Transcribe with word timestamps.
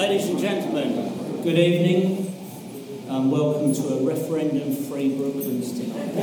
Ladies 0.00 0.30
and 0.30 0.38
gentlemen, 0.38 1.42
good 1.42 1.58
evening 1.58 2.34
and 3.06 3.30
welcome 3.30 3.74
to 3.74 3.98
a 3.98 4.02
referendum 4.02 4.74
free 4.74 5.14
Brooklands 5.14 5.78
tonight. 5.78 6.14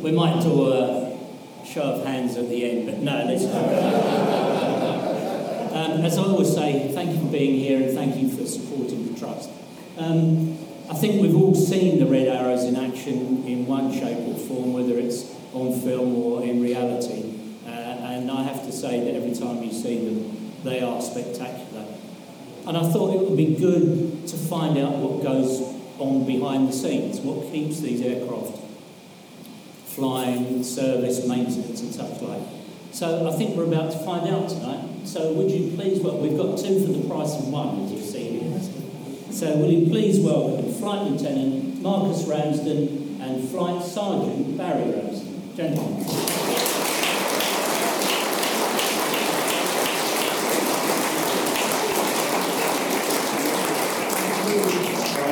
we 0.00 0.10
might 0.12 0.40
do 0.40 0.72
a 0.72 1.18
show 1.66 1.82
of 1.82 2.06
hands 2.06 2.38
at 2.38 2.48
the 2.48 2.64
end, 2.64 2.86
but 2.86 3.00
no, 3.00 3.26
let's 3.26 3.44
go. 3.44 3.58
Um, 5.74 6.02
as 6.02 6.16
I 6.16 6.22
always 6.22 6.54
say, 6.54 6.90
thank 6.94 7.10
you 7.12 7.18
for 7.18 7.30
being 7.30 7.60
here 7.60 7.82
and 7.82 7.94
thank 7.94 8.16
you 8.16 8.30
for 8.30 8.46
supporting 8.46 9.12
the 9.12 9.20
Trust. 9.20 9.50
Um, 9.98 10.56
I 10.88 10.94
think 10.94 11.20
we've 11.20 11.36
all 11.36 11.54
seen 11.54 11.98
the 11.98 12.06
Red 12.06 12.28
Arrows 12.28 12.64
in 12.64 12.74
action 12.74 13.44
in 13.46 13.66
one 13.66 13.92
shape 13.92 14.16
or 14.16 14.38
form, 14.38 14.72
whether 14.72 14.98
it's 14.98 15.30
on 15.52 15.78
film 15.82 16.16
or 16.24 16.42
in 16.42 16.62
reality. 16.62 17.35
And 18.16 18.30
I 18.30 18.44
have 18.44 18.64
to 18.64 18.72
say 18.72 18.98
that 19.04 19.14
every 19.14 19.34
time 19.34 19.62
you 19.62 19.70
see 19.70 20.08
them, 20.08 20.52
they 20.64 20.80
are 20.80 21.02
spectacular. 21.02 21.84
And 22.66 22.74
I 22.74 22.90
thought 22.90 23.14
it 23.14 23.20
would 23.20 23.36
be 23.36 23.54
good 23.54 24.26
to 24.28 24.36
find 24.38 24.78
out 24.78 24.96
what 24.96 25.22
goes 25.22 25.60
on 25.98 26.24
behind 26.24 26.70
the 26.70 26.72
scenes, 26.72 27.20
what 27.20 27.52
keeps 27.52 27.80
these 27.80 28.00
aircraft 28.00 28.58
flying, 29.84 30.64
service, 30.64 31.26
maintenance, 31.26 31.82
and 31.82 31.94
such 31.94 32.22
like. 32.22 32.40
So 32.90 33.28
I 33.28 33.36
think 33.36 33.54
we're 33.54 33.64
about 33.64 33.92
to 33.92 33.98
find 33.98 34.26
out 34.28 34.48
tonight. 34.48 35.06
So 35.06 35.34
would 35.34 35.50
you 35.50 35.76
please, 35.76 36.00
well, 36.00 36.16
we've 36.16 36.38
got 36.38 36.58
two 36.58 36.86
for 36.86 36.92
the 36.92 37.06
price 37.06 37.34
of 37.36 37.48
one, 37.48 37.84
as 37.84 37.92
you 37.92 38.00
see 38.00 38.38
here. 38.38 38.60
So 39.30 39.56
will 39.58 39.70
you 39.70 39.90
please 39.90 40.20
welcome 40.20 40.72
Flight 40.72 41.02
Lieutenant 41.10 41.82
Marcus 41.82 42.24
Ramsden 42.24 43.20
and 43.20 43.46
Flight 43.50 43.82
Sergeant 43.84 44.56
Barry 44.56 44.90
Ramsden. 44.90 45.54
Gentlemen. 45.54 46.75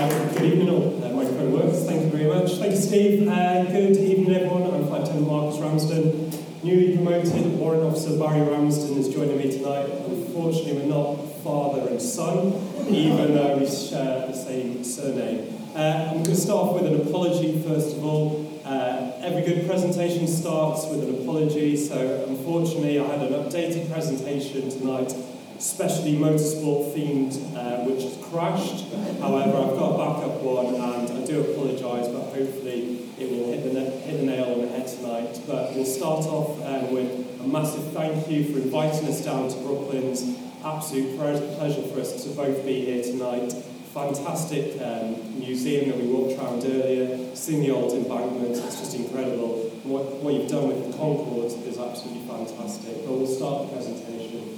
Good 0.05 0.43
evening, 0.43 0.69
all. 0.69 1.03
Uh, 1.03 1.09
microphone 1.15 1.53
works. 1.53 1.85
Thank 1.85 2.03
you 2.03 2.11
very 2.11 2.27
much. 2.27 2.59
Thank 2.59 2.73
you, 2.73 2.77
Steve. 2.77 3.27
Uh, 3.27 3.65
good 3.65 3.97
evening, 3.97 4.35
everyone. 4.37 4.65
I'm 4.65 4.91
Lieutenant 4.91 5.27
Marcus 5.27 5.59
Ramsden. 5.59 6.31
Newly 6.63 6.95
promoted 6.95 7.59
Warrant 7.59 7.85
Officer 7.85 8.19
Barry 8.19 8.43
Ramsden 8.43 8.99
is 8.99 9.09
joining 9.09 9.39
me 9.39 9.51
tonight. 9.51 9.89
Unfortunately, 10.07 10.75
we're 10.75 10.95
not 10.95 11.15
father 11.43 11.89
and 11.89 12.03
son, 12.03 12.49
even 12.87 13.35
though 13.35 13.57
we 13.57 13.65
share 13.67 14.27
the 14.27 14.35
same 14.35 14.85
surname. 14.85 15.59
Uh, 15.75 16.09
I'm 16.11 16.23
going 16.23 16.25
to 16.25 16.37
start 16.37 16.69
off 16.69 16.83
with 16.83 16.93
an 16.93 17.01
apology, 17.01 17.63
first 17.63 17.97
of 17.97 18.05
all. 18.05 18.61
Uh, 18.63 19.11
every 19.23 19.41
good 19.41 19.67
presentation 19.67 20.27
starts 20.27 20.85
with 20.87 21.03
an 21.03 21.15
apology, 21.23 21.79
so 21.79 22.27
unfortunately, 22.29 23.01
I 23.01 23.07
had 23.07 23.23
an 23.23 23.33
updated 23.33 23.91
presentation 23.91 24.69
tonight 24.69 25.15
especially 25.57 26.17
motorsport 26.17 26.95
themed, 26.95 27.35
uh, 27.57 27.85
which 27.85 28.03
has 28.03 28.17
crashed. 28.29 28.87
However, 29.21 29.57
I've 29.59 29.79
got 29.79 29.95
a 29.95 29.99
backup 29.99 30.43
one, 30.43 30.75
and 30.75 31.11
I 31.11 31.27
do 31.27 31.41
apologise, 31.41 32.09
but 32.09 32.35
hopefully 32.35 33.01
it 33.19 33.31
will 33.31 33.53
hit 33.53 33.73
the, 33.73 33.81
hit 33.81 34.19
the 34.19 34.27
nail 34.27 34.53
on 34.53 34.61
the 34.63 34.69
head 34.69 34.87
tonight. 34.89 35.41
But 35.47 35.75
we'll 35.75 35.85
start 35.85 36.27
off 36.27 36.61
um, 36.67 36.93
with 36.93 37.41
a 37.41 37.47
massive 37.47 37.93
thank 37.93 38.29
you 38.29 38.53
for 38.53 38.59
inviting 38.61 39.09
us 39.09 39.25
down 39.25 39.49
to 39.49 39.57
Brooklands. 39.59 40.25
Absolute 40.65 41.17
pleasure 41.19 41.83
for 41.83 42.01
us 42.01 42.25
to 42.25 42.31
both 42.31 42.65
be 42.65 42.85
here 42.87 43.03
tonight. 43.03 43.53
Fantastic 43.93 44.81
um, 44.83 45.39
museum 45.39 45.91
that 45.91 45.99
we 46.01 46.09
walked 46.09 46.39
around 46.39 46.65
earlier, 46.65 47.37
seeing 47.37 47.63
the 47.63 47.71
old 47.71 47.93
embankment, 47.93 48.57
it's 48.57 48.81
just 48.81 48.97
incredible. 48.97 49.71
What, 49.85 50.17
what 50.23 50.35
you've 50.35 50.51
done 50.51 50.69
with 50.69 50.91
the 50.91 50.99
Concorde 50.99 51.53
is 51.69 51.79
absolutely 51.79 52.27
fantastic. 52.27 53.05
But 53.07 53.13
we'll 53.13 53.27
start 53.27 53.69
the 53.69 53.77
presentation. 53.77 54.54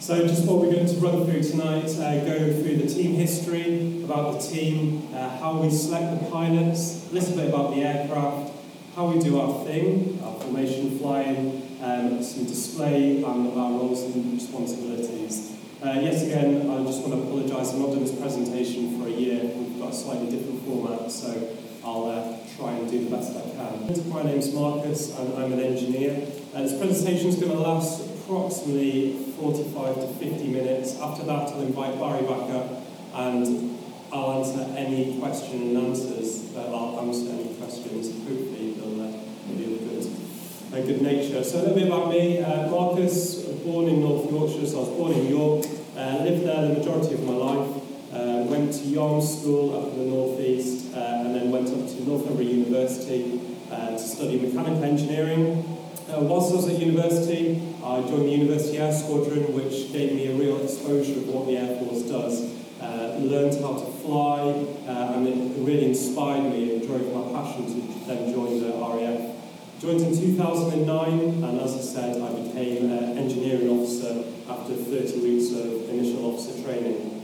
So 0.00 0.26
just 0.26 0.46
what 0.46 0.60
we're 0.60 0.72
going 0.72 0.86
to 0.86 0.94
run 0.94 1.26
through 1.26 1.42
tonight, 1.42 1.90
uh, 1.98 2.24
go 2.24 2.54
through 2.54 2.78
the 2.78 2.88
team 2.88 3.16
history, 3.16 4.02
about 4.02 4.40
the 4.40 4.48
team, 4.48 5.06
uh, 5.14 5.36
how 5.36 5.58
we 5.58 5.68
select 5.68 6.18
the 6.18 6.30
pilots, 6.30 7.06
a 7.10 7.14
little 7.14 7.36
bit 7.36 7.48
about 7.50 7.74
the 7.74 7.82
aircraft, 7.82 8.50
how 8.96 9.08
we 9.08 9.20
do 9.20 9.38
our 9.38 9.62
thing, 9.66 10.18
our 10.24 10.40
formation 10.40 10.98
flying, 10.98 11.78
um, 11.82 12.22
some 12.22 12.46
display 12.46 13.22
and 13.22 13.26
our 13.26 13.72
roles 13.72 14.02
and 14.04 14.32
responsibilities. 14.32 15.54
Uh, 15.84 16.00
yet 16.00 16.14
again, 16.22 16.70
I 16.70 16.82
just 16.82 17.06
want 17.06 17.12
to 17.12 17.28
apologise, 17.28 17.74
I've 17.74 17.80
not 17.80 17.90
done 17.90 18.00
this 18.00 18.18
presentation 18.18 18.98
for 18.98 19.06
a 19.06 19.12
year. 19.12 19.52
We've 19.54 19.78
got 19.78 19.90
a 19.90 19.94
slightly 19.94 20.30
different 20.30 20.64
format, 20.64 21.12
so 21.12 21.56
I'll 21.84 22.06
uh, 22.06 22.38
try 22.56 22.72
and 22.72 22.90
do 22.90 23.04
the 23.04 23.14
best 23.14 23.36
I 23.36 23.42
can. 23.42 24.08
My 24.08 24.22
name's 24.22 24.50
Marcus, 24.54 25.14
and 25.18 25.34
I'm 25.34 25.52
an 25.52 25.60
engineer. 25.60 26.26
Uh, 26.54 26.62
this 26.62 26.78
presentation 26.78 27.28
is 27.28 27.36
going 27.36 27.52
to 27.52 27.58
last 27.58 28.09
approximately 28.30 29.12
45 29.40 29.94
to 29.96 30.06
50 30.06 30.48
minutes. 30.48 31.00
After 31.00 31.24
that, 31.24 31.48
I'll 31.48 31.62
invite 31.62 31.98
Barry 31.98 32.22
back 32.22 32.48
up 32.50 32.82
and 33.14 33.76
I'll 34.12 34.44
answer 34.44 34.60
any 34.76 35.18
question 35.18 35.76
and 35.76 35.88
answers. 35.88 36.54
Uh, 36.54 36.72
I'll 36.72 37.00
answer 37.00 37.28
any 37.32 37.54
questions. 37.54 38.06
Hopefully, 38.22 38.74
they'll 38.74 39.02
uh, 39.02 39.56
be 39.56 39.74
of 39.74 40.70
good, 40.70 40.78
a 40.78 40.86
good 40.86 41.02
nature. 41.02 41.42
So, 41.42 41.58
a 41.58 41.60
little 41.60 41.74
bit 41.74 41.86
about 41.88 42.10
me. 42.10 42.40
Uh, 42.40 42.70
Marcus, 42.70 43.46
born 43.64 43.88
in 43.88 44.00
North 44.00 44.30
Yorkshire, 44.30 44.66
so 44.66 44.76
I 44.76 44.80
was 44.80 44.88
born 44.90 45.12
in 45.12 45.26
York. 45.26 45.66
Uh, 45.96 46.22
lived 46.22 46.46
there 46.46 46.68
the 46.68 46.74
majority 46.74 47.14
of 47.14 47.24
my 47.24 47.32
life. 47.32 47.76
Uh, 48.12 48.44
went 48.46 48.72
to 48.72 48.80
Yarm 48.80 49.22
School 49.22 49.76
up 49.76 49.92
in 49.92 49.98
the 49.98 50.04
northeast, 50.04 50.94
uh, 50.94 51.22
and 51.24 51.34
then 51.34 51.50
went 51.50 51.68
up 51.68 51.88
to 51.88 52.08
Northumbria 52.08 52.48
University 52.48 53.40
uh, 53.70 53.90
to 53.90 53.98
study 53.98 54.38
mechanical 54.38 54.82
engineering. 54.84 55.64
Uh, 56.08 56.20
whilst 56.22 56.52
I 56.52 56.56
was 56.56 56.68
at 56.68 56.80
university, 56.80 57.69
I 57.82 58.02
joined 58.02 58.26
the 58.26 58.32
University 58.32 58.76
Air 58.76 58.92
Squadron, 58.92 59.54
which 59.54 59.90
gave 59.90 60.12
me 60.12 60.26
a 60.26 60.34
real 60.34 60.60
exposure 60.60 61.16
of 61.16 61.28
what 61.28 61.46
the 61.46 61.56
Air 61.56 61.80
Force 61.80 62.02
does. 62.02 62.52
Uh, 62.78 63.16
learned 63.20 63.56
how 63.62 63.72
to 63.72 63.90
fly, 64.04 64.52
uh, 64.86 65.14
and 65.16 65.26
it 65.26 65.34
really 65.64 65.86
inspired 65.86 66.44
me 66.52 66.76
and 66.76 66.86
drove 66.86 67.08
my 67.12 67.32
passion 67.32 67.64
to 67.64 68.06
then 68.06 68.32
join 68.32 68.60
the 68.60 68.68
RAF. 68.68 69.36
Joined 69.80 70.00
in 70.02 70.12
2009, 70.12 71.42
and 71.42 71.60
as 71.60 71.74
I 71.74 71.80
said, 71.80 72.20
I 72.20 72.28
became 72.42 72.90
an 72.90 73.16
engineering 73.16 73.70
officer 73.70 74.24
after 74.48 74.74
30 74.74 75.20
weeks 75.20 75.52
of 75.52 75.88
initial 75.88 76.34
officer 76.34 76.62
training. 76.62 77.16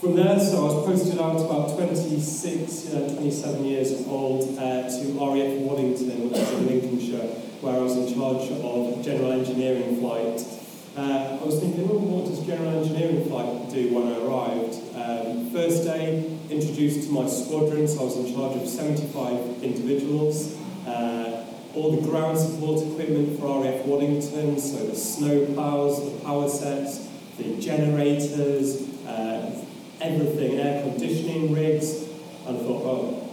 From 0.00 0.16
there, 0.16 0.40
so 0.40 0.60
I 0.60 0.72
was 0.72 0.86
posted 0.86 1.20
out 1.20 1.36
about 1.36 1.76
26, 1.76 2.94
uh, 2.94 3.14
27 3.16 3.64
years 3.66 4.06
old 4.06 4.56
uh, 4.58 4.88
to 4.88 5.12
RAF 5.12 5.60
Waddington, 5.60 6.30
which 6.30 6.38
is 6.38 6.52
in 6.52 6.66
Lincolnshire, 6.66 7.49
where 7.60 7.74
I 7.74 7.78
was 7.78 7.96
in 7.96 8.14
charge 8.14 8.50
of 8.50 9.04
general 9.04 9.32
engineering 9.32 10.00
flight. 10.00 10.42
Uh, 10.96 11.38
I 11.40 11.44
was 11.44 11.60
thinking, 11.60 11.88
oh, 11.90 11.98
what 11.98 12.24
does 12.24 12.44
general 12.46 12.82
engineering 12.82 13.28
flight 13.28 13.70
do 13.70 13.94
when 13.94 14.08
I 14.08 14.18
arrived? 14.18 14.74
Um, 14.96 15.50
first 15.50 15.84
day, 15.84 16.38
introduced 16.50 17.06
to 17.06 17.12
my 17.12 17.28
squadron, 17.28 17.86
so 17.86 18.00
I 18.00 18.04
was 18.04 18.16
in 18.16 18.34
charge 18.34 18.56
of 18.56 18.66
75 18.66 19.62
individuals. 19.62 20.56
Uh, 20.86 21.46
all 21.74 21.94
the 21.94 22.02
ground 22.02 22.38
support 22.38 22.82
equipment 22.82 23.38
for 23.38 23.62
RAF 23.62 23.84
Waddington, 23.86 24.58
so 24.58 24.86
the 24.86 24.96
snow 24.96 25.46
plows, 25.54 26.02
the 26.02 26.18
power 26.24 26.48
sets, 26.48 27.08
the 27.38 27.60
generators, 27.60 28.88
uh, 29.06 29.64
everything, 30.00 30.58
air 30.58 30.82
conditioning 30.82 31.54
rigs, 31.54 32.08
and 32.46 32.56
I 32.56 32.60
thought, 32.60 32.82
oh, 32.84 33.30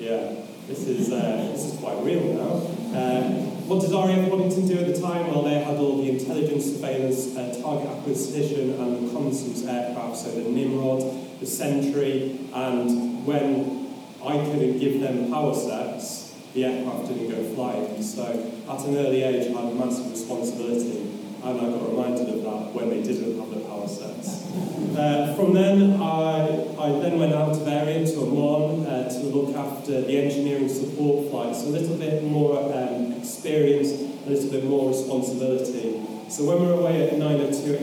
yeah, 0.00 0.34
this 0.66 0.88
is, 0.88 1.12
uh, 1.12 1.50
this 1.52 1.72
is 1.72 1.78
quite 1.78 2.02
real 2.02 2.34
now. 2.34 2.66
Um, 2.98 3.55
what 3.66 3.80
did 3.80 3.90
RAF 3.90 4.30
Waddington 4.30 4.68
do 4.68 4.78
at 4.78 4.86
the 4.86 5.00
time? 5.00 5.26
Well, 5.26 5.42
they 5.42 5.58
had 5.58 5.76
all 5.76 5.96
the 6.02 6.08
intelligence, 6.08 6.66
surveillance, 6.66 7.36
uh, 7.36 7.58
target 7.60 7.88
acquisition, 7.90 8.78
and 8.80 9.08
reconnaissance 9.08 9.64
aircraft, 9.66 10.18
so 10.18 10.30
the 10.30 10.48
Nimrod, 10.48 11.02
the 11.40 11.46
Sentry, 11.46 12.38
and 12.54 13.26
when 13.26 13.92
I 14.24 14.38
couldn't 14.44 14.78
give 14.78 15.00
them 15.00 15.30
power 15.30 15.54
sets, 15.54 16.34
the 16.54 16.64
aircraft 16.64 17.08
didn't 17.08 17.28
go 17.28 17.54
flying. 17.54 18.02
So 18.02 18.24
at 18.68 18.84
an 18.84 18.96
early 18.96 19.22
age, 19.22 19.54
I 19.54 19.60
had 19.60 19.74
massive 19.74 20.10
responsibility, 20.10 21.15
and 21.46 21.60
I 21.60 21.70
got 21.70 21.88
reminded 21.88 22.28
of 22.28 22.42
that 22.42 22.74
when 22.74 22.90
they 22.90 23.02
didn't 23.02 23.38
have 23.38 23.50
the 23.50 23.60
power 23.60 23.86
sets. 23.86 24.50
Uh, 24.96 25.34
from 25.36 25.54
then, 25.54 26.00
I, 26.00 26.42
I 26.78 26.88
then 26.98 27.18
went 27.18 27.34
out 27.34 27.54
to 27.54 27.70
area 27.70 28.04
to 28.04 28.18
Oman 28.18 28.86
uh, 28.86 29.08
to 29.08 29.18
look 29.26 29.54
after 29.54 30.00
the 30.00 30.16
engineering 30.18 30.68
support 30.68 31.30
flights, 31.30 31.62
a 31.62 31.68
little 31.68 31.96
bit 31.96 32.24
more 32.24 32.58
um, 32.58 33.12
experience, 33.12 33.92
a 33.92 34.30
little 34.30 34.50
bit 34.50 34.64
more 34.64 34.88
responsibility. 34.88 36.02
So 36.28 36.44
when 36.44 36.60
we 36.60 36.66
were 36.66 36.80
away 36.80 37.08
at 37.08 37.18
902 37.18 37.76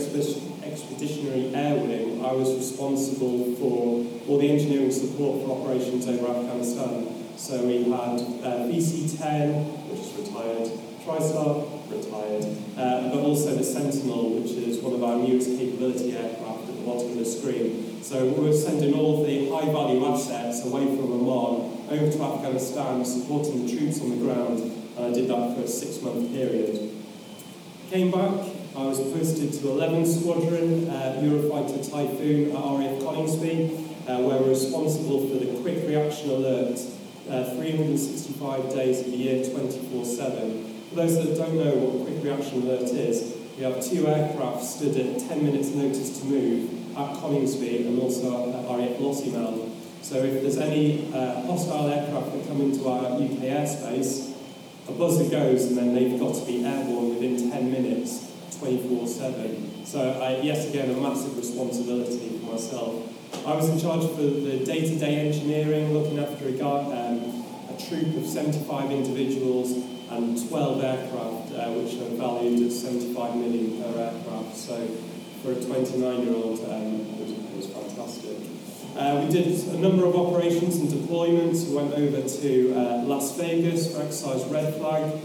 Expeditionary 0.66 1.56
Air 1.56 1.75
Wing, 1.75 2.25
I 2.25 2.33
was 2.33 2.54
responsible 2.56 3.56
for 3.56 4.06
all 4.27 4.39
the 4.39 4.50
engineering 4.50 4.92
support 4.92 5.45
for 5.45 5.62
operations 5.62 6.07
over 6.07 6.27
Afghanistan. 6.27 7.22
So 7.35 7.65
we 7.65 7.83
had 7.83 8.19
uh, 8.21 8.69
VC-10, 8.69 9.89
which 9.89 10.00
is 10.00 10.13
retired, 10.13 10.69
TriStar, 11.03 11.65
retired, 11.89 12.45
uh, 12.77 13.09
but 13.09 13.19
also 13.19 13.56
the 13.56 13.63
Sentinel, 13.63 14.39
which 14.39 14.51
is 14.51 14.80
one 14.80 14.94
of 14.94 15.03
our 15.03 15.18
newest 15.18 15.57
capability 15.57 16.15
aircraft 16.15 16.69
at 16.69 16.75
the 16.77 16.85
bottom 16.85 17.09
of 17.09 17.18
the 17.18 17.25
screen. 17.25 18.01
So 18.03 18.25
we 18.25 18.47
were 18.47 18.53
sending 18.53 18.94
all 18.94 19.25
the 19.25 19.50
high-value 19.50 20.06
assets 20.06 20.63
away 20.65 20.85
from 20.85 21.12
Oman 21.12 21.89
over 21.89 22.12
to 22.12 22.24
Afghanistan, 22.24 23.03
supporting 23.03 23.65
the 23.65 23.77
troops 23.77 24.00
on 24.01 24.12
the 24.12 24.24
ground. 24.24 24.59
And 24.97 25.06
I 25.06 25.12
did 25.12 25.27
that 25.27 25.56
for 25.56 25.63
a 25.63 25.68
six-month 25.68 26.31
period. 26.31 26.91
Came 27.89 28.12
back, 28.12 28.45
I 28.75 28.85
was 28.85 29.00
posted 29.00 29.53
to 29.53 29.59
11th 29.59 30.21
Squadron, 30.21 30.89
uh, 30.89 31.19
Eurofighter 31.21 31.81
Typhoon 31.91 32.51
at 32.51 32.57
RAF 32.57 33.01
Coningsby, 33.01 33.89
uh, 34.07 34.19
where 34.21 34.39
we're 34.39 34.50
responsible 34.50 35.27
for 35.27 35.44
the 35.44 35.62
quick 35.62 35.88
reaction 35.88 36.30
alert 36.30 36.80
uh, 37.29 37.55
365 37.55 38.69
days 38.71 38.99
of 39.01 39.05
the 39.05 39.17
year, 39.17 39.43
24-7. 39.43 40.89
For 40.89 40.95
those 40.95 41.15
that 41.15 41.37
don't 41.37 41.55
know 41.55 41.75
what 41.75 42.07
quick 42.07 42.23
reaction 42.23 42.63
alert 42.63 42.89
is, 42.91 43.35
we 43.57 43.63
have 43.63 43.83
two 43.83 44.07
aircraft 44.07 44.63
stood 44.63 44.97
at 44.97 45.19
10 45.19 45.45
minutes 45.45 45.69
notice 45.69 46.19
to 46.19 46.25
move 46.25 46.97
at 46.97 47.15
Coningsby 47.17 47.87
and 47.87 48.01
also 48.01 48.49
at 48.49 48.65
RAF 48.65 48.97
Lossiemouth. 48.99 49.69
So 50.01 50.17
if 50.17 50.41
there's 50.41 50.57
any 50.57 51.13
uh, 51.13 51.41
hostile 51.43 51.87
aircraft 51.87 52.33
that 52.33 52.47
come 52.47 52.61
into 52.61 52.87
our 52.89 53.13
UK 53.13 53.47
airspace, 53.47 54.35
a 54.87 54.91
buzzer 54.91 55.29
goes 55.29 55.65
and 55.65 55.77
then 55.77 55.95
they've 55.95 56.19
got 56.19 56.35
to 56.35 56.45
be 56.45 56.65
airborne 56.65 57.09
within 57.09 57.49
10 57.49 57.71
minutes, 57.71 58.31
24-7. 58.51 59.85
So 59.85 60.11
I, 60.21 60.41
yes, 60.41 60.67
again, 60.69 60.89
a 60.89 60.99
massive 60.99 61.37
responsibility 61.37 62.39
for 62.39 62.51
myself. 62.51 63.12
I 63.45 63.56
was 63.56 63.68
in 63.69 63.80
charge 63.80 64.09
for 64.15 64.21
the 64.21 64.63
day-to-day 64.63 65.27
engineering, 65.27 65.94
looking 65.94 66.18
after 66.19 66.47
a, 66.47 66.53
um, 66.63 67.44
a 67.68 67.75
troop 67.77 68.15
of 68.15 68.25
75 68.25 68.89
individuals 68.89 69.71
and 70.09 70.47
12 70.47 70.81
aircraft, 70.81 71.51
uh, 71.51 71.71
which 71.75 71.95
are 72.00 72.15
valued 72.15 72.65
at 72.65 72.71
75 72.71 73.35
million 73.35 73.83
per 73.83 74.00
aircraft. 74.00 74.56
So 74.56 74.88
for 75.41 75.51
a 75.51 75.56
29-year-old, 75.56 76.59
um, 76.71 77.01
it, 77.01 77.19
was, 77.19 77.31
it 77.31 77.57
was 77.57 77.68
fantastic. 77.68 78.38
Uh, 78.95 79.25
we 79.25 79.31
did 79.31 79.47
a 79.47 79.77
number 79.77 80.06
of 80.06 80.15
operations 80.15 80.77
and 80.77 80.88
deployments. 80.88 81.68
We 81.68 81.75
went 81.75 81.94
over 81.95 82.21
to 82.21 82.74
uh, 82.75 83.03
Las 83.03 83.35
Vegas 83.35 83.94
for 83.94 84.03
exercise 84.03 84.45
Red 84.45 84.75
Flag. 84.75 85.19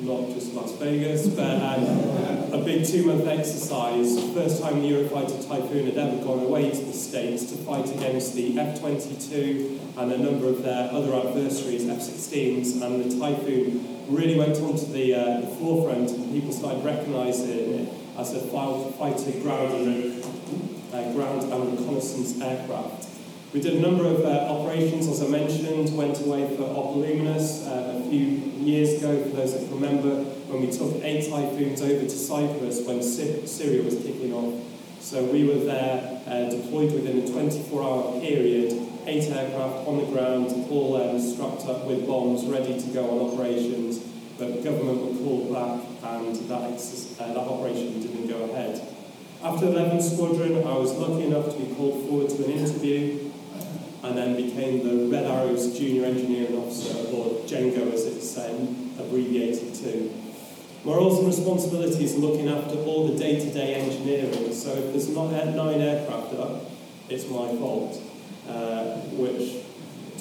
Not 0.00 0.28
just 0.34 0.52
Las 0.52 0.72
Vegas, 0.72 1.26
but 1.28 1.56
um, 1.62 2.52
a 2.52 2.62
big 2.62 2.86
two-month 2.86 3.26
exercise. 3.26 4.22
First 4.34 4.62
time 4.62 4.82
the 4.82 4.90
Eurofighter 4.90 5.48
Typhoon 5.48 5.86
had 5.86 5.96
ever 5.96 6.22
gone 6.22 6.40
away 6.40 6.70
to 6.70 6.84
the 6.84 6.92
States 6.92 7.46
to 7.46 7.56
fight 7.58 7.90
against 7.94 8.34
the 8.34 8.58
F-22 8.58 9.96
and 9.96 10.12
a 10.12 10.18
number 10.18 10.48
of 10.48 10.62
their 10.62 10.92
other 10.92 11.14
adversaries, 11.14 11.88
F-16s, 11.88 12.82
and 12.82 13.10
the 13.10 13.18
Typhoon 13.18 14.04
really 14.08 14.38
went 14.38 14.56
onto 14.58 14.84
the, 14.92 15.14
uh, 15.14 15.40
the 15.40 15.46
forefront 15.56 16.10
and 16.10 16.32
people 16.32 16.52
started 16.52 16.84
recognising 16.84 17.48
it 17.48 17.92
as 18.18 18.34
a 18.34 18.40
fighter 18.40 19.40
ground 19.40 19.72
and, 19.72 20.24
uh, 20.92 21.12
ground 21.12 21.42
and 21.50 21.78
reconnaissance 21.78 22.40
aircraft. 22.40 23.15
We 23.56 23.62
did 23.62 23.76
a 23.76 23.80
number 23.80 24.04
of 24.04 24.20
uh, 24.20 24.52
operations, 24.52 25.08
as 25.08 25.22
I 25.22 25.28
mentioned, 25.28 25.96
went 25.96 26.20
away 26.20 26.44
for 26.58 26.64
Opelousas 26.64 27.66
uh, 27.66 28.02
a 28.04 28.10
few 28.10 28.20
years 28.60 29.00
ago, 29.02 29.22
for 29.22 29.30
those 29.30 29.58
that 29.58 29.72
remember, 29.72 30.24
when 30.52 30.60
we 30.60 30.70
took 30.70 31.02
eight 31.02 31.30
typhoons 31.30 31.80
over 31.80 32.02
to 32.02 32.10
Cyprus 32.10 32.86
when 32.86 33.02
Sy- 33.02 33.46
Syria 33.46 33.82
was 33.82 33.94
kicking 33.94 34.34
off. 34.34 34.62
So 35.00 35.24
we 35.24 35.44
were 35.44 35.64
there, 35.64 36.20
uh, 36.26 36.50
deployed 36.50 36.92
within 36.92 37.20
a 37.20 37.22
24-hour 37.22 38.20
period, 38.20 38.76
eight 39.06 39.24
aircraft 39.24 39.88
on 39.88 40.04
the 40.04 40.12
ground, 40.12 40.52
all 40.70 41.00
um, 41.00 41.18
strapped 41.18 41.64
up 41.64 41.86
with 41.86 42.06
bombs, 42.06 42.44
ready 42.44 42.78
to 42.78 42.86
go 42.88 43.08
on 43.08 43.32
operations, 43.32 44.00
but 44.38 44.62
government 44.62 45.00
were 45.00 45.16
called 45.24 45.50
back 45.50 45.80
and 46.20 46.36
that, 46.50 46.60
uh, 46.60 47.32
that 47.32 47.38
operation 47.38 48.02
didn't 48.02 48.28
go 48.28 48.52
ahead. 48.52 48.86
After 49.42 49.64
11th 49.64 50.02
Squadron, 50.02 50.58
I 50.66 50.76
was 50.76 50.92
lucky 50.92 51.24
enough 51.24 51.54
to 51.54 51.58
be 51.58 51.74
called 51.74 52.06
forward 52.06 52.28
to 52.28 52.44
an 52.44 52.50
interview 52.50 53.25
and 54.06 54.16
then 54.16 54.36
became 54.36 54.86
the 54.86 55.08
Red 55.10 55.24
Arrows 55.24 55.76
Junior 55.76 56.04
Engineering 56.04 56.56
Officer, 56.56 56.96
or 57.12 57.44
JENGO 57.46 57.92
as 57.92 58.06
it's 58.06 58.38
um, 58.38 58.92
abbreviated 58.98 59.74
to. 59.74 60.12
My 60.84 60.94
roles 60.94 61.18
and 61.18 61.26
responsibilities 61.26 62.14
are 62.14 62.18
looking 62.18 62.48
after 62.48 62.78
all 62.78 63.08
the 63.08 63.18
day-to-day 63.18 63.74
engineering, 63.74 64.52
so 64.52 64.70
if 64.70 64.92
there's 64.92 65.08
not 65.08 65.30
nine 65.32 65.80
aircraft 65.80 66.34
up, 66.34 66.62
it's 67.08 67.28
my 67.28 67.48
fault, 67.56 68.00
uh, 68.48 68.98
which, 69.18 69.64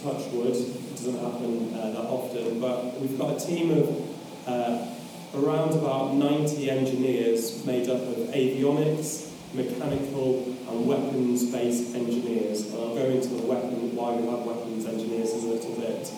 touch 0.02 0.32
wood, 0.32 0.54
doesn't 0.96 1.20
happen 1.20 1.72
uh, 1.76 1.92
that 1.92 2.06
often, 2.10 2.60
but 2.60 3.00
we've 3.00 3.20
got 3.20 3.40
a 3.40 3.46
team 3.46 3.70
of 3.72 4.48
uh, 4.48 4.88
around 5.36 5.74
about 5.74 6.16
90 6.16 6.72
engineers 6.72 7.64
made 7.66 7.88
up 7.90 8.02
of 8.02 8.18
avionics, 8.30 9.30
mechanical 9.56 10.44
and 10.70 10.86
weapons-based 10.86 11.96
engineers. 11.96 12.68
And 12.68 12.76
I'll 12.76 12.96
go 12.96 13.06
into 13.06 13.30
the 13.30 13.48
weapon, 13.48 13.96
why 13.96 14.14
we 14.14 14.28
have 14.28 14.46
weapons 14.46 14.86
engineers 14.86 15.34
in 15.34 15.50
a 15.50 15.54
little 15.54 15.76
bit. 15.76 16.12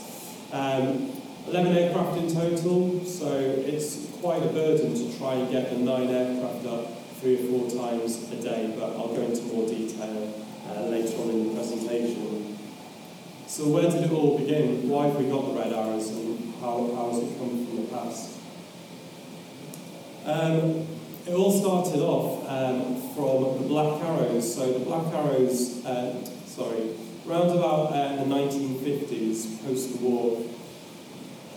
Um, 0.51 1.11
11 1.47 1.77
aircraft 1.77 2.17
in 2.17 2.33
total, 2.33 3.05
so 3.05 3.31
it's 3.31 4.07
quite 4.19 4.43
a 4.43 4.47
burden 4.47 4.93
to 4.93 5.17
try 5.17 5.35
and 5.35 5.49
get 5.49 5.69
the 5.69 5.77
nine 5.77 6.09
aircraft 6.09 6.65
up 6.65 6.97
three 7.21 7.35
or 7.35 7.47
four 7.47 7.69
times 7.69 8.29
a 8.31 8.35
day, 8.35 8.73
but 8.77 8.91
I'll 8.97 9.15
go 9.15 9.21
into 9.21 9.43
more 9.43 9.67
detail 9.67 10.33
uh, 10.69 10.81
later 10.83 11.17
on 11.21 11.29
in 11.29 11.47
the 11.47 11.55
presentation. 11.55 12.57
So 13.47 13.69
where 13.69 13.89
did 13.89 14.03
it 14.03 14.11
all 14.11 14.37
begin? 14.37 14.89
Why 14.89 15.07
have 15.07 15.15
we 15.15 15.25
got 15.25 15.47
the 15.47 15.53
red 15.53 15.71
arrows 15.71 16.09
and 16.09 16.53
how, 16.59 16.91
how 16.93 17.09
has 17.11 17.23
it 17.23 17.37
come 17.39 17.65
from 17.65 17.75
the 17.77 17.87
past? 17.91 18.37
Um, 20.25 20.85
it 21.27 21.33
all 21.33 21.51
started 21.51 22.01
off 22.01 22.47
um, 22.47 22.95
from 23.13 23.61
the 23.61 23.67
Black 23.67 24.01
Arrows. 24.01 24.55
So 24.55 24.71
the 24.71 24.85
Black 24.85 25.13
Arrows, 25.13 25.85
uh, 25.85 26.23
sorry, 26.45 26.95
around 27.27 27.49
about 27.49 27.91
uh, 27.91 28.15
the 28.15 28.23
1950s, 28.23 29.65
post 29.65 29.99
the 29.99 30.05
war, 30.05 30.41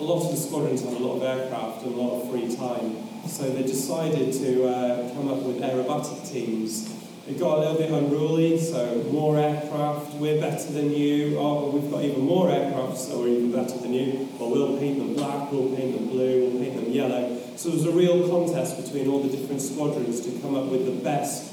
a 0.01 0.03
lot 0.03 0.25
of 0.25 0.31
the 0.33 0.37
squadrons 0.37 0.83
had 0.83 0.95
a 0.95 0.99
lot 0.99 1.17
of 1.17 1.23
aircraft 1.23 1.85
and 1.85 1.95
a 1.95 1.97
lot 1.97 2.23
of 2.23 2.31
free 2.31 2.55
time. 2.57 2.97
So 3.29 3.51
they 3.51 3.63
decided 3.63 4.33
to 4.33 4.67
uh, 4.67 5.15
come 5.15 5.29
up 5.29 5.43
with 5.43 5.61
aerobatic 5.61 6.29
teams. 6.29 6.93
It 7.29 7.39
got 7.39 7.59
a 7.59 7.61
little 7.61 7.77
bit 7.77 7.91
unruly, 7.91 8.59
so 8.59 9.05
more 9.13 9.39
aircraft, 9.39 10.15
we're 10.15 10.41
better 10.41 10.73
than 10.73 10.91
you. 10.91 11.39
Oh, 11.39 11.71
we've 11.71 11.89
got 11.91 12.03
even 12.03 12.23
more 12.23 12.51
aircraft, 12.51 12.99
so 12.99 13.21
we're 13.21 13.29
even 13.29 13.53
better 13.53 13.79
than 13.79 13.93
you. 13.93 14.29
Well, 14.39 14.51
we'll 14.51 14.79
paint 14.79 14.99
them 14.99 15.15
black, 15.15 15.53
we'll 15.53 15.77
paint 15.77 15.95
them 15.95 16.09
blue, 16.09 16.49
we'll 16.49 16.61
paint 16.61 16.75
them 16.75 16.91
yellow. 16.91 17.40
So 17.61 17.69
there 17.69 17.77
was 17.77 17.87
a 17.89 17.91
real 17.91 18.27
contest 18.27 18.83
between 18.83 19.07
all 19.07 19.23
the 19.23 19.29
different 19.29 19.61
squadrons 19.61 20.23
to 20.23 20.31
come 20.41 20.55
up 20.55 20.71
with 20.71 20.87
the 20.87 20.93
best 21.05 21.53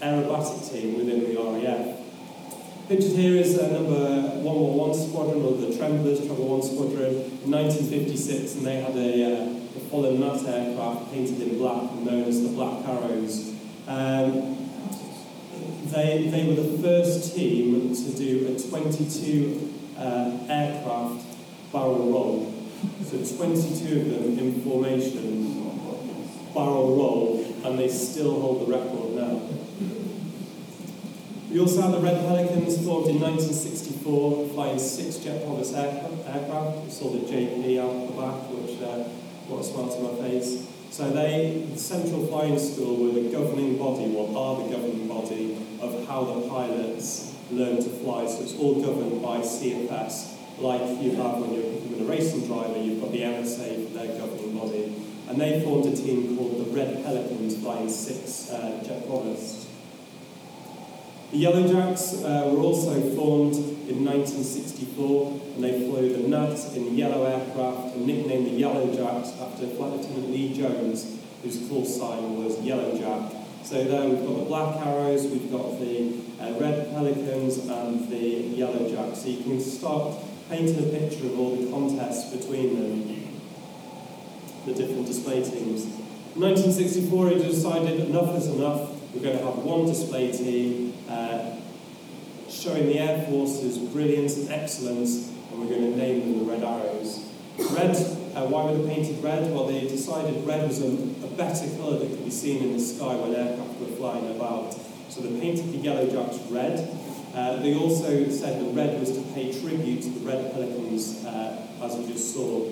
aerobatic 0.00 0.72
team 0.72 0.96
within 0.96 1.24
the 1.24 1.38
RAF. 1.38 1.98
Pictured 2.88 3.12
here 3.12 3.36
is 3.36 3.58
uh, 3.58 3.70
number 3.70 4.38
111 4.40 5.10
Squadron, 5.10 5.42
or 5.42 5.58
the 5.58 5.76
Tremblers, 5.76 6.20
Treble 6.20 6.48
1 6.48 6.62
Squadron, 6.62 7.16
in 7.44 7.50
1956, 7.50 8.54
and 8.54 8.66
they 8.66 8.80
had 8.80 8.96
a, 8.96 9.44
uh, 9.44 10.06
a 10.06 10.12
Gnat 10.14 10.48
aircraft 10.48 11.12
painted 11.12 11.42
in 11.42 11.58
black, 11.58 11.92
known 11.92 12.24
as 12.24 12.42
the 12.42 12.48
Black 12.48 12.82
Arrows. 12.88 13.52
Um, 13.86 14.70
they, 15.92 16.28
they 16.30 16.46
were 16.48 16.62
the 16.62 16.78
first 16.78 17.36
team 17.36 17.94
to 17.94 18.10
do 18.16 18.56
a 18.56 18.70
22 18.70 19.74
uh, 19.98 20.38
aircraft 20.48 21.26
barrel 21.70 22.10
roll. 22.10 22.55
So 23.04 23.36
22 23.36 24.00
of 24.00 24.10
them 24.10 24.38
in 24.38 24.60
formation, 24.62 25.56
barrel 26.54 26.96
roll, 26.96 27.44
and 27.64 27.78
they 27.78 27.88
still 27.88 28.40
hold 28.40 28.66
the 28.66 28.72
record 28.72 29.12
now. 29.14 29.40
We 31.50 31.60
also 31.60 31.80
had 31.80 31.92
the 31.92 32.00
Red 32.00 32.20
Pelicans 32.26 32.84
formed 32.84 33.08
in 33.08 33.20
1964, 33.20 34.48
flying 34.48 34.78
six 34.78 35.16
jet 35.18 35.46
Provost 35.46 35.74
aircraft. 35.74 36.84
We 36.84 36.90
saw 36.90 37.10
the 37.10 37.20
JP 37.20 37.80
out 37.80 38.08
the 38.08 38.20
back, 38.20 38.50
which 38.50 38.82
uh, 38.82 39.08
brought 39.48 39.60
a 39.60 39.64
smile 39.64 39.88
to 39.88 40.00
my 40.02 40.28
face. 40.28 40.66
So 40.90 41.10
they, 41.10 41.66
the 41.72 41.78
Central 41.78 42.26
Flying 42.26 42.58
School, 42.58 42.96
were 42.96 43.20
the 43.20 43.30
governing 43.30 43.78
body, 43.78 44.14
or 44.14 44.36
are 44.36 44.62
the 44.62 44.76
governing 44.76 45.08
body, 45.08 45.56
of 45.80 46.06
how 46.06 46.24
the 46.24 46.48
pilots 46.48 47.34
learn 47.50 47.76
to 47.76 47.88
fly. 47.88 48.26
So 48.26 48.42
it's 48.42 48.54
all 48.54 48.82
governed 48.82 49.22
by 49.22 49.38
CFS, 49.38 50.35
like 50.58 51.02
you 51.02 51.12
have 51.12 51.38
when 51.38 51.52
you're 51.52 51.70
becoming 51.72 52.00
a 52.00 52.04
racing 52.04 52.46
driver, 52.46 52.78
you've 52.78 53.00
got 53.00 53.12
the 53.12 53.20
MSA, 53.20 53.92
their 53.92 54.18
governing 54.18 54.58
body. 54.58 54.94
And 55.28 55.40
they 55.40 55.60
formed 55.62 55.86
a 55.86 55.96
team 55.96 56.36
called 56.36 56.64
the 56.64 56.70
Red 56.70 57.04
Pelicans, 57.04 57.56
flying 57.58 57.88
six 57.88 58.50
uh, 58.50 58.82
jet 58.84 59.06
Provost. 59.06 59.66
The 61.32 61.42
Yellowjacks 61.42 62.22
uh, 62.22 62.48
were 62.50 62.60
also 62.60 62.94
formed 63.16 63.54
in 63.54 64.04
1964 64.04 65.40
and 65.56 65.64
they 65.64 65.90
flew 65.90 66.16
the 66.16 66.28
Gnat 66.28 66.76
in 66.76 66.96
yellow 66.96 67.24
aircraft 67.24 67.96
and 67.96 68.06
nicknamed 68.06 68.46
the 68.46 68.62
Yellowjacks 68.62 69.40
after 69.42 69.66
Flight 69.66 69.92
Lieutenant 69.92 70.30
Lee 70.30 70.54
Jones, 70.54 71.18
whose 71.42 71.68
call 71.68 71.84
sign 71.84 72.42
was 72.42 72.56
Yellowjack. 72.58 73.34
So 73.64 73.82
there 73.82 74.08
we've 74.08 74.24
got 74.24 74.38
the 74.38 74.44
Black 74.44 74.86
Arrows, 74.86 75.26
we've 75.26 75.50
got 75.50 75.80
the 75.80 76.14
uh, 76.40 76.52
Red 76.60 76.90
Pelicans 76.92 77.58
and 77.58 78.08
the 78.08 78.56
Yellowjacks. 78.56 79.16
So 79.16 79.28
you 79.28 79.42
can 79.42 79.60
start 79.60 80.14
painting 80.48 80.78
a 80.78 80.98
picture 80.98 81.26
of 81.26 81.38
all 81.38 81.56
the 81.56 81.70
contests 81.70 82.34
between 82.34 82.76
them, 82.76 83.40
the 84.64 84.74
different 84.74 85.06
display 85.06 85.42
teams. 85.42 85.84
In 86.34 86.42
1964 86.42 87.28
he 87.30 87.34
decided 87.36 88.00
enough 88.00 88.36
is 88.36 88.48
enough, 88.48 88.90
we're 89.14 89.22
going 89.22 89.38
to 89.38 89.44
have 89.44 89.58
one 89.58 89.86
display 89.86 90.30
team 90.30 90.92
uh, 91.08 91.56
showing 92.48 92.86
the 92.86 92.98
Air 92.98 93.26
Force's 93.26 93.78
brilliance 93.78 94.36
and 94.36 94.50
excellence, 94.50 95.32
and 95.50 95.60
we're 95.60 95.68
going 95.68 95.92
to 95.92 95.96
name 95.96 96.20
them 96.20 96.38
the 96.38 96.52
Red 96.52 96.62
Arrows. 96.62 97.24
red, 97.72 97.96
uh, 98.36 98.46
why 98.46 98.64
were 98.64 98.76
they 98.76 98.94
painted 98.94 99.22
red? 99.22 99.50
Well, 99.52 99.66
they 99.66 99.80
decided 99.88 100.46
red 100.46 100.68
was 100.68 100.82
a, 100.82 100.88
a 100.88 101.30
better 101.36 101.66
colour 101.76 101.98
that 101.98 102.08
could 102.08 102.24
be 102.24 102.30
seen 102.30 102.62
in 102.62 102.72
the 102.74 102.80
sky 102.80 103.16
when 103.16 103.34
aircraft 103.34 103.80
were 103.80 103.86
flying 103.96 104.30
about. 104.36 104.76
So 105.08 105.22
they 105.22 105.40
painted 105.40 105.72
the 105.72 105.78
yellow 105.78 106.06
jacks 106.08 106.38
red. 106.50 106.76
Uh, 107.36 107.56
they 107.56 107.74
also 107.74 108.30
said 108.30 108.58
the 108.58 108.70
red 108.70 108.98
was 108.98 109.12
to 109.12 109.20
pay 109.34 109.52
tribute 109.52 110.00
to 110.00 110.08
the 110.08 110.26
red 110.26 110.50
pelicans, 110.54 111.22
uh, 111.26 111.68
as 111.82 111.94
we 111.96 112.10
just 112.10 112.32
saw. 112.32 112.66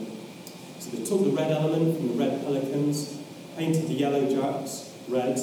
So 0.78 0.90
they 0.90 1.04
took 1.04 1.22
the 1.22 1.36
red 1.36 1.52
element 1.52 1.98
from 1.98 2.08
the 2.08 2.14
red 2.14 2.42
pelicans, 2.42 3.18
painted 3.58 3.88
the 3.88 3.92
yellow 3.92 4.26
jacks 4.26 4.90
red, 5.06 5.38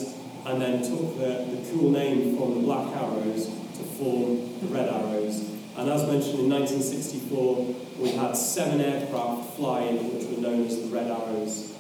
and 0.46 0.60
then 0.60 0.82
took 0.82 1.20
the, 1.20 1.46
the 1.46 1.70
cool 1.72 1.92
name 1.92 2.36
from 2.36 2.56
the 2.56 2.60
black 2.62 2.96
arrows 2.98 3.46
to 3.46 3.84
form 3.84 4.60
the 4.60 4.68
red 4.68 4.90
arrows. 4.90 5.48
And 5.78 5.88
as 5.88 6.02
mentioned 6.08 6.40
in 6.40 6.50
1964, 6.50 7.76
we 8.00 8.10
had 8.10 8.36
seven 8.36 8.82
aircraft 8.82 9.56
flying 9.56 9.98
which 10.16 10.26
were 10.26 10.42
known 10.42 10.66
as 10.66 10.82
the 10.82 10.88
Red 10.88 11.08
Arrows. 11.12 11.76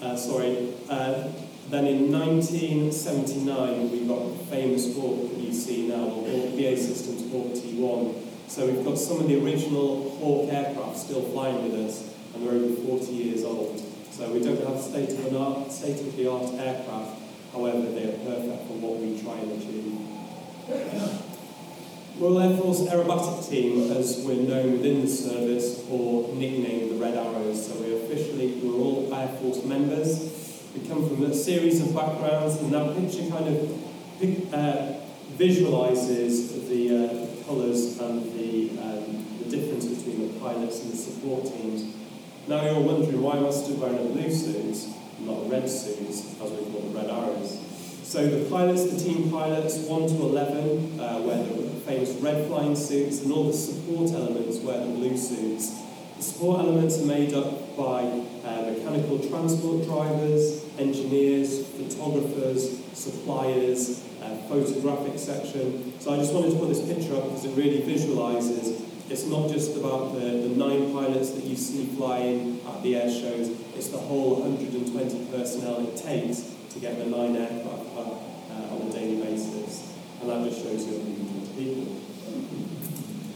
Uh, 0.00 0.16
sorry. 0.16 0.74
Uh, 0.88 1.28
then 1.70 1.86
in 1.86 2.10
1979, 2.10 3.90
we 3.92 4.00
got 4.06 4.38
the 4.38 4.44
famous 4.46 4.94
Hawk 4.96 5.30
that 5.30 5.38
you 5.38 5.52
see 5.52 5.86
now, 5.86 6.20
the 6.22 6.50
BAE 6.56 6.76
Systems 6.76 7.30
Hawk 7.30 7.52
T1. 7.54 8.14
So 8.48 8.66
we've 8.66 8.84
got 8.84 8.98
some 8.98 9.20
of 9.20 9.28
the 9.28 9.36
original 9.44 10.10
Hawk 10.18 10.52
aircraft 10.52 10.98
still 10.98 11.22
flying 11.30 11.62
with 11.70 11.74
us, 11.86 12.12
and 12.34 12.42
they're 12.44 12.54
over 12.54 12.74
40 12.74 13.12
years 13.12 13.44
old. 13.44 13.80
So 14.10 14.32
we 14.32 14.40
don't 14.42 14.60
have 14.66 14.80
state-of-the-art 14.80 15.70
state 15.70 16.00
of 16.00 16.16
the 16.16 16.28
art 16.30 16.52
aircraft, 16.54 17.20
however, 17.52 17.82
they 17.92 18.04
are 18.04 18.18
perfect 18.18 18.66
for 18.66 18.74
what 18.74 18.98
we 18.98 19.20
try 19.22 19.38
and 19.38 19.52
achieve. 19.52 19.98
Royal 22.18 22.40
Air 22.40 22.56
Force 22.58 22.80
Aerobatic 22.80 23.48
Team, 23.48 23.92
as 23.92 24.18
we're 24.26 24.42
known 24.42 24.72
within 24.72 25.02
the 25.02 25.08
service, 25.08 25.84
or 25.88 26.34
nicknamed 26.34 26.90
the 26.90 26.96
Red 26.96 27.14
Arrows. 27.14 27.66
So 27.66 27.74
we 27.80 27.94
officially, 27.94 28.60
we're 28.62 28.74
all 28.74 29.14
Air 29.14 29.28
Force 29.40 29.62
members. 29.64 30.49
We 30.74 30.86
come 30.86 31.08
from 31.08 31.24
a 31.24 31.34
series 31.34 31.80
of 31.80 31.94
backgrounds, 31.94 32.60
and 32.60 32.72
that 32.72 32.94
picture 32.94 33.28
kind 33.28 33.48
of 33.48 34.54
uh, 34.54 34.92
visualises 35.36 36.68
the 36.68 36.90
uh, 36.94 37.44
colours 37.44 37.98
and 37.98 38.22
the, 38.38 38.70
um, 38.78 39.26
the 39.42 39.50
difference 39.50 39.86
between 39.86 40.32
the 40.32 40.38
pilots 40.38 40.82
and 40.82 40.92
the 40.92 40.96
support 40.96 41.46
teams. 41.46 41.92
Now 42.46 42.64
you're 42.64 42.78
wondering 42.78 43.20
why 43.20 43.38
am 43.38 43.46
I 43.46 43.50
stood 43.50 43.80
wearing 43.80 43.98
a 43.98 44.10
blue 44.10 44.30
suit, 44.30 44.94
not 45.20 45.42
a 45.42 45.48
red 45.48 45.68
suit, 45.68 46.08
as 46.08 46.50
we 46.52 46.70
call 46.70 46.82
the 46.82 46.96
Red 46.96 47.10
Arrows. 47.10 47.58
So 48.04 48.24
the 48.28 48.48
pilots, 48.48 48.84
the 48.92 48.98
team 49.00 49.28
pilots, 49.28 49.76
1 49.76 50.08
to 50.08 50.14
11, 50.14 51.00
uh, 51.00 51.20
wear 51.22 51.42
the 51.42 51.80
famous 51.80 52.10
red 52.22 52.46
flying 52.46 52.76
suits, 52.76 53.22
and 53.22 53.32
all 53.32 53.48
the 53.48 53.52
support 53.52 54.12
elements 54.12 54.58
wear 54.58 54.78
the 54.86 54.92
blue 54.92 55.16
suits. 55.16 55.74
The 56.16 56.22
support 56.22 56.60
elements 56.60 57.00
are 57.00 57.06
made 57.06 57.34
up 57.34 57.76
by 57.76 58.22
mechanical 58.80 59.18
transport 59.28 59.84
drivers, 59.84 60.64
engineers, 60.78 61.66
photographers, 61.68 62.80
suppliers, 62.94 64.02
uh, 64.22 64.36
photographic 64.48 65.18
section. 65.18 65.92
So 66.00 66.14
I 66.14 66.16
just 66.16 66.32
wanted 66.32 66.52
to 66.52 66.58
put 66.58 66.68
this 66.68 66.84
picture 66.84 67.14
up 67.16 67.24
because 67.24 67.44
it 67.44 67.56
really 67.56 67.82
visualises 67.82 68.86
it's 69.10 69.26
not 69.26 69.50
just 69.50 69.76
about 69.76 70.14
the, 70.14 70.20
the 70.20 70.54
nine 70.54 70.92
pilots 70.92 71.30
that 71.30 71.42
you 71.42 71.56
see 71.56 71.86
flying 71.96 72.60
at 72.64 72.80
the 72.84 72.94
air 72.94 73.10
shows, 73.10 73.48
it's 73.74 73.88
the 73.88 73.98
whole 73.98 74.36
120 74.36 75.26
personnel 75.32 75.84
it 75.84 75.96
takes 75.96 76.54
to 76.70 76.78
get 76.78 76.96
the 76.96 77.06
nine 77.06 77.34
aircraft 77.34 77.86
up 77.98 78.22
uh, 78.52 78.74
on 78.74 78.86
a 78.88 78.92
daily 78.92 79.20
basis. 79.20 79.96
And 80.20 80.30
that 80.30 80.48
just 80.48 80.62
shows 80.62 80.86
you 80.86 80.94
120 80.94 81.58
people. 81.58 82.79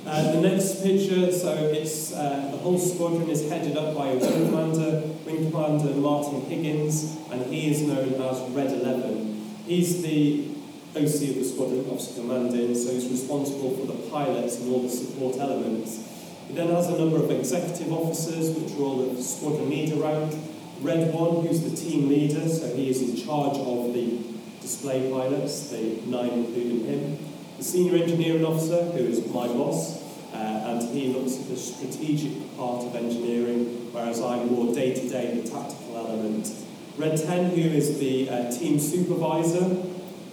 Uh, 0.07 0.33
the 0.33 0.41
next 0.43 0.83
picture, 0.83 1.33
so 1.33 1.55
it's 1.73 2.13
uh, 2.13 2.49
the 2.51 2.59
whole 2.59 2.79
squadron 2.79 3.27
is 3.31 3.49
headed 3.49 3.75
up 3.75 3.97
by 3.97 4.09
a 4.09 4.17
wing 4.17 4.51
commander, 4.51 5.01
wing 5.25 5.51
commander 5.51 5.95
Martin 5.95 6.43
Higgins, 6.43 7.17
and 7.31 7.47
he 7.47 7.71
is 7.71 7.81
known 7.81 8.13
as 8.21 8.39
Red 8.51 8.71
11. 8.71 9.63
He's 9.67 10.03
the 10.03 10.49
OC 10.95 11.31
of 11.31 11.35
the 11.37 11.45
squadron, 11.45 11.89
officer 11.91 12.21
commanding, 12.21 12.75
so 12.75 12.93
he's 12.93 13.09
responsible 13.09 13.79
for 13.79 13.87
the 13.87 14.11
pilots 14.11 14.61
and 14.61 14.75
all 14.75 14.83
the 14.83 14.91
support 14.91 15.39
elements. 15.39 16.07
He 16.49 16.55
then 16.55 16.69
has 16.69 16.89
a 16.89 16.99
number 16.99 17.17
of 17.17 17.31
executive 17.31 17.91
officers, 17.91 18.51
which 18.51 18.75
are 18.75 18.83
all 18.83 19.07
the 19.07 19.23
squadron 19.23 19.71
leader 19.71 19.97
rank, 19.97 20.35
Red 20.83 21.15
One, 21.15 21.47
who's 21.47 21.63
the 21.63 21.75
team 21.75 22.11
leader, 22.11 22.47
so 22.47 22.77
he 22.77 22.91
is 22.91 23.01
in 23.01 23.17
charge 23.17 23.57
of 23.57 23.95
the 23.95 24.19
display 24.61 25.11
pilots, 25.11 25.71
the 25.71 26.03
nine 26.05 26.31
including 26.31 26.85
him. 26.85 27.24
The 27.59 27.65
senior 27.65 28.03
engineering 28.03 28.45
officer, 28.45 28.83
who 28.85 29.05
is 29.05 29.27
my 29.29 29.47
boss, 29.47 30.03
uh, 30.33 30.37
and 30.37 30.83
he 30.91 31.13
looks 31.13 31.39
at 31.39 31.49
the 31.49 31.57
strategic 31.57 32.57
part 32.57 32.85
of 32.85 32.97
engineering, 32.97 33.89
whereas 33.93 34.21
I'm 34.21 34.53
more 34.53 34.75
day 34.75 34.95
to 34.95 35.09
day, 35.09 35.41
the 35.41 35.49
tactical 35.49 35.97
element. 35.97 36.51
Red 36.99 37.17
10, 37.17 37.51
who 37.51 37.61
is 37.61 37.99
the 37.99 38.29
uh, 38.29 38.51
team 38.51 38.81
supervisor, 38.81 39.83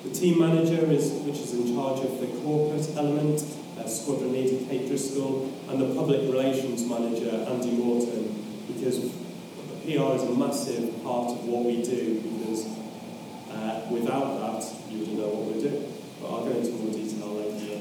the 0.04 0.10
team 0.10 0.40
manager, 0.40 0.86
is, 0.92 1.12
which 1.22 1.38
is 1.38 1.54
in 1.54 1.75
charge 1.75 2.00
of 2.04 2.20
the 2.20 2.28
corporate 2.42 2.88
element, 2.98 3.44
uh, 3.78 3.88
squadron 3.88 4.34
leader 4.34 4.66
Kate 4.66 4.88
Driscoll, 4.88 5.51
and 5.70 5.80
the 5.80 5.94
public 5.94 6.22
relations 6.22 6.84
manager 6.84 7.46
Andy 7.48 7.72
Morton, 7.72 8.66
because 8.68 9.12
PR 9.84 10.16
is 10.16 10.24
a 10.24 10.36
massive 10.36 11.04
part 11.04 11.32
of 11.32 11.46
what 11.46 11.66
we 11.66 11.82
do 11.82 12.22
because 12.22 12.68
uh, 13.50 13.82
without 13.90 14.38
that, 14.40 14.63
you 14.90 15.00
wouldn't 15.00 15.18
know 15.18 15.28
what 15.30 15.56
we're 15.56 15.70
doing. 15.70 15.94
But 16.22 16.30
I'll 16.30 16.46
go 16.46 16.51
into 16.51 16.72
more 16.72 16.94
detail 16.94 17.34
later. 17.34 17.80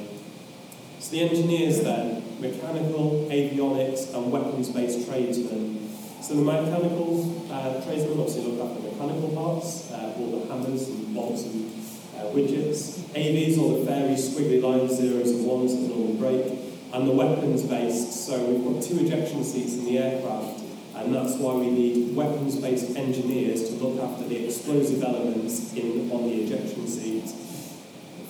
So 0.98 1.10
the 1.12 1.20
engineers 1.22 1.80
then, 1.80 2.22
mechanical, 2.40 3.28
avionics 3.30 4.14
and 4.14 4.32
weapons-based 4.32 5.08
tradesmen. 5.08 5.88
So 6.22 6.34
the 6.34 6.42
mechanical 6.42 7.46
uh, 7.50 7.82
tradesmen 7.84 8.18
obviously 8.18 8.50
look 8.50 8.68
after 8.68 8.82
the 8.82 8.90
mechanical 8.90 9.28
parts, 9.30 9.90
uh, 9.92 10.14
all 10.18 10.40
the 10.40 10.46
hammers 10.52 10.88
and 10.88 11.14
bolts 11.14 11.44
and 11.44 11.70
uh, 12.16 12.24
widgets. 12.32 13.00
AVs, 13.14 13.58
all 13.58 13.80
the 13.80 13.86
fairy 13.86 14.14
squiggly 14.14 14.62
lines, 14.62 14.96
zeros 14.96 15.30
and 15.30 15.46
ones 15.46 15.74
that 15.74 15.82
normally 15.82 16.16
break. 16.16 16.58
And 16.92 17.08
the 17.08 17.12
weapons-based, 17.12 18.26
so 18.26 18.44
we've 18.46 18.64
got 18.64 18.82
two 18.82 19.04
ejection 19.04 19.44
seats 19.44 19.74
in 19.74 19.84
the 19.84 19.98
aircraft 19.98 20.60
and 21.00 21.14
that's 21.14 21.34
why 21.36 21.54
we 21.54 21.70
need 21.70 22.14
weapons-based 22.14 22.94
engineers 22.96 23.70
to 23.70 23.74
look 23.76 24.02
after 24.04 24.28
the 24.28 24.44
explosive 24.44 25.02
elements 25.02 25.72
in, 25.72 26.10
on 26.10 26.24
the 26.24 26.42
ejection 26.42 26.86
seat. 26.86 27.24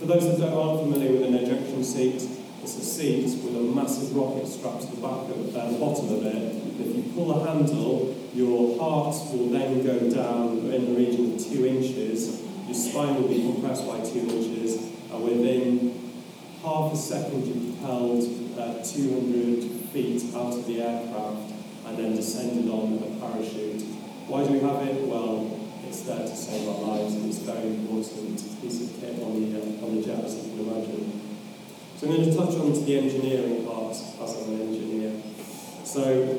For 0.00 0.06
those 0.06 0.38
that 0.38 0.54
aren't 0.54 0.80
familiar 0.80 1.12
with 1.12 1.24
an 1.24 1.34
ejection 1.34 1.84
seat, 1.84 2.26
it's 2.62 2.78
a 2.78 2.80
seat 2.80 3.44
with 3.44 3.54
a 3.54 3.60
massive 3.60 4.16
rocket 4.16 4.48
strapped 4.48 4.80
to 4.80 4.96
the 4.96 5.02
back 5.02 5.28
of 5.28 5.54
uh, 5.54 5.70
the 5.70 5.78
bottom 5.78 6.14
of 6.14 6.24
it. 6.24 6.56
If 6.80 6.96
you 6.96 7.12
pull 7.14 7.36
a 7.36 7.46
handle, 7.46 8.16
your 8.32 8.78
heart 8.78 9.14
will 9.30 9.50
then 9.50 9.84
go 9.84 10.08
down 10.08 10.72
in 10.72 10.86
the 10.86 10.98
region 10.98 11.34
of 11.34 11.44
two 11.44 11.66
inches. 11.66 12.40
Your 12.64 12.74
spine 12.74 13.20
will 13.20 13.28
be 13.28 13.42
compressed 13.42 13.86
by 13.86 14.00
two 14.00 14.20
inches, 14.20 14.76
and 15.12 15.22
within 15.22 16.22
half 16.62 16.94
a 16.94 16.96
second 16.96 17.46
you're 17.46 17.76
propelled 17.76 18.24
uh, 18.58 18.82
200 18.82 19.62
feet 19.92 20.34
out 20.34 20.54
of 20.54 20.66
the 20.66 20.80
aircraft 20.80 21.52
and 21.84 21.98
then 21.98 22.16
descended 22.16 22.70
on 22.70 22.94
a 23.04 23.20
parachute. 23.20 23.82
Why 24.28 24.46
do 24.46 24.54
we 24.54 24.60
have 24.60 24.80
it? 24.80 25.06
Well, 25.06 25.59
it's 25.90 26.02
there 26.02 26.22
to 26.22 26.36
save 26.36 26.68
our 26.68 26.82
lives 26.86 27.14
and 27.14 27.26
it's 27.26 27.38
very 27.38 27.66
important 27.66 28.38
piece 28.62 28.80
of 28.80 29.00
kit 29.00 29.20
on 29.20 29.34
the, 29.42 29.58
uh, 29.58 29.84
on 29.84 29.96
the 29.96 30.02
jet, 30.06 30.24
as 30.24 30.36
you 30.36 30.54
can 30.54 30.60
imagine. 30.60 31.20
So 31.96 32.06
I'm 32.06 32.14
going 32.14 32.30
to 32.30 32.36
touch 32.36 32.54
on 32.54 32.72
to 32.72 32.80
the 32.80 32.96
engineering 32.96 33.66
part 33.66 33.90
as 33.90 34.36
I'm 34.38 34.54
an 34.54 34.60
engineer. 34.70 35.20
So 35.82 36.38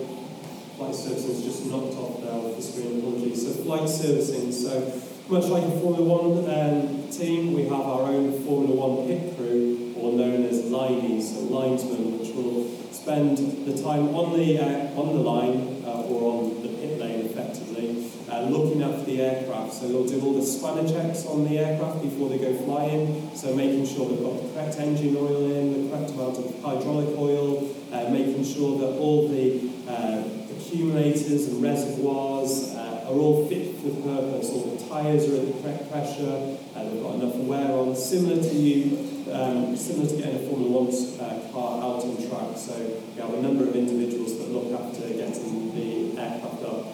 flight 0.77 0.95
servicing 0.95 1.31
is 1.31 1.43
just 1.43 1.65
knocked 1.65 1.95
off 1.99 2.23
now 2.23 2.39
with 2.39 2.55
the 2.55 2.63
screen, 2.63 2.99
apologies. 2.99 3.45
So 3.45 3.61
flight 3.63 3.89
servicing, 3.89 4.53
so 4.53 5.01
much 5.27 5.45
like 5.51 5.63
a 5.63 5.71
Formula 5.81 6.01
One 6.01 6.47
um, 6.47 7.09
team, 7.09 7.53
we 7.53 7.63
have 7.63 7.73
our 7.73 8.03
own 8.03 8.31
Formula 8.45 8.73
One 8.73 9.05
pit 9.05 9.35
crew, 9.35 9.93
or 9.97 10.13
known 10.13 10.45
as 10.45 10.63
lineys, 10.71 11.35
so 11.35 11.41
linesmen, 11.41 12.19
which 12.19 12.31
will 12.33 12.71
spend 12.93 13.37
the 13.67 13.83
time 13.83 14.15
on 14.15 14.31
the, 14.39 14.59
uh, 14.59 14.99
on 14.99 15.13
the 15.13 15.21
line 15.21 15.83
uh, 15.85 16.07
or 16.07 16.39
on 16.39 16.63
the 16.63 16.69
pit 16.69 16.99
lane 16.99 17.25
effectively, 17.25 18.09
uh, 18.31 18.41
looking 18.43 18.81
after 18.81 19.03
the 19.03 19.21
aircraft. 19.21 19.73
So 19.73 19.87
they'll 19.87 20.07
do 20.07 20.25
all 20.25 20.33
the 20.33 20.45
spanner 20.45 20.87
checks 20.87 21.25
on 21.25 21.43
the 21.43 21.59
aircraft 21.59 22.01
before 22.01 22.29
they 22.29 22.37
go 22.37 22.53
flying, 22.63 23.35
so 23.35 23.53
making 23.55 23.85
sure 23.85 24.09
they've 24.09 24.23
got 24.23 24.41
the 24.41 24.53
correct 24.53 24.79
engine 24.79 25.15
oil 25.17 25.51
in, 25.51 25.89
the 25.89 25.89
correct 25.89 26.11
amount 26.11 26.37
of 26.37 26.61
hydraulic 26.63 27.17
oil, 27.17 27.69
uh, 27.91 28.09
making 28.09 28.43
sure 28.43 28.79
that 28.79 28.97
all 28.97 29.27
the 29.27 29.69
uh, 29.87 30.23
accumulators 30.55 31.47
and 31.47 31.61
reservoirs 31.61 32.73
uh, 32.75 33.05
are 33.07 33.13
all 33.13 33.47
fit 33.47 33.75
for 33.77 33.89
purpose, 34.01 34.49
all 34.49 34.75
the 34.75 34.85
tyres 34.87 35.29
are 35.29 35.35
at 35.35 35.47
the 35.47 35.61
correct 35.61 35.91
pressure, 35.91 36.57
they've 36.75 37.03
got 37.03 37.15
enough 37.15 37.35
wear 37.35 37.71
on, 37.71 37.95
similar 37.95 38.41
to 38.41 38.55
you 38.55 39.11
um, 39.31 39.75
similar 39.77 40.09
to 40.09 40.15
getting 40.17 40.35
a 40.35 40.49
Formula 40.49 40.71
One 40.71 40.91
uh, 40.91 41.51
car 41.51 41.81
out 41.81 42.03
on 42.03 42.17
track. 42.17 42.57
So 42.57 42.75
we 43.15 43.21
have 43.21 43.33
a 43.33 43.41
number 43.41 43.63
of 43.63 43.75
individuals 43.75 44.37
that 44.37 44.49
look 44.51 44.71
after 44.73 45.07
getting 45.07 45.73
the 45.73 46.19
aircraft 46.21 46.63
up. 46.63 46.90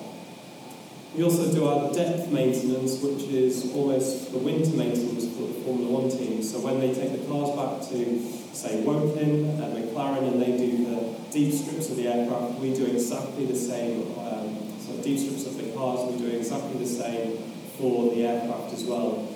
We 1.16 1.24
also 1.24 1.52
do 1.52 1.68
our 1.68 1.92
depth 1.94 2.30
maintenance, 2.32 3.02
which 3.02 3.24
is 3.24 3.74
almost 3.74 4.32
the 4.32 4.38
winter 4.38 4.76
maintenance 4.76 5.26
for 5.36 5.48
the 5.48 5.62
Formula 5.66 5.90
One 5.90 6.10
team. 6.10 6.44
So 6.44 6.60
when 6.60 6.80
they 6.80 6.94
take 6.94 7.12
the 7.12 7.26
cars 7.28 7.56
back 7.56 7.90
to, 7.90 8.22
say, 8.54 8.82
Woking 8.82 9.50
and 9.60 9.74
McLaren, 9.74 10.28
and 10.28 10.42
they 10.42 10.58
do 10.58 10.86
the 10.86 11.16
deep 11.32 11.54
strips 11.54 11.90
of 11.90 11.98
the 11.98 12.08
aircraft, 12.08 12.60
we 12.60 12.74
do 12.74 12.86
exactly 12.86 13.46
the 13.46 13.56
same. 13.56 14.14
Um, 14.20 14.58
so 14.80 15.02
deep 15.02 15.18
strips 15.18 15.48
of 15.48 15.58
the 15.58 15.72
cars, 15.74 16.12
we 16.12 16.20
do 16.20 16.38
exactly 16.38 16.78
the 16.78 16.86
same 16.86 17.38
for 17.78 18.14
the 18.14 18.26
aircraft 18.26 18.74
as 18.74 18.84
well. 18.84 19.28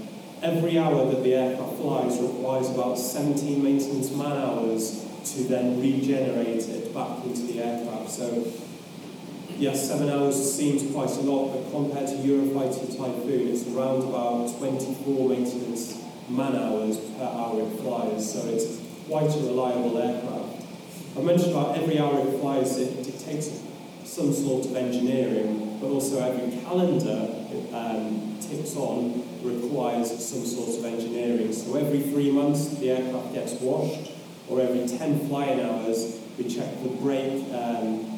Every 0.41 0.77
hour 0.77 1.05
that 1.05 1.23
the 1.23 1.35
aircraft 1.35 1.77
flies 1.77 2.19
requires 2.19 2.69
about 2.69 2.97
17 2.97 3.63
maintenance 3.63 4.11
man 4.11 4.31
hours 4.31 5.05
to 5.33 5.43
then 5.43 5.79
regenerate 5.79 6.67
it 6.67 6.93
back 6.93 7.23
into 7.23 7.41
the 7.43 7.61
aircraft. 7.61 8.09
So, 8.09 8.51
yes, 9.57 9.87
seven 9.87 10.09
hours 10.09 10.35
seems 10.55 10.91
quite 10.91 11.09
a 11.09 11.21
lot, 11.21 11.53
but 11.53 11.71
compared 11.71 12.07
to 12.07 12.15
Eurofighter 12.15 12.87
Typhoon, 12.97 13.47
it's 13.47 13.67
around 13.67 14.03
about 14.03 14.57
24 14.57 15.29
maintenance 15.29 16.01
man 16.29 16.55
hours 16.55 16.97
per 16.97 17.23
hour 17.23 17.61
it 17.61 17.79
flies. 17.79 18.33
So 18.33 18.47
it's 18.47 18.79
quite 19.07 19.29
a 19.35 19.39
reliable 19.39 19.97
aircraft. 19.97 20.65
I 21.17 21.21
mentioned 21.21 21.51
about 21.51 21.77
every 21.77 21.99
hour 21.99 22.19
it 22.19 22.39
flies, 22.39 22.77
it, 22.77 23.19
takes 23.19 23.61
some 24.03 24.33
sort 24.33 24.65
of 24.65 24.75
engineering, 24.75 25.77
but 25.79 25.87
also 25.87 26.19
every 26.19 26.59
calendar 26.61 27.29
it 27.51 27.73
um, 27.73 28.37
ticks 28.41 28.75
on 28.75 29.23
requires 29.43 30.09
some 30.09 30.45
sort 30.45 30.77
of 30.79 30.85
engineering. 30.85 31.53
So 31.53 31.75
every 31.75 32.01
three 32.01 32.31
months 32.31 32.67
the 32.77 32.91
aircraft 32.91 33.33
gets 33.33 33.53
washed, 33.53 34.11
or 34.49 34.61
every 34.61 34.87
10 34.87 35.27
flying 35.27 35.61
hours 35.61 36.19
we 36.37 36.45
check 36.45 36.81
the 36.83 36.89
brake, 36.89 37.43
um, 37.53 38.10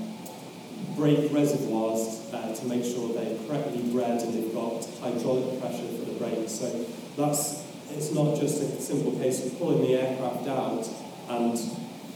brake 0.96 1.32
reservoirs 1.32 2.22
uh, 2.34 2.54
to 2.56 2.66
make 2.66 2.84
sure 2.84 3.14
they're 3.14 3.38
correctly 3.48 3.82
bred 3.92 4.22
and 4.22 4.34
they've 4.34 4.54
got 4.54 4.86
hydraulic 5.02 5.60
pressure 5.60 5.88
for 5.88 6.06
the 6.06 6.14
brakes. 6.14 6.52
So 6.54 6.86
that's 7.18 7.64
it's 7.92 8.12
not 8.12 8.40
just 8.40 8.62
a 8.62 8.82
simple 8.82 9.12
case 9.14 9.46
of 9.46 9.58
pulling 9.60 9.82
the 9.82 9.96
aircraft 9.96 10.48
out 10.48 10.88
and 11.30 11.58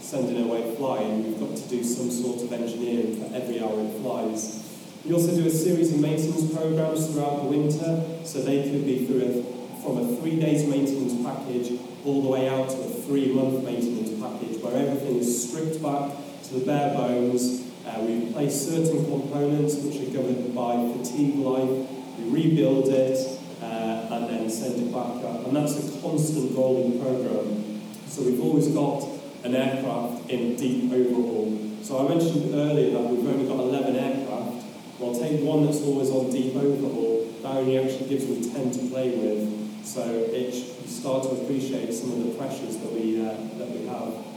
sending 0.00 0.36
it 0.36 0.46
away 0.46 0.74
flying. 0.76 1.24
You've 1.24 1.40
got 1.40 1.56
to 1.56 1.68
do 1.68 1.84
some 1.84 2.10
sort 2.10 2.42
of 2.42 2.52
engineering 2.52 3.16
for 3.16 3.34
every 3.34 3.60
hour 3.60 3.78
it 3.80 4.00
flies. 4.00 4.64
We 5.04 5.12
also 5.12 5.34
do 5.34 5.46
a 5.46 5.50
series 5.50 5.92
of 5.92 6.00
maintenance 6.00 6.52
programs 6.52 7.06
throughout 7.10 7.42
the 7.42 7.48
winter, 7.48 8.04
so 8.24 8.42
they 8.42 8.62
could 8.68 8.84
be 8.84 9.06
through 9.06 9.22
a, 9.22 9.82
from 9.82 9.98
a 9.98 10.16
three 10.16 10.40
days 10.40 10.66
maintenance 10.66 11.14
package 11.24 11.78
all 12.04 12.22
the 12.22 12.28
way 12.28 12.48
out 12.48 12.68
to 12.68 12.80
a 12.80 12.88
three 13.06 13.32
month 13.32 13.64
maintenance 13.64 14.10
package 14.20 14.60
where 14.62 14.76
everything 14.76 15.16
is 15.16 15.48
stripped 15.48 15.82
back 15.82 16.12
to 16.44 16.54
the 16.54 16.66
bare 16.66 16.94
bones. 16.94 17.67
Uh, 17.88 18.00
we 18.02 18.28
replace 18.28 18.68
certain 18.68 19.04
components 19.06 19.76
which 19.76 19.96
are 19.96 20.12
governed 20.12 20.54
by 20.54 20.76
fatigue 20.98 21.36
life, 21.36 21.88
we 22.18 22.30
rebuild 22.30 22.88
it, 22.88 23.40
uh, 23.62 24.08
and 24.10 24.28
then 24.28 24.50
send 24.50 24.76
it 24.76 24.92
back 24.92 25.24
up. 25.24 25.46
And 25.46 25.56
that's 25.56 25.72
a 25.72 26.00
constant 26.02 26.54
rolling 26.54 27.00
program. 27.00 27.80
So 28.06 28.22
we've 28.22 28.42
always 28.42 28.68
got 28.68 29.08
an 29.44 29.54
aircraft 29.54 30.28
in 30.28 30.56
deep 30.56 30.92
overhaul. 30.92 31.58
So 31.82 32.04
I 32.04 32.08
mentioned 32.14 32.54
earlier 32.54 32.90
that 32.90 33.04
we've 33.04 33.26
only 33.26 33.46
got 33.48 33.58
11 33.58 33.96
aircraft. 33.96 34.66
Well, 34.98 35.18
take 35.18 35.40
one 35.42 35.64
that's 35.64 35.80
always 35.80 36.10
on 36.10 36.30
deep 36.30 36.56
overhaul, 36.56 37.26
that 37.42 37.54
only 37.56 37.78
actually 37.78 38.08
gives 38.08 38.26
me 38.26 38.52
10 38.52 38.70
to 38.72 38.78
play 38.90 39.10
with. 39.10 39.86
So 39.86 40.02
it, 40.02 40.52
you 40.52 40.88
start 40.88 41.22
to 41.22 41.30
appreciate 41.30 41.94
some 41.94 42.12
of 42.12 42.24
the 42.24 42.30
pressures 42.36 42.76
that 42.76 42.92
we, 42.92 43.24
uh, 43.24 43.32
that 43.56 43.70
we 43.70 43.86
have. 43.86 44.27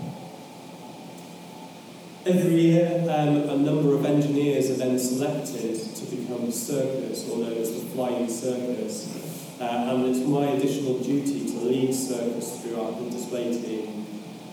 Every 2.23 2.53
year, 2.53 3.03
um, 3.09 3.49
a 3.49 3.57
number 3.57 3.95
of 3.95 4.05
engineers 4.05 4.69
are 4.69 4.75
then 4.75 4.99
selected 4.99 5.73
to 5.73 6.15
become 6.15 6.51
circus, 6.51 7.27
or 7.27 7.39
known 7.39 7.57
as 7.57 7.73
the 7.73 7.89
flying 7.89 8.29
circus. 8.29 9.57
Uh, 9.59 9.63
and 9.63 10.05
it's 10.05 10.19
my 10.27 10.51
additional 10.51 10.99
duty 10.99 11.47
to 11.47 11.57
lead 11.61 11.91
circus 11.91 12.61
throughout 12.61 12.99
the 12.99 13.09
display 13.09 13.51
team, 13.59 14.05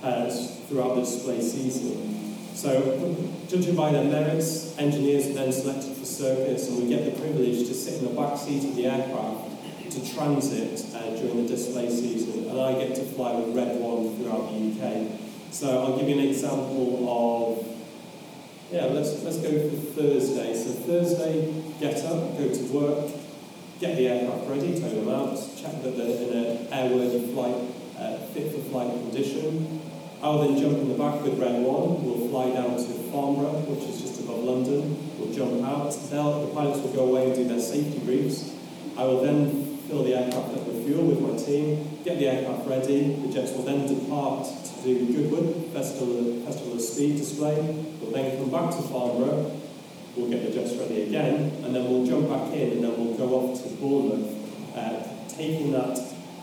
uh, 0.03 0.31
throughout 0.31 0.95
the 0.95 1.03
display 1.03 1.43
season. 1.43 2.39
So, 2.55 3.27
judging 3.49 3.77
by 3.77 3.93
their 3.93 4.05
merits, 4.05 4.75
engineers 4.79 5.27
are 5.27 5.35
then 5.35 5.53
selected 5.53 5.95
for 5.95 6.07
circus, 6.07 6.71
and 6.71 6.83
we 6.83 6.89
get 6.89 7.05
the 7.05 7.21
privilege 7.21 7.69
to 7.69 7.75
sit 7.75 8.03
in 8.03 8.09
the 8.09 8.19
back 8.19 8.39
seat 8.39 8.65
of 8.65 8.77
the 8.77 8.87
aircraft 8.87 9.91
to 9.91 10.15
transit 10.15 10.87
uh, 10.95 11.11
during 11.17 11.47
the 11.47 11.49
display 11.49 11.91
season, 11.91 12.49
and 12.49 12.59
I 12.59 12.73
get 12.73 12.95
to 12.95 13.05
fly 13.05 13.35
with 13.35 13.55
Red 13.55 13.79
One 13.79 14.17
throughout 14.17 14.53
the 14.53 14.57
UK. 14.57 15.28
So 15.51 15.85
I'll 15.85 15.99
give 15.99 16.09
you 16.09 16.19
an 16.19 16.29
example 16.29 17.07
of, 17.09 17.67
yeah, 18.71 18.85
let's, 18.87 19.23
let's 19.23 19.39
go 19.39 19.69
for 19.69 19.77
Thursday. 19.77 20.55
So 20.55 20.71
Thursday, 20.71 21.65
get 21.81 22.05
up, 22.05 22.37
go 22.39 22.53
to 22.53 22.65
work, 22.73 23.11
get 23.81 23.97
the 23.97 24.09
aircraft 24.09 24.49
ready, 24.49 24.79
tow 24.79 24.89
them 24.89 25.09
out, 25.09 25.37
check 25.57 25.83
that 25.83 25.97
they're 25.97 26.07
in 26.07 26.47
an 26.47 26.67
airworthy 26.67 27.33
flight, 27.33 27.57
uh, 27.99 28.19
fit 28.29 28.53
for 28.53 28.61
flight 28.71 28.91
condition. 28.91 29.81
I'll 30.23 30.39
then 30.47 30.59
jump 30.59 30.79
in 30.79 30.89
the 30.89 30.99
back 30.99 31.23
with 31.23 31.39
Red 31.39 31.63
One. 31.63 32.05
We'll 32.05 32.29
fly 32.29 32.51
down 32.51 32.77
to 32.77 32.93
Farnborough, 33.11 33.63
which 33.71 33.89
is 33.89 34.03
just 34.03 34.21
above 34.21 34.43
London. 34.43 34.99
We'll 35.19 35.33
jump 35.33 35.65
out. 35.65 35.91
They'll, 36.11 36.47
the 36.47 36.55
pilots 36.55 36.81
will 36.81 36.93
go 36.93 37.05
away 37.07 37.27
and 37.27 37.35
do 37.35 37.47
their 37.47 37.61
safety 37.61 37.99
briefs. 38.01 38.53
I 38.97 39.05
will 39.05 39.23
then 39.23 39.79
fill 39.89 40.03
the 40.03 40.15
aircraft 40.15 40.59
up 40.59 40.67
with 40.67 40.78
fuel 40.89 41.05
with 41.05 41.21
my 41.21 41.37
team, 41.37 42.01
get 42.03 42.19
the 42.19 42.27
aircraft 42.27 42.67
ready. 42.67 43.13
The 43.15 43.29
jets 43.29 43.53
will 43.53 43.65
then 43.65 43.87
depart 43.87 44.47
to 44.47 44.83
do 44.83 45.13
Goodwood 45.13 45.71
Festival, 45.73 46.41
Festival 46.47 46.75
of 46.75 46.81
Speed 46.81 47.19
display. 47.19 47.61
We'll 48.01 48.11
then 48.11 48.39
come 48.39 48.51
back 48.51 48.71
to 48.75 48.83
Farnborough. 48.83 49.53
We'll 50.17 50.31
get 50.31 50.47
the 50.47 50.51
jets 50.51 50.75
ready 50.77 51.03
again, 51.03 51.63
and 51.63 51.75
then 51.75 51.85
we'll 51.85 52.07
jump 52.07 52.29
back 52.31 52.55
in, 52.55 52.73
and 52.73 52.85
then 52.85 52.97
we'll 52.97 53.19
go 53.19 53.35
off 53.35 53.63
to 53.63 53.69
Bournemouth, 53.77 54.77
uh, 54.77 55.29
taking 55.29 55.73
that 55.73 56.01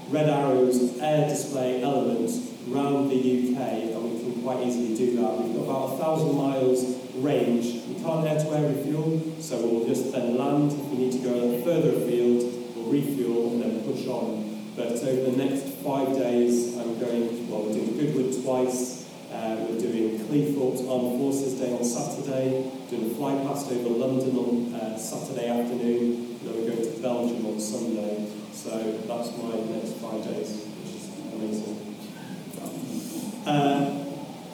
Red 0.10 0.30
Arrow's 0.30 1.00
air 1.00 1.28
display 1.28 1.82
element 1.82 2.30
around 2.70 3.10
the 3.10 3.16
UK, 3.16 3.58
and 3.58 4.04
we 4.04 4.20
can 4.20 4.44
quite 4.44 4.66
easily 4.66 4.96
do 4.96 5.16
that. 5.22 5.42
We've 5.42 5.56
got 5.56 5.64
about 5.64 5.94
a 5.94 5.98
thousand 5.98 6.36
miles 6.38 6.96
range. 7.16 7.84
We 7.88 7.96
can't 7.96 8.28
air-to-air 8.28 8.76
refuel, 8.76 9.22
so 9.40 9.58
we'll 9.66 9.88
just 9.88 10.12
then 10.12 10.38
land. 10.38 10.72
If 10.72 10.86
we 10.86 10.98
need 10.98 11.12
to 11.14 11.20
go 11.20 11.62
further 11.64 11.98
afield, 11.98 12.55
refuel 12.86 13.54
and 13.54 13.64
then 13.64 13.84
push 13.84 14.08
on. 14.08 14.56
But 14.76 14.92
over 14.92 15.32
the 15.32 15.38
next 15.38 15.64
five 15.86 16.14
days, 16.16 16.78
I'm 16.78 17.00
going, 17.00 17.50
well, 17.50 17.64
we're 17.64 17.74
doing 17.74 17.98
Goodwood 17.98 18.44
twice, 18.44 19.10
uh, 19.32 19.58
we're 19.70 19.80
doing 19.80 20.20
Cleethorpes 20.20 20.90
Armed 20.90 21.20
Forces 21.20 21.54
Day 21.60 21.72
on 21.74 21.84
Saturday, 21.84 22.72
doing 22.90 23.12
a 23.12 23.16
flight 23.16 23.42
past 23.48 23.72
over 23.72 23.90
London 23.90 24.38
on 24.38 24.74
uh, 24.76 24.98
Saturday 24.98 25.48
afternoon, 25.50 26.38
and 26.40 26.40
then 26.42 26.56
we're 26.56 26.72
going 26.72 26.94
to 26.94 27.02
Belgium 27.02 27.46
on 27.46 27.60
Sunday. 27.60 28.28
So 28.52 28.70
that's 29.08 29.38
my 29.38 29.56
next 29.76 29.94
five 29.98 30.24
days, 30.24 30.66
which 30.66 30.96
is 30.96 31.10
amazing. 31.34 31.96
Uh, 33.46 34.06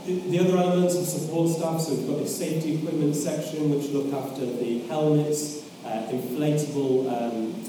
the, 0.05 0.19
the 0.29 0.39
other 0.39 0.57
elements 0.57 0.95
of 0.95 1.05
support 1.05 1.49
staff, 1.49 1.79
so 1.81 1.93
we've 1.93 2.07
got 2.07 2.19
the 2.19 2.27
safety 2.27 2.75
equipment 2.77 3.15
section, 3.15 3.69
which 3.69 3.89
look 3.89 4.11
after 4.13 4.45
the 4.45 4.79
helmets, 4.87 5.63
uh, 5.85 6.07
inflatable 6.09 7.07
um, 7.09 7.60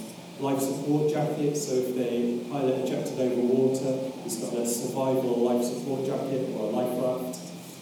life 0.43 0.61
support 0.61 1.09
jacket, 1.09 1.57
so 1.57 1.75
if 1.75 1.95
the 1.95 2.51
pilot 2.51 2.85
ejected 2.85 3.19
over 3.21 3.41
water, 3.41 4.11
he's 4.25 4.39
got 4.39 4.53
a 4.55 4.67
survival 4.67 5.39
life 5.39 5.65
support 5.65 6.05
jacket 6.05 6.51
or 6.57 6.67
a 6.67 6.71
life 6.71 6.99
raft, 7.01 7.39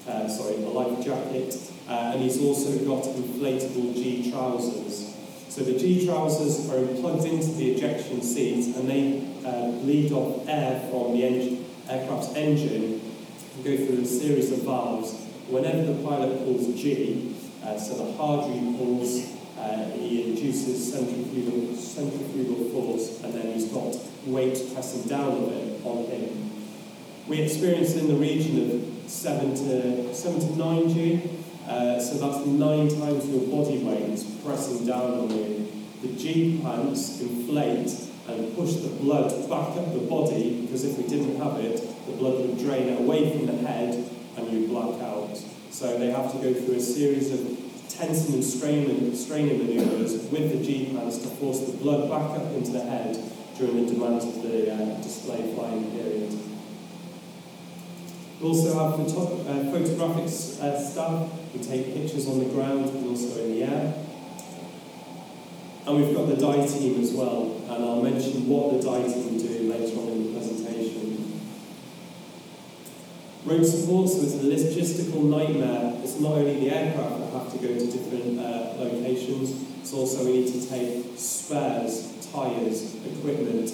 uh, 0.06 0.28
sorry, 0.28 0.56
a 0.56 0.68
life 0.68 1.02
jacket, 1.02 1.56
uh, 1.88 2.12
and 2.12 2.22
he's 2.22 2.38
also 2.42 2.70
got 2.84 3.02
inflatable 3.04 3.94
G 3.94 4.30
trousers. 4.30 5.16
So 5.48 5.62
the 5.62 5.78
G 5.78 6.04
trousers 6.04 6.68
are 6.70 6.86
plugged 7.00 7.24
into 7.24 7.50
the 7.52 7.72
ejection 7.72 8.20
seat 8.20 8.76
and 8.76 8.88
they 8.88 9.26
uh, 9.44 9.70
bleed 9.80 10.12
off 10.12 10.46
air 10.46 10.86
from 10.90 11.12
the 11.12 11.58
aircraft's 11.88 12.34
engine 12.36 13.00
and 13.54 13.64
go 13.64 13.74
through 13.74 14.02
a 14.02 14.04
series 14.04 14.52
of 14.52 14.58
valves. 14.58 15.14
Whenever 15.48 15.92
the 15.92 16.06
pilot 16.06 16.44
pulls 16.44 16.66
G, 16.80 17.34
uh, 17.64 17.78
so 17.78 17.94
the 18.04 18.12
harder 18.12 18.52
he 18.52 18.76
pulls, 18.76 19.39
uh, 19.60 19.90
he 19.90 20.30
induces 20.30 20.92
centrifugal, 20.92 21.76
centrifugal 21.76 22.70
force 22.70 23.22
and 23.22 23.34
then 23.34 23.52
he's 23.52 23.66
got 23.66 23.94
weight 24.26 24.58
pressing 24.72 25.08
down 25.08 25.32
on 25.32 25.52
it 25.52 25.84
on 25.84 26.04
him. 26.06 26.50
We 27.28 27.42
experience 27.42 27.94
in 27.94 28.08
the 28.08 28.14
region 28.14 28.70
of 29.04 29.10
7 29.10 29.54
to, 29.54 30.14
7 30.14 30.40
to 30.40 30.56
9 30.56 30.88
G, 30.88 31.30
uh, 31.68 32.00
so 32.00 32.18
that's 32.18 32.46
nine 32.46 32.88
times 32.88 33.28
your 33.28 33.46
body 33.48 33.78
weight 33.78 34.24
pressing 34.44 34.86
down 34.86 35.12
on 35.12 35.30
you. 35.30 35.70
The 36.02 36.08
G 36.14 36.60
pants 36.62 37.20
inflate 37.20 37.92
and 38.28 38.56
push 38.56 38.74
the 38.74 38.88
blood 38.88 39.30
back 39.48 39.76
up 39.76 39.92
the 39.92 40.00
body 40.00 40.62
because 40.62 40.84
if 40.84 40.96
we 40.96 41.04
didn't 41.04 41.36
have 41.36 41.58
it, 41.58 41.76
the 42.06 42.12
blood 42.12 42.40
would 42.40 42.58
drain 42.58 42.96
away 42.96 43.30
from 43.36 43.46
the 43.46 43.56
head 43.68 44.08
and 44.36 44.50
you'd 44.50 44.70
black 44.70 45.00
out. 45.02 45.36
So 45.70 45.98
they 45.98 46.10
have 46.10 46.32
to 46.32 46.38
go 46.38 46.54
through 46.54 46.76
a 46.76 46.80
series 46.80 47.32
of 47.32 47.69
tensing 48.00 48.34
and 48.36 48.44
straining, 48.44 49.14
straining 49.14 49.58
maneuvers 49.58 50.14
with 50.30 50.50
the 50.50 50.64
G 50.64 50.86
pants 50.94 51.18
to 51.18 51.28
force 51.28 51.60
the 51.60 51.72
blood 51.72 52.08
back 52.08 52.40
up 52.40 52.50
into 52.52 52.72
the 52.72 52.80
head 52.80 53.16
during 53.58 53.84
the 53.84 53.92
demands 53.92 54.24
of 54.24 54.42
the 54.42 54.72
uh, 54.72 55.02
display 55.02 55.52
flying 55.54 55.90
period. 55.90 56.32
We 58.40 58.48
also 58.48 58.72
have 58.72 58.96
photo- 58.96 59.42
uh, 59.42 59.64
photographics 59.70 60.60
uh, 60.62 60.80
staff 60.80 61.30
who 61.52 61.58
take 61.58 61.92
pictures 61.92 62.26
on 62.26 62.38
the 62.38 62.46
ground 62.46 62.88
and 62.88 63.06
also 63.06 63.38
in 63.44 63.52
the 63.52 63.64
air. 63.64 63.94
And 65.86 65.96
we've 65.96 66.14
got 66.14 66.26
the 66.28 66.36
dye 66.36 66.66
team 66.66 67.02
as 67.02 67.12
well, 67.12 67.62
and 67.68 67.84
I'll 67.84 68.02
mention 68.02 68.48
what 68.48 68.80
the 68.80 68.82
dye 68.82 69.02
team 69.02 69.36
do 69.36 69.70
later 69.70 70.00
on 70.00 70.08
in 70.08 70.24
the 70.24 70.38
presentation. 70.38 70.59
Road 73.44 73.64
support, 73.64 74.02
was 74.02 74.34
a 74.34 74.38
logistical 74.38 75.24
nightmare. 75.24 75.98
It's 76.02 76.20
not 76.20 76.32
only 76.32 76.60
the 76.60 76.70
aircraft 76.70 77.20
that 77.20 77.32
have 77.32 77.52
to 77.52 77.58
go 77.58 77.68
to 77.68 77.86
different 77.86 78.38
uh, 78.38 78.74
locations, 78.76 79.64
it's 79.80 79.94
also 79.94 80.26
we 80.26 80.44
need 80.44 80.52
to 80.52 80.68
take 80.68 81.06
spares, 81.16 82.28
tyres, 82.30 82.94
equipment, 83.06 83.72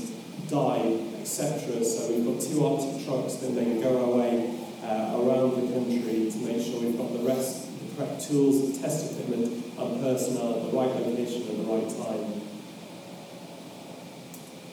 dye, 0.48 0.98
etc. 1.20 1.84
So 1.84 2.12
we've 2.12 2.24
got 2.24 2.40
two 2.40 2.64
Arctic 2.64 3.04
trucks 3.04 3.34
that 3.36 3.56
then 3.56 3.80
go 3.80 4.12
away 4.12 4.54
uh, 4.84 5.18
around 5.18 5.60
the 5.60 5.72
country 5.72 6.30
to 6.30 6.38
make 6.38 6.64
sure 6.64 6.80
we've 6.80 6.96
got 6.96 7.12
the 7.12 7.24
rest, 7.26 7.66
the 7.80 7.96
correct 7.96 8.22
tools, 8.28 8.78
test 8.78 9.10
equipment 9.10 9.64
and 9.76 10.00
personnel 10.00 10.56
at 10.56 10.70
the 10.70 10.76
right 10.76 10.94
location 10.94 11.42
at 11.42 11.56
the 11.56 11.64
right 11.64 11.88
time. 11.88 12.40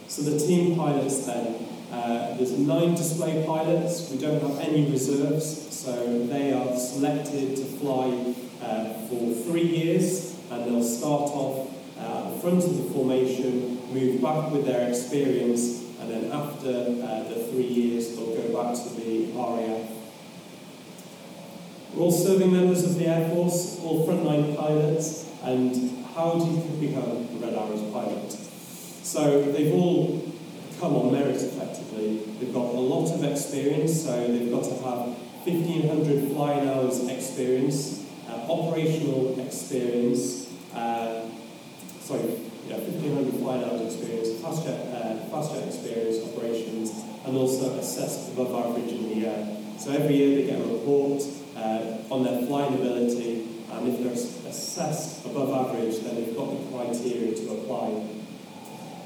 So 0.08 0.21
the 0.21 0.38
team 0.38 0.75
pilots 0.75 1.25
then, 1.25 1.72
uh, 1.93 2.36
there's 2.38 2.58
nine 2.58 2.95
display 2.95 3.45
pilots. 3.45 4.10
We 4.10 4.17
don't 4.17 4.41
have 4.41 4.60
any 4.67 4.89
reserves, 4.89 5.45
so 5.71 6.25
they 6.25 6.51
are 6.51 6.75
selected 6.75 7.56
to 7.56 7.63
fly 7.63 8.34
uh, 8.63 8.93
for 9.08 9.32
three 9.45 9.62
years, 9.62 10.36
and 10.49 10.65
they'll 10.65 10.84
start 10.84 11.29
off 11.29 11.69
uh, 11.99 12.01
at 12.01 12.34
the 12.34 12.39
front 12.39 12.63
of 12.63 12.77
the 12.77 12.93
formation, 12.95 13.77
move 13.93 14.23
back 14.23 14.51
with 14.51 14.65
their 14.65 14.89
experience, 14.89 15.84
and 15.99 16.10
then 16.10 16.32
after 16.32 16.69
uh, 16.69 17.29
the 17.29 17.47
three 17.51 17.67
years, 17.67 18.15
they'll 18.15 18.36
go 18.41 18.63
back 18.63 18.73
to 18.73 18.89
the 18.99 19.27
RAF. 19.27 19.89
We're 21.93 22.06
all 22.06 22.12
serving 22.12 22.51
members 22.51 22.84
of 22.84 22.95
the 22.97 23.06
Air 23.06 23.29
Force, 23.29 23.79
all 23.82 24.08
frontline 24.08 24.58
pilots, 24.58 25.29
and 25.43 26.03
how 26.15 26.39
do 26.39 26.45
you 26.45 26.88
become 26.88 27.03
a 27.03 27.45
Red 27.45 27.53
Arrows 27.53 27.91
pilot? 27.93 28.32
So 29.03 29.43
they've 29.51 29.73
all 29.75 30.22
come 30.84 30.98
on 30.98 31.13
merit 31.13 31.41
effectively. 31.41 32.17
They've 32.39 32.54
got 32.54 32.76
a 32.76 32.84
lot 32.84 33.10
of 33.15 33.24
experience, 33.24 34.04
so 34.04 34.28
they've 34.28 34.52
got 34.52 34.65
to 34.65 34.76
have 34.84 35.15
1,500 35.48 36.34
flying 36.34 36.67
hours 36.67 37.08
experience, 37.08 38.06
uh, 38.28 38.52
operational 38.52 39.39
experience, 39.39 40.52
uh, 40.76 41.24
sorry, 42.02 42.36
yeah, 42.67 42.84
1,500 42.84 43.32
flying 43.39 43.63
hours 43.63 43.93
experience, 43.93 44.41
fast 44.41 44.65
jet, 44.65 44.76
uh, 44.91 45.24
fast 45.32 45.54
jet 45.54 45.65
experience, 45.65 46.19
operations, 46.28 46.91
and 47.26 47.38
also 47.38 47.80
assessed 47.80 48.34
above 48.34 48.52
average 48.54 48.91
in 48.91 49.08
the 49.08 49.26
air. 49.26 49.58
So 49.80 49.91
every 49.91 50.17
year 50.17 50.36
they 50.36 50.52
get 50.52 50.60
a 50.60 50.65
report 50.65 51.24
uh, 51.56 52.13
on 52.13 52.26
their 52.26 52.46
flying 52.46 52.74
ability, 52.74 53.48
and 53.72 53.88
if 53.88 54.04
they're 54.04 54.50
assessed 54.52 55.26
above 55.26 55.50
average, 55.50 56.00
then 56.02 56.15
they've 56.15 56.36
got 56.36 56.52
the 56.52 56.76
criteria 56.76 57.34
to 57.36 57.52
apply. 57.54 58.04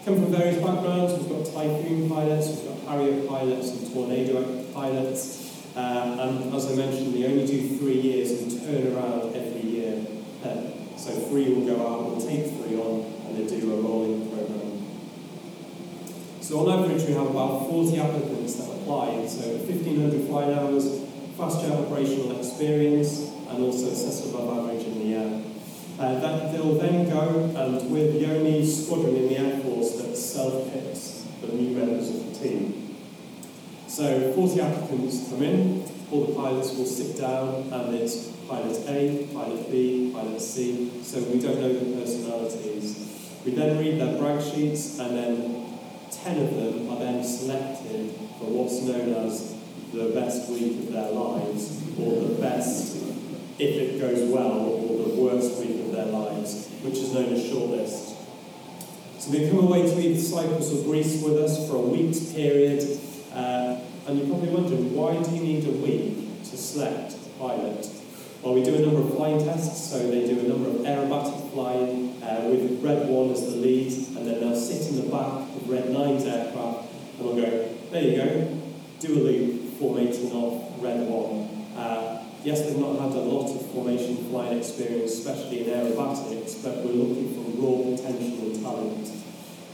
Come 0.07 0.23
from 0.23 0.31
various 0.31 0.55
backgrounds, 0.63 1.19
we've 1.19 1.27
got 1.27 1.53
Typhoon 1.53 2.07
pilots, 2.07 2.47
we've 2.47 2.65
got 2.65 2.95
Harrier 2.95 3.27
pilots 3.27 3.71
and 3.71 3.93
Tornado 3.93 4.63
pilots, 4.73 5.67
uh, 5.75 6.17
and 6.21 6.55
as 6.55 6.71
I 6.71 6.75
mentioned, 6.75 7.13
they 7.13 7.25
only 7.25 7.45
do 7.45 7.77
three 7.77 7.99
years 7.99 8.31
and 8.31 8.51
turn 8.63 8.95
around 8.95 9.35
every 9.35 9.69
year. 9.69 10.05
Uh, 10.45 10.95
so 10.95 11.11
three 11.27 11.51
will 11.53 11.65
go 11.65 11.85
out, 11.85 12.05
we'll 12.05 12.25
take 12.25 12.45
three 12.45 12.79
on, 12.79 13.03
and 13.27 13.35
they 13.35 13.59
do 13.59 13.73
a 13.73 13.81
rolling 13.81 14.31
program. 14.31 14.87
So 16.39 16.65
on 16.65 16.85
average, 16.85 17.03
we 17.03 17.11
have 17.11 17.27
about 17.29 17.67
40 17.67 17.99
applicants 17.99 18.55
that 18.55 18.71
apply. 18.79 19.27
So 19.27 19.57
1,500 19.57 20.25
flight 20.25 20.53
hours, 20.53 21.01
fast 21.35 21.59
jet 21.59 21.73
operational 21.73 22.39
experience, 22.39 23.29
and 23.49 23.61
also 23.61 23.87
assessed 23.87 24.29
above 24.29 24.57
average 24.57 24.85
in 24.85 24.99
the 24.99 25.15
air. 25.15 25.46
Uh, 25.99 26.19
that 26.19 26.51
they'll 26.51 26.75
then 26.75 27.09
go, 27.09 27.51
and 27.57 27.89
we're 27.89 28.11
the 28.11 28.31
only 28.31 28.63
squadron 28.63 29.15
in 29.15 29.29
the 29.29 29.37
Air 29.37 29.59
Force 29.61 29.95
that 29.95 30.15
self-picks 30.15 31.25
the 31.41 31.47
new 31.47 31.75
members 31.75 32.09
of 32.09 32.23
the 32.23 32.47
team. 32.47 32.95
So 33.87 34.31
40 34.33 34.61
applicants 34.61 35.27
come 35.27 35.41
in, 35.41 35.83
all 36.11 36.25
the 36.25 36.35
pilots 36.35 36.75
will 36.75 36.85
sit 36.85 37.17
down, 37.17 37.73
and 37.73 37.95
it's 37.95 38.27
pilot 38.47 38.77
A, 38.87 39.27
pilot 39.33 39.71
B, 39.71 40.11
pilot 40.13 40.39
C, 40.39 41.01
so 41.01 41.19
we 41.23 41.39
don't 41.39 41.59
know 41.59 41.73
the 41.73 41.99
personalities. 41.99 43.33
We 43.43 43.55
then 43.55 43.79
read 43.79 43.99
their 43.99 44.19
brag 44.19 44.43
sheets, 44.43 44.99
and 44.99 45.17
then 45.17 45.79
10 46.11 46.39
of 46.43 46.55
them 46.57 46.89
are 46.91 46.99
then 46.99 47.23
selected 47.23 48.11
for 48.37 48.45
what's 48.45 48.81
known 48.83 49.15
as 49.25 49.55
the 49.91 50.11
best 50.13 50.47
week 50.51 50.77
of 50.77 50.93
their 50.93 51.09
lives, 51.09 51.81
or 51.99 52.21
the 52.21 52.39
best, 52.39 52.97
if 53.57 53.75
it 53.75 53.99
goes 53.99 54.29
well, 54.31 54.59
or 54.59 55.09
the 55.09 55.15
worst 55.15 55.57
week 55.57 55.76
their 56.07 56.19
lives, 56.19 56.69
which 56.81 56.95
is 56.95 57.13
known 57.13 57.33
as 57.33 57.43
shortlist. 57.43 58.15
So 59.19 59.31
they 59.31 59.49
come 59.49 59.59
away 59.59 59.81
to 59.81 59.99
either 59.99 60.19
Cyprus 60.19 60.73
or 60.73 60.83
Greece 60.83 61.21
with 61.21 61.37
us 61.37 61.67
for 61.67 61.75
a 61.75 61.81
week's 61.81 62.31
period, 62.31 62.83
uh, 63.33 63.79
and 64.07 64.19
you're 64.19 64.27
probably 64.27 64.49
wondering, 64.49 64.95
why 64.95 65.21
do 65.21 65.35
you 65.35 65.41
need 65.41 65.67
a 65.67 65.71
week 65.71 66.43
to 66.43 66.57
select 66.57 67.13
a 67.13 67.39
pilot? 67.39 67.87
Well, 68.41 68.53
we 68.53 68.63
do 68.63 68.75
a 68.75 68.79
number 68.79 69.01
of 69.01 69.15
flying 69.15 69.43
tests, 69.43 69.89
so 69.89 69.99
they 70.09 70.27
do 70.27 70.39
a 70.39 70.43
number 70.43 70.69
of 70.69 70.75
aerobatic 70.77 71.51
flying 71.51 72.21
uh, 72.23 72.47
with 72.49 72.81
Red 72.81 73.09
1 73.09 73.31
as 73.31 73.41
the 73.41 73.57
lead, 73.57 73.91
and 74.15 74.27
then 74.27 74.39
they'll 74.39 74.55
sit 74.55 74.87
in 74.89 74.95
the 75.03 75.11
back 75.11 75.31
of 75.31 75.69
Red 75.69 75.85
9's 75.85 76.25
aircraft, 76.25 76.89
and 77.17 77.25
we'll 77.25 77.35
go, 77.35 77.69
there 77.91 78.03
you 78.03 78.15
go, 78.15 78.61
do 78.99 79.13
a 79.13 79.19
loop, 79.19 79.79
formating 79.79 80.31
off 80.31 80.81
Red 80.81 81.09
1. 81.09 81.77
Uh, 81.77 82.16
yes, 82.47 82.61
they've 82.61 82.79
not 82.79 82.97
had 82.97 83.11
a 83.11 83.19
lot 83.27 83.53
of 83.53 83.71
formation 83.71 84.15
flying 84.29 84.57
experience, 84.57 85.11
especially 85.11 85.67
in 85.67 85.67
aerobatics, 85.67 86.63
but 86.63 86.77
we're 86.77 86.93
looking 86.93 87.35
for 87.35 87.43
raw 87.59 87.83
potential 87.93 88.47
and 88.47 88.63
talent. 88.63 89.11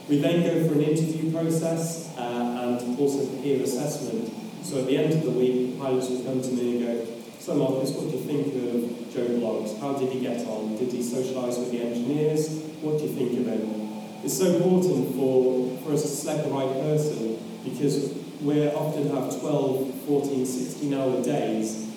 We 0.09 0.17
then 0.17 0.41
go 0.41 0.67
for 0.67 0.73
an 0.73 0.81
interview 0.81 1.31
process 1.31 2.17
uh, 2.17 2.81
and 2.81 2.99
also 2.99 3.27
peer 3.43 3.61
assessment. 3.61 4.33
So 4.63 4.79
at 4.79 4.87
the 4.87 4.97
end 4.97 5.13
of 5.13 5.23
the 5.23 5.29
week, 5.29 5.77
pilots 5.77 6.09
will 6.09 6.23
come 6.23 6.41
to 6.41 6.49
me 6.49 6.77
and 6.77 7.05
go, 7.05 7.07
so 7.37 7.53
Marcus, 7.53 7.91
what 7.91 8.09
do 8.09 8.17
you 8.17 8.23
think 8.23 8.47
of 8.47 9.13
Joe 9.13 9.27
Bloggs? 9.37 9.79
How 9.79 9.93
did 9.93 10.11
he 10.11 10.21
get 10.21 10.47
on? 10.47 10.75
Did 10.75 10.91
he 10.91 10.99
socialise 10.99 11.59
with 11.59 11.69
the 11.69 11.79
engineers? 11.79 12.49
What 12.81 12.97
do 12.97 13.05
you 13.05 13.13
think 13.13 13.39
of 13.39 13.53
him? 13.53 14.25
It's 14.25 14.35
so 14.35 14.45
important 14.45 15.15
for, 15.15 15.77
for 15.83 15.93
us 15.93 16.01
to 16.01 16.07
select 16.07 16.45
the 16.45 16.49
right 16.49 16.73
person 16.81 17.37
because 17.63 18.15
we 18.41 18.67
often 18.69 19.09
have 19.09 19.39
12, 19.39 19.93
14, 20.07 20.45
16 20.45 20.93
hour 20.95 21.21
days 21.21 21.92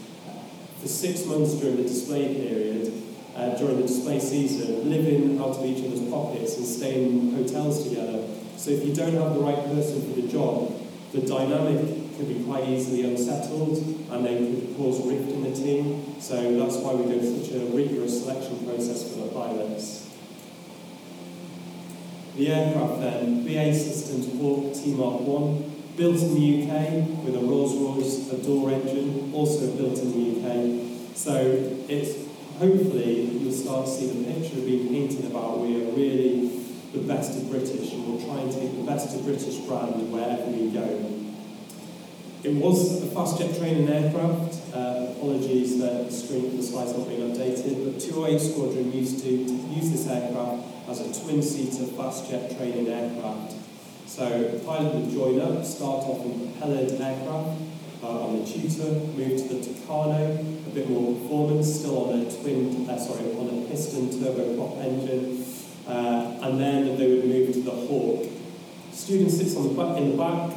for 0.80 0.88
six 0.88 1.24
months 1.26 1.54
during 1.54 1.76
the 1.76 1.82
display 1.82 2.34
period, 2.34 2.92
uh, 3.34 3.50
during 3.56 3.76
the 3.76 3.86
display 3.86 4.18
season, 4.18 4.90
living 4.90 5.38
out 5.40 5.56
of 5.56 5.64
each 5.64 5.84
other's 5.84 6.08
pockets 6.10 6.56
and 6.56 6.66
staying 6.66 7.28
in 7.28 7.34
hotels 7.34 7.88
together. 7.88 8.26
So 8.56 8.70
if 8.70 8.84
you 8.84 8.94
don't 8.94 9.14
have 9.14 9.34
the 9.34 9.40
right 9.40 9.62
person 9.66 10.00
for 10.02 10.20
the 10.20 10.28
job, 10.28 10.72
the 11.12 11.20
dynamic 11.20 12.16
could 12.16 12.28
be 12.28 12.42
quite 12.44 12.68
easily 12.68 13.04
unsettled 13.04 13.76
and 14.10 14.24
they 14.24 14.36
could 14.38 14.76
cause 14.76 15.04
rift 15.06 15.30
in 15.30 15.42
the 15.44 15.54
team. 15.54 16.20
So 16.20 16.56
that's 16.58 16.76
why 16.76 16.94
we 16.94 17.04
go 17.04 17.20
such 17.20 17.54
a 17.54 17.66
rigorous 17.66 18.22
selection 18.22 18.64
process 18.64 19.12
for 19.12 19.20
the 19.20 19.28
pilots. 19.28 20.10
The 22.36 22.52
aircraft 22.52 23.00
then, 23.00 23.44
BAE 23.44 23.72
Systems 23.72 24.38
Hawk 24.40 24.74
T-Mark 24.74 25.20
1, 25.20 25.75
built 25.96 26.16
in 26.16 26.34
the 26.34 26.62
UK 26.62 27.24
with 27.24 27.36
a 27.36 27.40
Rolls-Royce 27.40 28.30
Adour 28.32 28.70
engine, 28.70 29.32
also 29.34 29.70
built 29.76 29.98
in 29.98 30.12
the 30.12 30.24
UK. 30.36 31.16
So 31.16 31.34
it's 31.88 32.26
hopefully 32.58 33.22
you'll 33.22 33.52
start 33.52 33.86
to 33.86 33.90
see 33.90 34.06
the 34.08 34.32
picture 34.32 34.56
being 34.56 34.88
painted 34.88 35.24
about 35.30 35.58
we 35.58 35.76
are 35.76 35.90
really 35.92 36.48
the 36.92 37.00
best 37.00 37.36
of 37.36 37.50
British 37.50 37.92
and 37.92 38.06
we'll 38.06 38.24
try 38.24 38.40
and 38.40 38.52
take 38.52 38.76
the 38.76 38.84
best 38.84 39.14
of 39.14 39.24
British 39.24 39.56
brand 39.66 40.12
wherever 40.12 40.44
we 40.46 40.70
go. 40.70 41.12
It 42.42 42.54
was 42.54 43.02
a 43.02 43.06
fast 43.06 43.38
jet 43.38 43.56
training 43.58 43.88
aircraft. 43.88 44.74
Uh, 44.74 45.12
apologies 45.16 45.78
that 45.80 46.06
the 46.06 46.12
screen 46.12 46.56
the 46.56 46.62
slide's 46.62 46.96
not 46.96 47.08
being 47.08 47.32
updated, 47.32 47.92
but 47.92 48.00
208 48.00 48.38
Squadron 48.38 48.92
used 48.92 49.24
to, 49.24 49.44
to 49.44 49.52
use 49.74 49.90
this 49.90 50.06
aircraft 50.06 50.64
as 50.88 51.00
a 51.00 51.24
twin-seater 51.24 51.86
fast 51.96 52.30
jet 52.30 52.56
training 52.56 52.88
aircraft. 52.88 53.65
So 54.06 54.28
the 54.52 54.60
pilot 54.60 54.94
would 54.94 55.10
join 55.10 55.40
up, 55.40 55.64
start 55.64 56.04
off 56.04 56.24
in 56.24 56.52
propellered 56.52 56.92
aircraft 56.92 57.60
uh, 58.02 58.26
on 58.26 58.38
the 58.38 58.46
Tutor, 58.46 58.92
move 59.18 59.36
to 59.36 59.54
the 59.54 59.60
Tucano, 59.60 60.38
a 60.38 60.70
bit 60.70 60.88
more 60.88 61.12
performance, 61.20 61.80
still 61.80 62.06
on 62.06 62.20
a 62.20 62.40
twin, 62.40 62.88
uh, 62.88 62.96
sorry, 62.98 63.32
on 63.32 63.48
a 63.48 63.68
piston 63.68 64.08
turboprop 64.08 64.80
engine, 64.80 65.44
uh, 65.88 66.38
and 66.40 66.60
then 66.60 66.96
they 66.96 67.08
would 67.08 67.24
move 67.24 67.52
to 67.52 67.62
the 67.62 67.70
Hawk. 67.70 68.26
Student 68.92 69.32
sits 69.32 69.56
on 69.56 69.74
the 69.74 69.82
back, 69.82 69.96
in 69.98 70.12
the 70.12 70.16
back, 70.16 70.54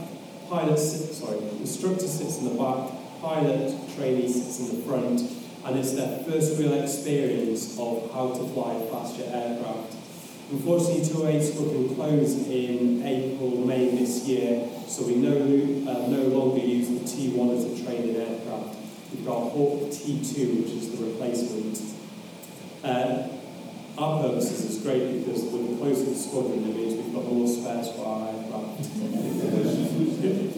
pilot 0.47 0.77
sits, 0.77 1.17
sorry, 1.17 1.39
instructor 1.59 2.07
sits 2.07 2.37
in 2.37 2.45
the 2.45 2.55
back, 2.55 2.91
pilot 3.19 3.75
trainee 3.97 4.31
sits 4.31 4.59
in 4.59 4.79
the 4.79 4.85
front, 4.85 5.21
and 5.65 5.77
it's 5.77 5.93
their 5.93 6.19
first 6.19 6.59
real 6.59 6.73
experience 6.73 7.77
of 7.79 8.11
how 8.13 8.29
to 8.29 8.47
fly 8.53 8.75
a 8.75 8.85
fast 8.91 9.17
jet 9.17 9.33
aircraft. 9.33 9.98
Unfortunately, 10.51 11.05
208 11.05 11.43
Squadron 11.43 11.95
closed 11.95 12.47
in 12.49 13.05
April, 13.05 13.51
May 13.67 13.91
this 13.91 14.25
year, 14.25 14.67
so 14.87 15.05
we 15.05 15.15
no, 15.15 15.31
uh, 15.31 16.07
no 16.07 16.23
longer 16.23 16.65
use 16.65 16.87
the 16.89 17.01
T1 17.01 17.55
as 17.55 17.65
a 17.65 17.85
training 17.85 18.15
aircraft. 18.15 18.75
We've 19.13 19.25
got 19.25 19.51
Hawk 19.51 19.91
T2, 19.91 20.63
which 20.63 20.71
is 20.71 20.89
the 20.91 21.05
replacement. 21.05 21.79
Uh, 22.83 23.27
our 23.99 24.21
purposes 24.23 24.65
is 24.65 24.81
great 24.81 25.23
because 25.23 25.43
with 25.43 25.69
the 25.69 25.75
closing 25.77 26.15
squadron, 26.15 26.63
it 26.67 26.75
means 26.75 26.95
we've 26.95 27.13
got 27.13 27.25
more 27.25 27.47
spares 27.47 27.89
for 27.89 28.05
our 28.05 28.29
aircraft. 28.29 28.89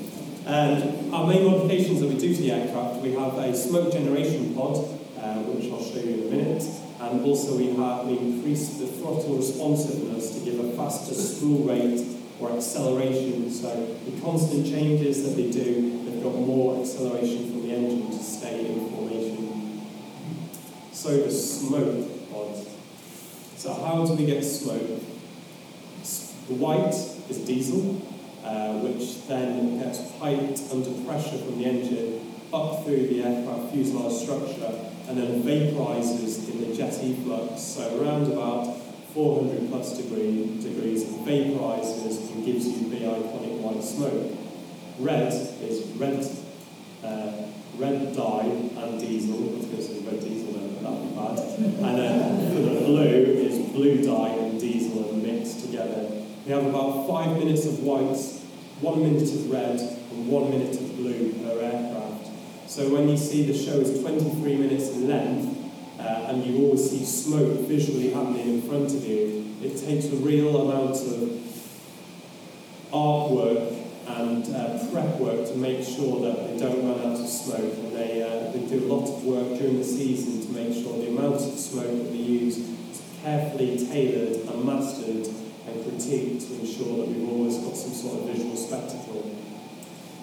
Um, 0.44 1.14
our 1.14 1.28
main 1.28 1.46
modifications 1.46 2.00
that 2.02 2.08
we 2.08 2.18
do 2.18 2.34
to 2.34 2.42
the 2.42 2.52
aircraft, 2.52 3.02
we 3.02 3.14
have 3.14 3.38
a 3.38 3.56
smoke 3.56 3.94
generation 3.94 4.56
pod, 4.56 4.76
uh, 5.18 5.36
which 5.44 5.72
I'll 5.72 5.84
show 5.84 6.00
you 6.00 6.16
in 6.16 6.28
a 6.28 6.36
minute, 6.36 6.64
and 7.12 7.26
also 7.26 7.58
we 7.58 7.68
have 7.76 8.08
we 8.08 8.18
increased 8.18 8.80
the 8.80 8.88
throttle 8.88 9.36
responsiveness 9.36 10.34
to 10.34 10.40
give 10.46 10.60
a 10.60 10.72
faster 10.78 11.14
spool 11.14 11.68
rate 11.68 12.06
or 12.40 12.54
acceleration. 12.54 13.52
So 13.52 13.98
the 14.06 14.22
constant 14.22 14.66
changes 14.66 15.24
that 15.24 15.36
they 15.36 15.52
do, 15.52 16.06
they've 16.06 16.24
got 16.24 16.34
more 16.36 16.82
acceleration 16.82 17.52
from 17.52 17.68
the 17.68 17.76
engine 17.76 18.08
to 18.10 18.24
stay 18.24 18.66
in 18.66 18.90
formation. 18.90 19.82
So 20.94 21.18
the 21.18 21.32
smoke 21.32 22.32
pod. 22.32 22.66
So 23.58 23.74
how 23.74 24.06
do 24.06 24.14
we 24.14 24.26
get 24.26 24.42
smoke? 24.44 25.02
The 26.48 26.56
white 26.56 26.96
is 27.30 27.38
diesel, 27.46 28.02
uh, 28.44 28.74
which 28.80 29.28
then 29.28 29.80
gets 29.80 30.00
piped 30.14 30.62
under 30.72 30.92
pressure 31.04 31.38
from 31.38 31.60
the 31.60 31.66
engine 31.66 32.34
up 32.54 32.84
through 32.84 33.08
the 33.08 33.24
aircraft 33.24 33.74
fuselage 33.74 34.14
structure 34.14 34.91
and 35.12 35.20
then 35.20 35.44
vaporizes 35.44 36.50
in 36.50 36.62
the 36.62 36.74
jet 36.74 36.94
efflux. 37.04 37.62
So 37.62 38.02
around 38.02 38.32
about 38.32 38.78
400 39.14 39.70
plus 39.70 39.98
degree, 39.98 40.58
degrees, 40.62 41.04
it 41.04 41.10
vaporizes 41.26 42.32
and 42.32 42.46
gives 42.46 42.66
you 42.66 42.90
the 42.90 42.96
iconic 42.96 43.60
white 43.60 43.84
smoke. 43.84 44.32
Red 45.00 45.34
is 45.34 45.86
red, 45.98 46.26
uh, 47.04 47.44
red 47.78 48.16
dye 48.16 48.46
and 48.46 49.00
diesel. 49.02 49.36
To 49.38 49.82
say 49.84 50.00
red 50.00 50.22
diesel 50.22 50.54
but 50.54 50.82
that'd 50.82 51.10
be 51.10 51.16
bad. 51.16 51.40
And 51.60 51.98
then 51.98 52.56
the 52.56 52.82
blue 52.86 53.04
is 53.04 53.70
blue 53.74 54.02
dye 54.02 54.30
and 54.30 54.62
diesel 54.62 55.10
and 55.10 55.24
mixed 55.24 55.66
together. 55.66 56.10
We 56.46 56.54
have 56.54 56.66
about 56.66 57.06
five 57.06 57.38
minutes 57.38 57.66
of 57.66 57.84
white, 57.84 58.16
one 58.80 59.04
minute 59.04 59.24
of 59.24 59.52
red, 59.52 59.78
and 59.78 60.28
one 60.30 60.52
minute 60.52 60.74
of 60.80 60.96
blue 60.96 61.34
per 61.34 61.60
aircraft. 61.60 62.21
So 62.72 62.88
when 62.88 63.10
you 63.10 63.18
see 63.18 63.44
the 63.44 63.54
show 63.54 63.82
is 63.82 64.00
23 64.00 64.56
minutes 64.56 64.92
in 64.92 65.10
length, 65.10 65.60
uh, 66.00 66.32
and 66.32 66.42
you 66.46 66.64
always 66.64 66.90
see 66.90 67.04
smoke 67.04 67.68
visually 67.68 68.12
happening 68.12 68.48
in 68.48 68.62
front 68.62 68.94
of 68.94 69.06
you, 69.06 69.58
it 69.62 69.76
takes 69.76 70.06
a 70.06 70.16
real 70.16 70.56
amount 70.56 70.96
of 70.96 71.36
artwork 72.94 73.76
and 74.08 74.56
uh, 74.56 74.88
prep 74.90 75.20
work 75.20 75.46
to 75.48 75.56
make 75.58 75.84
sure 75.84 76.22
that 76.22 76.48
they 76.48 76.58
don't 76.58 76.88
run 76.88 77.12
out 77.12 77.20
of 77.20 77.28
smoke. 77.28 77.60
And 77.60 77.92
they, 77.92 78.24
uh, 78.24 78.54
they 78.54 78.66
do 78.66 78.86
a 78.86 78.88
lot 78.88 79.04
of 79.04 79.22
work 79.26 79.60
during 79.60 79.78
the 79.78 79.84
season 79.84 80.40
to 80.48 80.54
make 80.54 80.74
sure 80.74 80.98
the 80.98 81.10
amount 81.10 81.42
of 81.42 81.60
smoke 81.60 81.92
that 81.92 82.10
they 82.14 82.20
use 82.20 82.58
is 82.58 83.02
carefully 83.22 83.86
tailored 83.86 84.48
and 84.48 84.64
mastered 84.64 85.28
and 85.28 85.76
critiqued 85.84 86.48
to 86.48 86.62
ensure 86.62 87.00
that 87.00 87.08
we've 87.10 87.30
always 87.30 87.58
got 87.58 87.76
some 87.76 87.92
sort 87.92 88.22
of 88.22 88.28
visual 88.34 88.56
spectacle. 88.56 89.41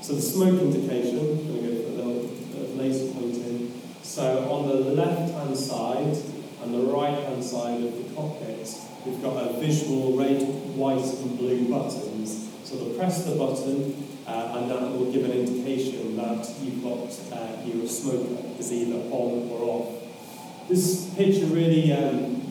So 0.09 0.15
the 0.15 0.23
smoke 0.23 0.59
indication, 0.59 1.19
I'm 1.19 1.47
going 1.49 1.61
to 1.61 1.69
go 1.69 1.83
for 1.83 1.89
a 1.91 2.03
little 2.03 2.23
bit 2.23 2.63
of 2.63 2.77
laser 2.77 3.13
pointing. 3.13 3.79
So 4.03 4.51
on 4.51 4.67
the 4.67 4.77
left-hand 4.77 5.55
side 5.55 6.17
and 6.63 6.73
the 6.73 6.91
right-hand 6.91 7.45
side 7.45 7.85
of 7.85 7.95
the 7.95 8.15
cockpit, 8.15 8.75
we've 9.05 9.21
got 9.21 9.37
a 9.37 9.61
visual 9.61 10.17
red, 10.17 10.41
white 10.75 11.05
and 11.05 11.37
blue 11.37 11.69
buttons. 11.69 12.49
So 12.65 12.77
they'll 12.77 12.97
press 12.97 13.27
the 13.27 13.37
button 13.37 14.09
uh, 14.27 14.57
and 14.57 14.71
that 14.71 14.81
will 14.93 15.13
give 15.13 15.27
an 15.27 15.33
indication 15.33 16.17
that 16.17 16.55
you've 16.63 16.83
got 16.83 17.39
uh, 17.39 17.67
your 17.67 17.87
smoke 17.87 18.59
is 18.59 18.73
either 18.73 19.11
on 19.11 19.51
or 19.51 19.63
off. 19.63 20.69
This 20.71 21.13
picture 21.17 21.45
really 21.45 21.93
um, 21.93 22.51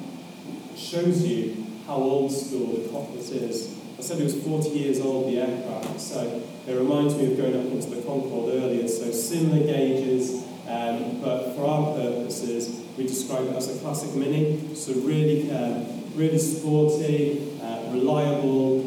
shows 0.76 1.26
you 1.26 1.66
how 1.88 1.96
old 1.96 2.32
school 2.32 2.78
the 2.78 2.90
cockpit 2.90 3.32
is. 3.32 3.77
Said 4.08 4.22
it 4.22 4.24
was 4.24 4.42
40 4.42 4.70
years 4.70 5.02
old, 5.02 5.28
the 5.28 5.42
aircraft, 5.42 6.00
so 6.00 6.42
it 6.66 6.74
reminds 6.74 7.14
me 7.18 7.30
of 7.30 7.36
going 7.36 7.54
up 7.56 7.66
into 7.74 7.90
the 7.90 8.02
Concorde 8.04 8.54
earlier. 8.54 8.88
So 8.88 9.12
similar 9.12 9.68
gauges, 9.68 10.46
um, 10.66 11.20
but 11.20 11.54
for 11.54 11.66
our 11.66 11.94
purposes, 11.94 12.86
we 12.98 13.06
describe 13.06 13.48
it 13.48 13.56
as 13.58 13.76
a 13.76 13.78
classic 13.82 14.16
mini. 14.16 14.74
So 14.76 14.94
really, 14.94 15.52
um, 15.52 15.86
really 16.16 16.38
sporty, 16.38 17.52
uh, 17.62 17.92
reliable, 17.92 18.80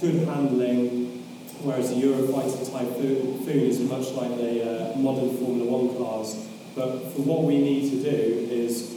good 0.00 0.26
handling, 0.26 1.22
whereas 1.60 1.90
the 1.90 1.96
Eurofighter 1.96 2.72
Typhoon 2.72 3.46
is 3.46 3.80
much 3.80 4.12
like 4.12 4.34
the 4.38 4.94
uh, 4.94 4.96
modern 4.96 5.36
Formula 5.36 5.70
One 5.70 5.94
cars. 5.98 6.42
But 6.74 7.12
for 7.12 7.20
what 7.20 7.42
we 7.42 7.58
need 7.58 7.90
to 7.90 8.10
do 8.10 8.48
is 8.50 8.93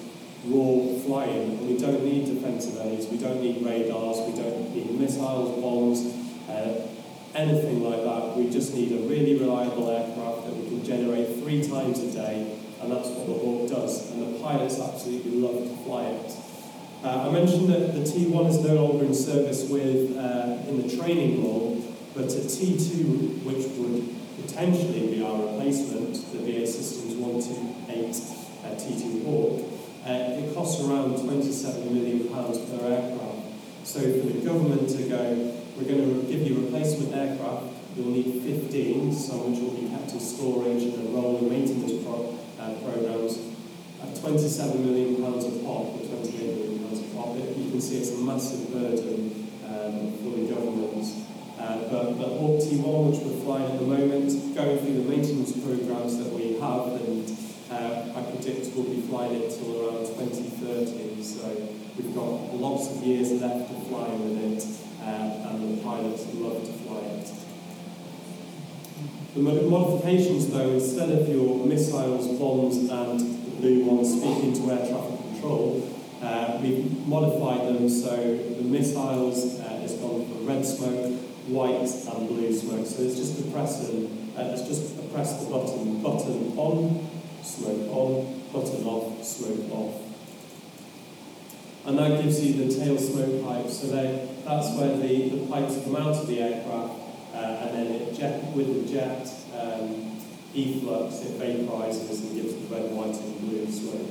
raw 0.49 0.99
flying, 1.05 1.67
we 1.67 1.77
don't 1.77 2.03
need 2.03 2.25
defensive 2.25 2.79
aids, 2.85 3.07
we 3.07 3.17
don't 3.17 3.41
need 3.41 3.65
radars, 3.65 4.19
we 4.27 4.41
don't 4.41 4.73
need 4.75 4.99
missiles, 4.99 5.61
bombs, 5.61 6.13
uh, 6.49 6.87
anything 7.35 7.83
like 7.83 8.03
that. 8.03 8.35
We 8.35 8.49
just 8.49 8.73
need 8.73 8.91
a 8.91 9.07
really 9.07 9.37
reliable 9.37 9.89
aircraft 9.89 10.45
that 10.45 10.55
we 10.55 10.67
can 10.67 10.83
generate 10.83 11.39
three 11.39 11.61
times 11.67 11.99
a 11.99 12.11
day, 12.11 12.57
and 12.81 12.91
that's 12.91 13.09
what 13.09 13.27
the 13.27 13.33
Hawk 13.33 13.69
does. 13.69 14.11
And 14.11 14.35
the 14.35 14.39
pilots 14.39 14.79
absolutely 14.79 15.31
love 15.31 15.69
to 15.69 15.75
fly 15.83 16.03
it. 16.05 16.33
Uh, 17.03 17.29
I 17.29 17.31
mentioned 17.31 17.69
that 17.69 17.93
the 17.93 18.01
T1 18.01 18.49
is 18.49 18.59
no 18.59 18.83
longer 18.83 19.05
in 19.05 19.13
service 19.13 19.69
with 19.69 20.17
uh, 20.17 20.57
in 20.67 20.81
the 20.81 20.97
training 20.97 21.43
role, 21.43 21.83
but 22.15 22.25
a 22.25 22.41
T2, 22.41 23.43
which 23.43 23.65
would 23.77 24.17
potentially 24.45 25.07
be 25.07 25.21
our 25.21 25.39
replacement, 25.39 26.15
the 26.31 26.39
BAE 26.39 26.65
Systems 26.65 27.13
128 27.15 28.15
uh, 28.65 28.75
T2 28.75 29.25
Hawk, 29.25 29.76
uh, 30.07 30.39
it 30.39 30.53
costs 30.55 30.81
around 30.81 31.19
27 31.19 31.93
million 31.93 32.29
pounds 32.29 32.59
per 32.59 32.79
aircraft. 32.85 33.43
So 33.83 33.99
for 33.99 34.27
the 34.27 34.39
government 34.39 34.87
to 34.89 35.03
go, 35.03 35.53
we're 35.75 35.83
going 35.87 36.21
to 36.21 36.27
give 36.31 36.47
you 36.47 36.63
replacement 36.63 37.13
aircraft, 37.13 37.65
you'll 37.95 38.11
need 38.11 38.41
15, 38.43 39.13
some 39.13 39.51
which 39.51 39.59
will 39.59 39.75
be 39.75 39.89
kept 39.89 40.11
in 40.13 40.19
storage 40.19 40.83
and 40.83 40.93
enroll 41.07 41.37
in 41.37 41.49
maintenance 41.49 42.03
pro- 42.05 42.37
uh, 42.59 42.73
programs 42.79 43.37
at 44.01 44.15
27 44.15 44.85
million 44.85 45.21
pounds 45.21 45.43
a 45.45 45.51
pop, 45.59 45.91
or 45.91 45.99
28 46.07 46.55
million 46.55 46.79
pounds 46.87 46.99
a 47.01 47.15
pop. 47.15 47.35
You 47.35 47.69
can 47.71 47.81
see 47.81 47.97
it's 47.97 48.11
a 48.11 48.17
massive 48.17 48.71
burden 48.71 49.51
um, 49.67 50.15
for 50.23 50.39
the 50.39 50.47
government. 50.47 50.87
Uh, 51.59 51.89
but 51.89 52.17
the 52.17 52.27
Hawk 52.27 52.61
T1, 52.61 53.11
which 53.11 53.19
we're 53.19 53.41
flying 53.43 53.71
at 53.73 53.79
the 53.79 53.85
moment, 53.85 54.55
going 54.55 54.77
through 54.77 55.03
the 55.03 55.09
maintenance 55.09 55.51
programs 55.51 56.17
that 56.17 56.31
we 56.31 56.53
have 56.61 57.01
and 57.01 57.27
uh, 57.71 58.13
I 58.15 58.21
predict 58.31 58.75
we'll 58.75 58.85
be 58.85 59.01
flying 59.01 59.41
it 59.41 59.49
till 59.51 59.83
around 59.83 60.05
2030, 60.05 61.21
so 61.21 61.47
we've 61.97 62.15
got 62.15 62.53
lots 62.55 62.89
of 62.91 63.03
years 63.03 63.31
left 63.41 63.69
to 63.69 63.79
fly 63.87 64.07
with 64.09 64.37
it, 64.43 64.65
uh, 65.01 65.49
and 65.49 65.77
the 65.77 65.83
pilots 65.83 66.25
love 66.35 66.65
to 66.65 66.73
fly 66.73 66.99
it. 66.99 67.31
The 69.35 69.41
modifications, 69.69 70.47
though, 70.47 70.71
instead 70.71 71.09
of 71.09 71.27
your 71.27 71.65
missiles, 71.65 72.39
bombs, 72.39 72.89
and 72.89 73.19
the 73.19 73.51
blue 73.61 73.85
ones 73.85 74.11
speaking 74.11 74.53
to 74.53 74.71
air 74.71 74.87
traffic 74.87 75.19
control, 75.19 75.87
uh, 76.21 76.59
we've 76.61 77.05
modified 77.05 77.67
them 77.67 77.89
so 77.89 78.15
the 78.15 78.63
missiles 78.63 79.59
uh, 79.59 79.81
is 79.83 79.91
gone 79.93 80.25
for 80.25 80.43
red 80.45 80.65
smoke, 80.65 81.13
white, 81.47 81.83
and 81.83 82.27
blue 82.27 82.51
smoke. 82.57 82.87
So 82.87 83.03
it's 83.03 83.15
just 83.15 83.39
a 83.39 83.51
press 83.51 83.87
and 83.87 84.35
uh, 84.37 84.53
it's 84.53 84.63
just 84.63 84.97
a 84.97 85.03
press 85.09 85.43
the 85.43 85.51
button 85.51 86.01
button 86.01 86.57
on 86.57 87.16
smoke 87.47 87.89
on, 87.89 88.43
button 88.51 88.85
off, 88.85 89.23
smoke 89.23 89.71
off. 89.71 90.01
And 91.85 91.97
that 91.97 92.21
gives 92.21 92.45
you 92.45 92.65
the 92.65 92.73
tail 92.73 92.97
smoke 92.97 93.43
pipe. 93.43 93.69
So 93.69 93.87
they, 93.87 94.27
that's 94.43 94.75
where 94.77 94.97
the, 94.97 95.29
the 95.29 95.47
pipes 95.47 95.81
come 95.83 95.95
out 95.95 96.15
of 96.15 96.27
the 96.27 96.41
aircraft, 96.41 96.93
uh, 97.33 97.37
and 97.37 97.75
then 97.75 97.87
it 97.87 98.13
jet, 98.13 98.43
with 98.53 98.67
the 98.67 98.93
jet 98.93 99.25
um, 99.55 100.19
efflux, 100.53 101.21
it 101.21 101.39
vaporizes 101.39 102.21
and 102.21 102.35
gives 102.35 102.53
the 102.55 102.75
red, 102.75 102.91
white, 102.91 103.15
and 103.15 103.39
blue 103.39 103.65
smoke. 103.71 104.09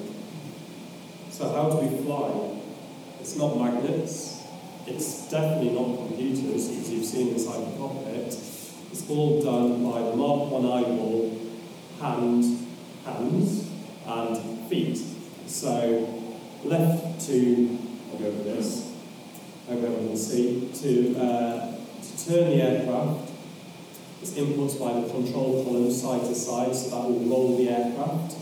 So 1.31 1.53
how 1.53 1.69
do 1.69 1.87
we 1.87 2.03
fly? 2.03 2.61
It's 3.21 3.37
not 3.37 3.59
magnets. 3.59 4.45
It's 4.87 5.29
definitely 5.29 5.71
not 5.71 6.07
computers, 6.07 6.71
as 6.71 6.91
you've 6.91 7.05
seen 7.05 7.35
inside 7.35 7.73
the 7.73 7.77
cockpit. 7.77 8.27
It's 8.29 9.11
all 9.11 9.43
done 9.43 9.85
by 9.85 10.01
the 10.01 10.17
Mark 10.17 10.51
1 10.51 10.65
eyeball, 10.65 11.39
hand, 12.01 12.66
hands 13.07 13.71
and 14.07 14.69
feet. 14.69 14.99
So 15.47 16.23
left 16.65 17.27
to, 17.27 17.79
I'll 18.11 18.19
go 18.19 18.27
over 18.27 18.43
this, 18.43 18.93
hope 19.69 19.83
everyone 19.83 20.09
can 20.09 20.17
see, 20.17 20.69
to, 20.75 21.19
uh, 21.19 21.77
to 22.03 22.27
turn 22.27 22.51
the 22.51 22.63
aircraft. 22.63 23.31
It's 24.21 24.33
inputs 24.33 24.81
by 24.81 25.01
the 25.01 25.09
control 25.09 25.63
column 25.65 25.91
side 25.91 26.23
to 26.23 26.35
side, 26.35 26.75
so 26.75 26.91
that 26.91 27.09
will 27.09 27.21
roll 27.29 27.57
the 27.57 27.69
aircraft. 27.69 28.35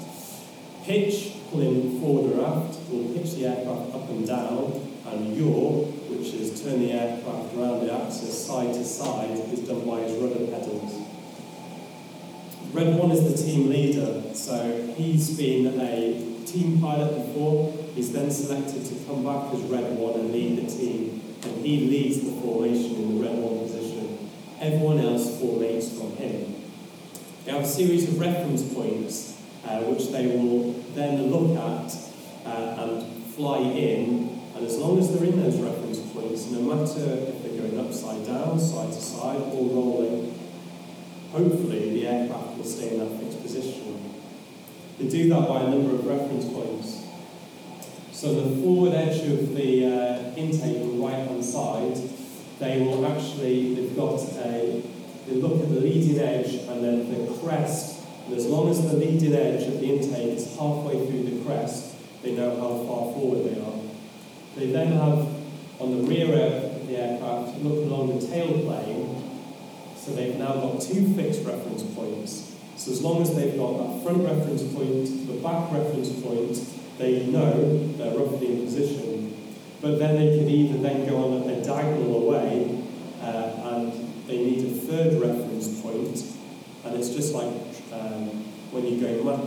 Pitch, 0.85 1.35
pulling 1.50 2.00
forward 2.00 2.38
or 2.38 2.46
aft, 2.46 2.79
will 2.90 3.12
pitch 3.14 3.35
the 3.35 3.46
aircraft 3.46 3.94
up 3.94 4.09
and 4.09 4.27
down, 4.27 4.90
and 5.07 5.37
yaw, 5.37 5.85
which 6.09 6.33
is 6.35 6.62
turn 6.62 6.81
the 6.81 6.92
aircraft 6.92 7.55
around 7.55 7.87
the 7.87 7.92
axis 7.92 8.46
side 8.46 8.72
to 8.72 8.85
side, 8.85 9.31
is 9.53 9.61
done 9.61 9.87
by 9.87 10.00
his 10.00 10.16
rudder 10.16 10.46
pedals. 10.46 11.04
Red 12.75 12.99
One 12.99 13.13
is 13.13 13.23
the 13.23 13.41
team 13.41 13.71
leader, 13.71 14.35
so 14.35 14.93
he's 14.97 15.39
been 15.39 15.81
a 15.81 16.45
team 16.45 16.81
pilot 16.81 17.15
before. 17.25 17.73
He's 17.95 18.13
then 18.13 18.33
selected 18.33 18.85
to 18.87 18.95
come 19.07 19.23
back 19.25 19.55
as 19.55 19.61
Red 19.61 19.97
One 19.97 20.19
and 20.19 20.33
lead 20.33 20.57
the 20.59 20.69
team, 20.69 21.23
and 21.45 21.65
he 21.65 21.87
leads 21.87 22.25
the 22.25 22.33
formation 22.43 22.97
in 22.97 23.17
the 23.17 23.25
Red 23.25 23.39
One 23.39 23.61
position. 23.61 24.29
Everyone 24.59 24.99
else 24.99 25.41
formates 25.41 25.97
from 25.97 26.17
him. 26.17 26.57
They 27.45 27.53
have 27.53 27.63
a 27.63 27.67
series 27.67 28.09
of 28.09 28.19
reference 28.19 28.65
points 28.75 29.41
uh, 29.65 29.79
which 29.83 30.11
they 30.11 30.27
will 30.27 30.73
then 30.95 31.31
look 31.31 31.57
at 31.57 31.97
uh, 32.45 32.83
and 32.83 33.25
fly 33.35 33.59
in. 33.59 34.41
And 34.57 34.67
as 34.67 34.79
long 34.79 34.99
as 34.99 35.13
they're 35.13 35.29
in 35.29 35.41
those 35.41 35.61
reference 35.61 36.01
points, 36.13 36.51
no 36.51 36.61
matter 36.61 37.01
if 37.01 37.43
they're 37.43 37.61
going 37.61 37.79
upside 37.79 38.27
down, 38.27 38.59
side 38.59 38.93
to 38.93 39.01
side, 39.01 39.41
or 39.53 39.65
rolling, 39.65 40.24
hopefully 41.35 41.90
the 41.90 42.07
aircraft 42.07 42.57
will 42.57 42.64
stay 42.64 42.94
in 42.94 43.01
that 43.01 43.20
fixed 43.20 43.42
position. 43.42 44.14
They 44.99 45.09
do 45.09 45.29
that 45.31 45.49
by 45.49 45.62
a 45.62 45.68
number 45.68 45.97
of 45.97 46.07
reference 46.07 46.44
points. 46.44 47.03
So 48.12 48.40
the 48.40 48.62
forward 48.62 48.94
edge 48.94 49.29
of 49.29 49.57
the 49.57 49.85
uh, 49.85 50.37
intake 50.37 50.81
on 50.81 50.97
the 50.97 51.05
right 51.05 51.27
hand 51.27 51.44
side, 51.44 51.99
they 52.61 52.81
will 52.81 53.05
actually, 53.05 53.75
they've 53.75 53.97
got 53.97 54.20
a, 54.20 54.83
they 55.27 55.35
look 55.35 55.61
at 55.61 55.68
the 55.70 55.81
leading 55.81 56.20
edge 56.20 56.55
and 56.55 56.85
then 56.85 57.11
the 57.11 57.35
crest. 57.38 58.07
And 58.27 58.37
as 58.37 58.47
long 58.47 58.70
as 58.70 58.81
the 58.88 58.97
leading 58.97 59.35
edge 59.35 59.66
of 59.66 59.81
the 59.81 59.87
intake 59.87 60.38
is 60.38 60.57
halfway 60.57 61.05
through 61.05 61.25
the 61.25 61.44
crest, 61.44 61.97
they 62.23 62.37
know 62.37 62.51
how 62.51 62.79
far 62.87 63.12
forward 63.12 63.44
they 63.44 63.61
are. 63.61 63.81
They 64.55 64.70
then 64.70 64.92
have, 64.92 65.27
on 65.81 65.99
the 65.99 66.09
rear 66.09 66.29
of 66.29 66.87
the 66.87 66.97
aircraft, 66.97 67.59
look 67.59 67.85
along 67.90 68.20
the 68.20 68.27
tail 68.27 68.53
plane, 68.62 69.13
so 70.05 70.12
they've 70.12 70.37
now 70.37 70.55
got 70.55 70.83
two 70.83 71.14
fixed 71.14 71.45
reference 71.45 71.83
points. 71.95 72.55
So 72.77 72.93
as 72.93 73.03
long 73.03 73.23
as 73.23 73.35
they've 73.35 73.57
got 73.57 73.79
that 73.79 74.03
front 74.03 74.23
reference 74.23 74.62
point, 74.75 75.27
the 75.27 75.40
back 75.43 75.73
reference 75.73 76.11
point, 76.21 76.59
they 76.99 77.25
know 77.27 77.88
they're 77.97 78.19
roughly 78.19 78.53
in 78.53 78.64
position. 78.67 79.35
But 79.81 79.99
then 79.99 80.17
they 80.17 80.38
could 80.38 80.49
either 80.49 80.79
then 80.79 81.09
go 81.09 81.17
on 81.33 81.49
a 81.49 81.64
diagonal 81.64 82.29
away 82.29 82.83
uh, 83.23 83.77
and 83.77 83.93
they 84.27 84.38
need 84.38 84.67
a 84.67 84.75
third 84.87 85.21
reference 85.21 85.81
point. 85.81 86.23
and 86.85 86.97
it's 86.97 87.11
just 87.11 87.33
like 87.33 87.53
um, 87.93 88.45
when 88.73 88.85
you 88.87 89.01
go 89.01 89.25
map, 89.25 89.40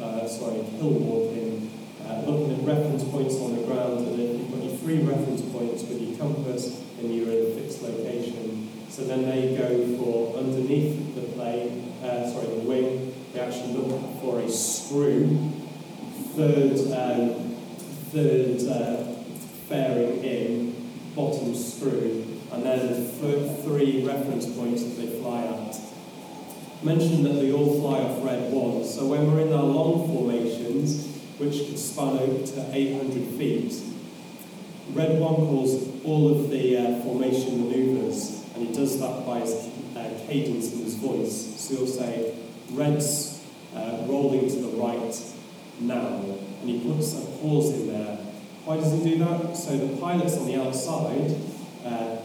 uh, 0.00 0.28
sorry, 0.28 0.62
hill 0.78 0.90
walking, 0.90 1.70
uh, 2.06 2.22
looking 2.26 2.54
at 2.54 2.66
reference 2.66 3.02
points 3.04 3.34
on 3.36 3.56
the 3.56 3.62
ground, 3.62 4.06
and 4.06 4.18
then 4.18 4.38
you've 4.38 4.50
got 4.50 4.62
your 4.62 4.76
three 4.76 4.98
reference 4.98 5.42
points 5.42 5.82
with 5.82 6.00
your 6.00 6.16
compass, 6.18 6.80
and 6.98 7.14
you're 7.14 7.30
in 7.30 7.50
a 7.50 7.60
fixed 7.60 7.82
location. 7.82 8.43
So 8.94 9.02
then 9.02 9.28
they 9.28 9.56
go 9.56 9.96
for 9.96 10.38
underneath 10.38 11.16
the 11.16 11.22
plane, 11.32 11.92
uh, 12.00 12.30
sorry, 12.30 12.46
the 12.46 12.60
wing. 12.60 13.12
They 13.32 13.40
actually 13.40 13.72
look 13.72 14.20
for 14.20 14.38
a 14.38 14.48
screw 14.48 15.50
third, 16.36 16.78
um, 16.92 17.56
third 18.12 18.62
uh, 18.68 19.02
fairing 19.68 20.22
in, 20.22 20.90
bottom 21.16 21.56
screw, 21.56 22.24
and 22.52 22.62
then 22.62 23.20
the 23.20 23.62
three 23.64 24.06
reference 24.06 24.46
points 24.46 24.84
that 24.84 24.90
they 24.90 25.18
fly 25.20 25.42
at. 25.42 25.76
Mentioned 26.84 27.26
that 27.26 27.32
they 27.32 27.50
all 27.52 27.80
fly 27.80 27.98
off 27.98 28.24
red 28.24 28.52
one, 28.52 28.84
so 28.84 29.06
when 29.08 29.28
we're 29.28 29.40
in 29.40 29.52
our 29.52 29.64
long 29.64 30.06
formations, 30.06 31.08
which 31.38 31.66
could 31.66 31.80
span 31.80 32.16
over 32.18 32.46
to 32.46 32.70
800 32.72 33.38
feet, 33.38 33.74
red 34.92 35.18
one 35.18 35.34
calls 35.34 35.82
all 36.04 36.30
of 36.30 36.48
the 36.48 36.76
uh, 36.76 37.02
formation 37.02 37.68
maneuvers, 37.68 38.33
and 38.54 38.66
he 38.66 38.72
does 38.72 38.98
that 39.00 39.26
by 39.26 39.40
his 39.40 39.68
uh, 39.96 40.10
cadence 40.26 40.72
in 40.72 40.84
his 40.84 40.94
voice. 40.94 41.60
So 41.60 41.76
he'll 41.76 41.86
say, 41.86 42.34
red's 42.72 43.44
uh, 43.74 44.04
rolling 44.06 44.48
to 44.48 44.56
the 44.56 44.76
right, 44.76 45.14
now, 45.80 46.20
and 46.60 46.70
he 46.70 46.80
puts 46.80 47.14
a 47.14 47.20
pause 47.38 47.72
in 47.74 47.88
there. 47.88 48.16
Why 48.64 48.76
does 48.76 48.92
he 48.92 49.10
do 49.10 49.18
that? 49.24 49.56
So 49.56 49.76
the 49.76 49.96
pilots 49.96 50.36
on 50.38 50.46
the 50.46 50.60
outside 50.60 51.36
uh, 51.84 52.16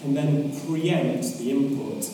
can 0.00 0.14
then 0.14 0.58
preempt 0.66 1.38
the 1.38 1.50
input. 1.50 2.08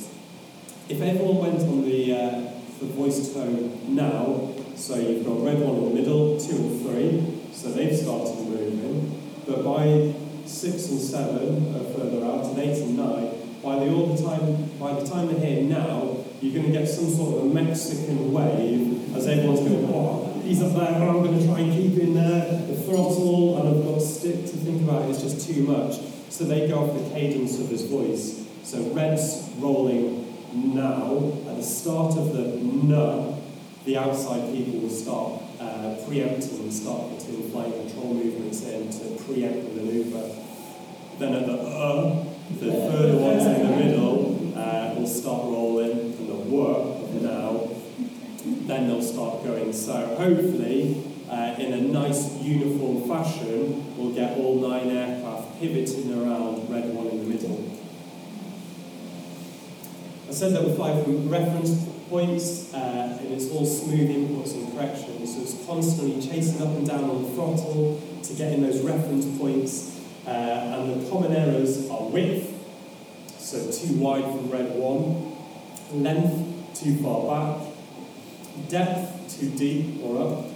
If 0.89 1.01
everyone 1.01 1.39
went 1.39 1.61
on 1.63 1.85
the, 1.85 2.13
uh, 2.13 2.53
the 2.81 2.87
voice 2.87 3.33
tone 3.33 3.95
now, 3.95 4.53
so 4.75 4.97
you've 4.97 5.25
got 5.25 5.43
red 5.45 5.61
one 5.61 5.77
in 5.77 5.85
the 5.91 5.95
middle, 5.95 6.41
two 6.41 6.57
and 6.57 6.83
three, 6.83 7.41
so 7.53 7.71
they've 7.71 7.97
started 7.97 8.37
moving, 8.37 9.21
but 9.47 9.65
by 9.65 10.15
six 10.47 10.89
and 10.91 11.01
seven 11.01 11.75
are 11.77 11.85
further 11.95 12.25
out, 12.25 12.47
and 12.47 12.59
eight 12.59 12.83
and 12.83 12.97
nine, 12.97 13.40
by 13.63 13.77
the, 13.79 13.93
all 13.93 14.15
the 14.15 14.23
time, 14.23 14.71
by 14.79 14.99
the 14.99 15.07
time 15.07 15.27
they're 15.27 15.45
here 15.45 15.63
now, 15.63 16.17
you're 16.41 16.55
going 16.55 16.73
to 16.73 16.79
get 16.79 16.89
some 16.89 17.11
sort 17.11 17.37
of 17.37 17.51
a 17.51 17.55
Mexican 17.55 18.33
wave 18.33 19.15
as 19.15 19.27
everyone's 19.27 19.61
going, 19.61 19.85
oh, 19.93 20.41
he's 20.45 20.63
up 20.63 20.73
there, 20.73 20.95
I'm 20.95 21.23
going 21.23 21.39
to 21.39 21.47
try 21.47 21.61
and 21.61 21.73
keep 21.73 22.01
in 22.01 22.15
there, 22.15 22.67
the 22.67 22.75
throttle, 22.75 23.59
and 23.61 23.69
I've 23.69 23.85
got 23.85 24.01
stick 24.01 24.47
to 24.47 24.57
think 24.57 24.83
about, 24.83 25.11
it's 25.11 25.23
just 25.23 25.47
too 25.47 25.65
much. 25.65 26.01
So 26.31 26.45
they 26.45 26.69
go 26.69 26.85
off 26.85 26.97
the 26.97 27.11
cadence 27.11 27.59
of 27.59 27.69
his 27.69 27.83
voice. 27.83 28.47
So 28.63 28.81
red's 28.93 29.51
rolling 29.59 30.27
now, 30.55 31.33
at 31.49 31.57
the 31.57 31.63
start 31.63 32.17
of 32.17 32.33
the 32.33 32.57
no, 32.57 33.43
the 33.85 33.99
outside 33.99 34.53
people 34.55 34.81
will 34.81 34.91
start 34.91 35.43
uh, 35.61 35.97
preempting 36.07 36.61
and 36.61 36.73
start 36.73 37.11
putting 37.19 37.51
flight 37.51 37.73
control 37.73 38.15
movements 38.15 38.63
in 38.63 38.91
to 38.91 39.23
preempt 39.25 39.75
the 39.75 39.83
maneuver. 39.83 40.35
Then 41.19 41.35
at 41.35 41.47
the 41.47 41.55
uh, 41.55 42.25
the 42.59 42.73
further 42.73 43.17
ones 43.19 43.47
in 43.47 43.67
the 43.67 43.77
middle 43.77 44.59
uh, 44.59 44.95
will 44.95 45.07
start 45.07 45.45
rolling, 45.45 45.91
and 45.91 46.29
the 46.29 46.35
work 46.35 47.11
now 47.23 47.71
then 48.71 48.89
they'll 48.89 49.03
start 49.03 49.45
going. 49.45 49.73
So 49.73 49.93
hopefully, 50.17 51.05
uh, 51.29 51.55
in 51.59 51.73
a 51.73 51.81
nice 51.81 52.41
uniform 52.41 53.09
fashion, 53.09 53.97
we'll 53.97 54.13
get 54.13 54.39
all 54.39 54.61
nine 54.61 54.91
aircraft 54.91 55.61
pivoting 55.61 56.13
around 56.13 56.71
red 56.71 56.95
one 56.95 57.09
in 57.09 57.19
the 57.19 57.25
middle. 57.25 57.71
I 60.29 60.33
said 60.33 60.55
there 60.55 60.63
were 60.63 60.75
five 60.75 61.07
reference 61.31 61.85
points, 62.09 62.73
uh, 62.73 63.19
and 63.21 63.33
it's 63.33 63.51
all 63.51 63.67
smooth 63.67 64.09
inputs 64.09 64.55
and 64.55 64.73
corrections. 64.73 65.35
So 65.35 65.43
it's 65.43 65.67
constantly 65.67 66.21
chasing 66.21 66.63
up 66.63 66.69
and 66.69 66.87
down 66.87 67.05
on 67.05 67.23
the 67.23 67.29
throttle 67.31 68.01
to 68.23 68.35
get 68.35 68.53
in 68.53 68.63
those 68.63 68.81
reference 68.83 69.27
points. 69.39 69.90
Uh, 70.31 70.33
and 70.33 71.03
the 71.03 71.11
common 71.11 71.35
errors 71.35 71.91
are 71.91 72.05
width, 72.05 72.55
so 73.37 73.59
too 73.73 73.95
wide 73.95 74.23
from 74.23 74.49
red 74.49 74.71
one, 74.77 75.35
length, 76.05 76.81
too 76.81 76.95
far 77.03 77.27
back, 77.27 77.67
depth 78.69 79.37
too 79.41 79.51
deep 79.51 80.01
or 80.05 80.23
up, 80.23 80.47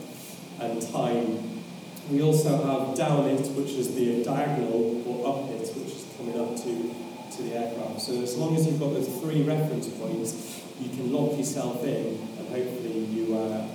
and 0.61 0.81
time. 0.93 1.61
We 2.09 2.23
also 2.23 2.51
have 2.63 2.97
down 2.97 3.27
it, 3.31 3.45
which 3.49 3.71
is 3.71 3.97
the 3.97 4.23
diagonal, 4.23 5.03
or 5.09 5.27
up 5.27 5.51
it, 5.51 5.67
which 5.75 5.93
is 5.93 6.07
coming 6.17 6.39
up 6.39 6.55
to, 6.55 7.37
to 7.37 7.43
the 7.43 7.57
aircraft. 7.57 8.01
So 8.01 8.23
as 8.23 8.37
long 8.37 8.55
as 8.55 8.67
you've 8.67 8.79
got 8.79 8.93
those 8.93 9.09
three 9.09 9.43
reference 9.43 9.89
points, 9.89 10.63
you 10.81 10.89
can 10.91 11.13
lock 11.13 11.37
yourself 11.37 11.83
in, 11.83 12.29
and 12.39 12.49
hopefully 12.49 13.07
you, 13.07 13.37
uh, 13.37 13.67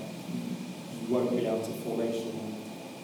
you 1.01 1.13
won't 1.13 1.31
be 1.31 1.45
out 1.45 1.59
of 1.59 1.75
formation. 1.83 2.38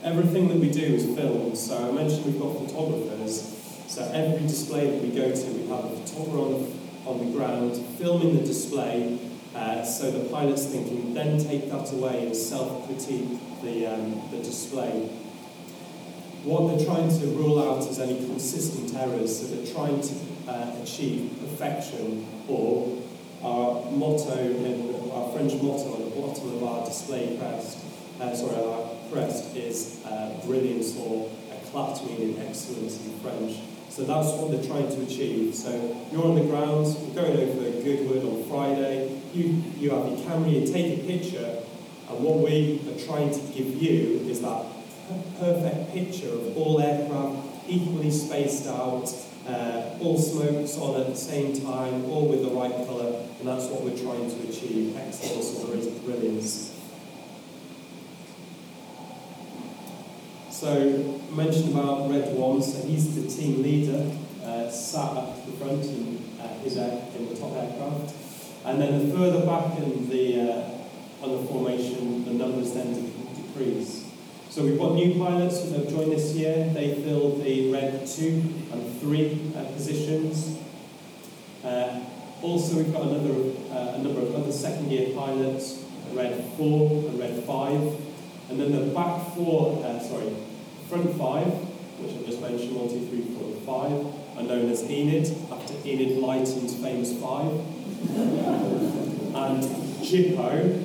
Everything 0.06 0.48
that 0.48 0.58
we 0.58 0.70
do 0.70 0.82
is 0.82 1.04
filmed. 1.18 1.58
So 1.58 1.90
I 1.90 1.92
mentioned 1.92 2.26
we've 2.26 2.40
got 2.40 2.54
photographers. 2.54 3.52
So 3.88 4.10
every 4.14 4.48
display 4.48 4.90
that 4.92 5.02
we 5.02 5.10
go 5.10 5.32
to, 5.32 5.46
we 5.48 5.68
have 5.68 5.84
a 5.84 5.98
photographer 5.98 6.38
on 6.38 6.52
the, 6.54 7.10
on 7.10 7.26
the 7.26 7.38
ground 7.38 7.76
filming 7.98 8.38
the 8.38 8.44
display 8.44 9.20
uh, 9.56 9.86
so 9.86 10.12
the 10.12 10.28
pilot's 10.30 10.66
thinking, 10.66 11.14
then 11.14 11.40
take 11.40 11.72
that 11.72 11.90
away 11.94 12.26
and 12.26 12.36
self-critique 12.36 13.40
the, 13.64 13.86
um, 13.88 14.22
the 14.30 14.38
display. 14.38 15.08
What 16.44 16.76
they're 16.76 16.86
trying 16.86 17.08
to 17.08 17.26
rule 17.28 17.64
out 17.64 17.90
is 17.90 18.00
any 18.00 18.18
consistent 18.18 18.94
errors, 18.94 19.40
so 19.40 19.56
they're 19.56 19.74
trying 19.74 20.02
to 20.02 20.16
uh, 20.50 20.84
achieve 20.84 21.32
perfection, 21.40 22.28
or 22.50 23.02
our 23.42 23.90
motto, 23.92 25.12
our 25.14 25.32
French 25.32 25.54
motto 25.62 25.94
on 25.94 26.04
the 26.04 26.16
bottom 26.16 26.56
of 26.56 26.64
our 26.64 26.86
display 26.86 27.38
crest, 27.38 27.80
uh, 28.20 28.36
sorry, 28.36 28.62
our 28.62 28.95
crest 29.16 29.56
is 29.56 30.04
uh, 30.06 30.38
brilliance 30.46 30.98
or 31.00 31.32
éclat, 31.50 32.06
meaning 32.06 32.38
excellence 32.40 33.00
in 33.06 33.18
French. 33.20 33.60
So 33.90 34.04
that's 34.04 34.28
what 34.34 34.52
they're 34.52 34.68
trying 34.68 34.90
to 34.90 35.02
achieve. 35.04 35.56
So 35.56 35.72
you're 36.12 36.26
on 36.26 36.36
the 36.36 36.44
ground, 36.44 36.86
we're 37.00 37.24
going 37.24 37.38
over 37.38 37.82
Goodwood 37.82 38.26
on 38.26 38.44
Friday, 38.50 39.22
you, 39.34 39.64
you 39.78 39.90
have 39.92 40.06
your 40.10 40.20
camera, 40.28 40.50
you 40.50 40.68
take 40.68 41.00
a 41.00 41.04
picture, 41.08 41.64
and 42.10 42.24
what 42.24 42.40
we 42.40 42.82
are 42.92 43.06
trying 43.06 43.32
to 43.32 43.40
give 43.54 43.82
you 43.82 44.20
is 44.30 44.42
that 44.42 44.66
perfect 45.40 45.94
picture 45.94 46.30
of 46.30 46.58
all 46.58 46.82
aircraft 46.82 47.48
equally 47.70 48.12
spaced 48.12 48.68
out, 48.68 49.10
uh, 49.48 49.98
all 50.02 50.18
smokes 50.18 50.78
on 50.78 51.00
at 51.00 51.08
the 51.08 51.16
same 51.16 51.54
time, 51.64 52.04
all 52.12 52.28
with 52.28 52.44
the 52.44 52.50
right 52.50 52.76
colour, 52.86 53.24
and 53.40 53.48
that's 53.48 53.68
what 53.68 53.82
we're 53.82 53.98
trying 53.98 54.30
to 54.30 54.50
achieve, 54.50 54.98
excellence 54.98 55.56
or 55.64 56.02
brilliance. 56.04 56.75
So, 60.56 61.20
mentioned 61.32 61.74
about 61.74 62.10
Red 62.10 62.34
One, 62.34 62.62
so 62.62 62.82
he's 62.88 63.14
the 63.14 63.28
team 63.28 63.62
leader, 63.62 64.10
uh, 64.42 64.70
sat 64.72 65.18
at 65.18 65.46
the 65.46 65.52
front 65.52 65.84
in, 65.84 66.24
uh, 66.40 66.48
his 66.60 66.78
air, 66.78 66.98
in 67.20 67.28
the 67.28 67.36
top 67.36 67.52
aircraft. 67.58 68.16
And 68.64 68.82
then 68.82 69.10
the 69.10 69.14
further 69.14 69.46
back 69.46 69.78
in 69.78 70.10
the, 70.10 70.40
uh, 70.40 71.24
on 71.24 71.32
the 71.34 71.44
formation, 71.50 72.24
the 72.24 72.32
numbers 72.32 72.72
then 72.72 73.12
decrease. 73.36 74.06
So 74.50 74.64
we've 74.64 74.80
got 74.80 74.94
new 74.94 75.20
pilots 75.20 75.62
who 75.62 75.74
have 75.74 75.90
joined 75.90 76.14
this 76.14 76.34
year. 76.34 76.72
They 76.74 77.04
filled 77.04 77.44
the 77.44 77.74
red 77.74 78.08
two 78.08 78.42
and 78.72 79.02
three 79.02 79.52
uh, 79.58 79.66
positions. 79.74 80.58
Uh, 81.66 82.00
Also, 82.42 82.78
we've 82.78 82.94
got 82.94 83.02
another, 83.02 83.34
uh, 83.74 83.96
a 83.96 83.98
number 83.98 84.22
of 84.22 84.34
other 84.36 84.52
second 84.54 84.90
year 84.90 85.10
pilots, 85.16 85.84
Red 86.14 86.46
4 86.58 87.10
and 87.10 87.20
Red 87.20 87.44
5. 87.44 88.15
And 88.50 88.60
then 88.60 88.72
the 88.72 88.94
back 88.94 89.34
four, 89.34 89.84
uh, 89.84 90.00
sorry, 90.00 90.34
front 90.90 91.18
five, 91.18 91.48
which 92.00 92.14
I 92.14 92.30
just 92.30 92.42
mentioned, 92.42 92.76
one, 92.76 92.90
two, 92.90 93.08
three, 93.08 93.24
four, 93.36 93.52
five, 93.66 94.38
are 94.38 94.44
known 94.44 94.70
as 94.70 94.84
Enid, 94.84 95.28
after 95.52 95.74
Enid 95.88 96.20
Blyton's 96.20 96.76
famous 96.76 97.14
five. 97.20 97.52
and 99.36 99.64
Gypo, 100.06 100.80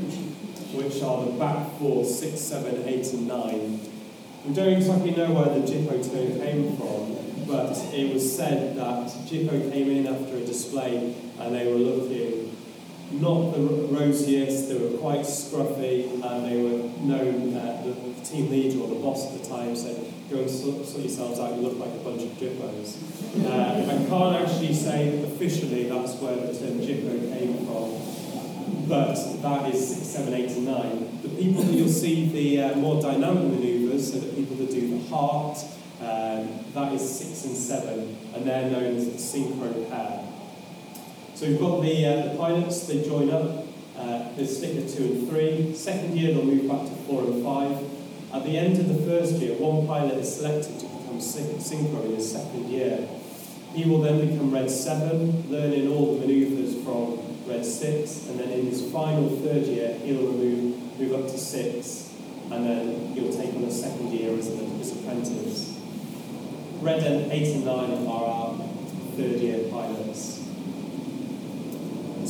which 0.74 1.02
are 1.02 1.24
the 1.24 1.32
back 1.32 1.78
four, 1.78 2.04
six, 2.04 2.40
seven, 2.40 2.82
eight, 2.88 3.06
and 3.12 3.28
nine. 3.28 3.80
We 4.46 4.54
don't 4.54 4.72
exactly 4.72 5.10
know 5.10 5.32
where 5.32 5.46
the 5.46 5.60
Gypo 5.60 6.02
term 6.02 6.40
came 6.40 6.76
from, 6.76 7.46
but 7.46 7.76
it 7.92 8.12
was 8.12 8.34
said 8.34 8.76
that 8.76 9.08
Gypo 9.28 9.70
came 9.70 9.90
in 9.90 10.06
after 10.06 10.36
a 10.36 10.40
display 10.40 11.14
and 11.38 11.54
they 11.54 11.66
were 11.66 11.78
looking 11.78 12.56
not 13.12 13.52
the 13.52 13.60
rosiest, 13.60 14.68
they 14.68 14.78
were 14.78 14.96
quite 14.98 15.20
scruffy, 15.20 16.12
and 16.12 16.46
they 16.46 16.62
were 16.62 16.88
known, 17.00 17.54
uh, 17.54 17.82
the 17.84 18.24
team 18.24 18.50
leader 18.50 18.80
or 18.80 18.88
the 18.88 19.00
boss 19.00 19.32
at 19.32 19.42
the 19.42 19.48
time 19.48 19.74
said, 19.74 20.12
go 20.30 20.38
and 20.38 20.50
sort, 20.50 20.86
sort 20.86 21.02
yourselves 21.02 21.40
out, 21.40 21.56
you 21.56 21.62
look 21.62 21.78
like 21.78 21.90
a 21.90 22.04
bunch 22.04 22.22
of 22.22 22.28
Gypos. 22.38 22.96
Uh, 23.44 23.90
I 23.90 24.08
can't 24.08 24.36
actually 24.36 24.74
say 24.74 25.22
officially 25.24 25.88
that's 25.88 26.14
where 26.16 26.36
the 26.36 26.56
term 26.56 26.78
Gypo 26.78 27.36
came 27.36 27.66
from, 27.66 28.88
but 28.88 29.14
that 29.42 29.74
is 29.74 29.96
6, 29.96 30.06
7, 30.06 30.34
8 30.34 30.50
and 30.50 30.64
9. 30.66 31.18
The 31.22 31.28
people 31.30 31.62
that 31.62 31.72
you'll 31.72 31.88
see 31.88 32.28
the 32.28 32.62
uh, 32.62 32.76
more 32.76 33.02
dynamic 33.02 33.44
manoeuvres, 33.44 34.12
so 34.12 34.20
the 34.20 34.32
people 34.34 34.56
that 34.56 34.70
do 34.70 34.98
the 34.98 35.08
heart, 35.08 35.58
um, 36.00 36.64
that 36.74 36.92
is 36.92 37.18
6 37.18 37.44
and 37.46 37.56
7, 37.56 38.18
and 38.34 38.46
they're 38.46 38.70
known 38.70 38.96
as 38.96 39.06
the 39.06 39.12
synchro 39.12 39.90
pair. 39.90 40.29
So 41.40 41.46
we've 41.46 41.58
got 41.58 41.80
the, 41.80 42.04
uh, 42.04 42.32
the 42.32 42.36
pilots, 42.36 42.86
they 42.86 43.02
join 43.02 43.30
up, 43.30 43.64
uh, 43.96 44.44
stick 44.44 44.76
at 44.76 44.90
2 44.90 45.02
and 45.04 45.30
3. 45.30 45.74
Second 45.74 46.14
year 46.14 46.34
they'll 46.34 46.44
move 46.44 46.68
back 46.68 46.86
to 46.86 46.94
4 47.08 47.22
and 47.22 47.42
5. 47.42 48.34
At 48.34 48.44
the 48.44 48.58
end 48.58 48.76
of 48.78 48.88
the 48.88 49.02
first 49.10 49.36
year, 49.36 49.54
one 49.54 49.86
pilot 49.86 50.18
is 50.18 50.36
selected 50.36 50.78
to 50.80 50.84
become 50.84 51.18
synchro 51.18 52.04
in 52.04 52.16
his 52.16 52.30
second 52.30 52.68
year. 52.68 53.08
He 53.72 53.88
will 53.88 54.02
then 54.02 54.20
become 54.20 54.50
Red 54.50 54.70
7, 54.70 55.50
learning 55.50 55.88
all 55.88 56.16
the 56.16 56.26
manoeuvres 56.26 56.84
from 56.84 57.18
Red 57.48 57.64
6, 57.64 58.28
and 58.28 58.38
then 58.38 58.50
in 58.50 58.66
his 58.66 58.92
final 58.92 59.30
third 59.38 59.64
year, 59.64 59.94
he'll 60.04 60.20
move, 60.20 61.00
move 61.00 61.24
up 61.24 61.30
to 61.30 61.38
6, 61.38 62.14
and 62.50 62.66
then 62.66 63.14
he'll 63.14 63.32
take 63.32 63.54
on 63.54 63.64
a 63.64 63.72
second 63.72 64.12
year 64.12 64.36
as 64.36 64.46
an 64.48 64.60
apprentice. 64.78 65.80
Red 66.82 67.02
8 67.32 67.56
and 67.56 67.64
9 67.64 68.06
are 68.08 68.24
our 68.26 68.58
third 69.16 69.40
year 69.40 69.70
pilots. 69.70 70.39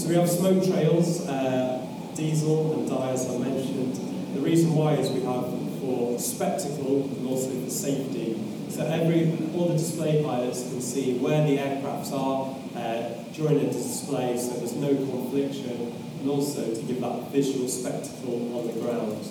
So 0.00 0.08
we 0.08 0.14
have 0.14 0.30
smoke 0.30 0.64
trails, 0.64 1.28
uh, 1.28 1.86
diesel 2.14 2.72
and 2.72 2.88
dye 2.88 3.10
as 3.10 3.28
I 3.28 3.36
mentioned. 3.36 3.96
The 4.34 4.40
reason 4.40 4.74
why 4.74 4.94
is 4.94 5.10
we 5.10 5.20
have 5.24 5.44
for 5.78 6.18
spectacle 6.18 7.04
and 7.04 7.28
also 7.28 7.50
for 7.50 7.68
safety. 7.68 8.42
So 8.70 8.86
every 8.86 9.30
all 9.54 9.68
the 9.68 9.74
display 9.74 10.22
pilots 10.24 10.62
can 10.62 10.80
see 10.80 11.18
where 11.18 11.46
the 11.46 11.58
aircrafts 11.58 12.14
are 12.14 12.56
uh, 12.76 13.10
during 13.34 13.60
a 13.60 13.70
display 13.70 14.38
so 14.38 14.54
there's 14.54 14.72
no 14.72 14.88
confliction 14.88 15.92
and 16.20 16.30
also 16.30 16.74
to 16.74 16.82
give 16.84 17.02
that 17.02 17.28
visual 17.30 17.68
spectacle 17.68 18.56
on 18.56 18.68
the 18.68 18.80
ground. 18.80 19.22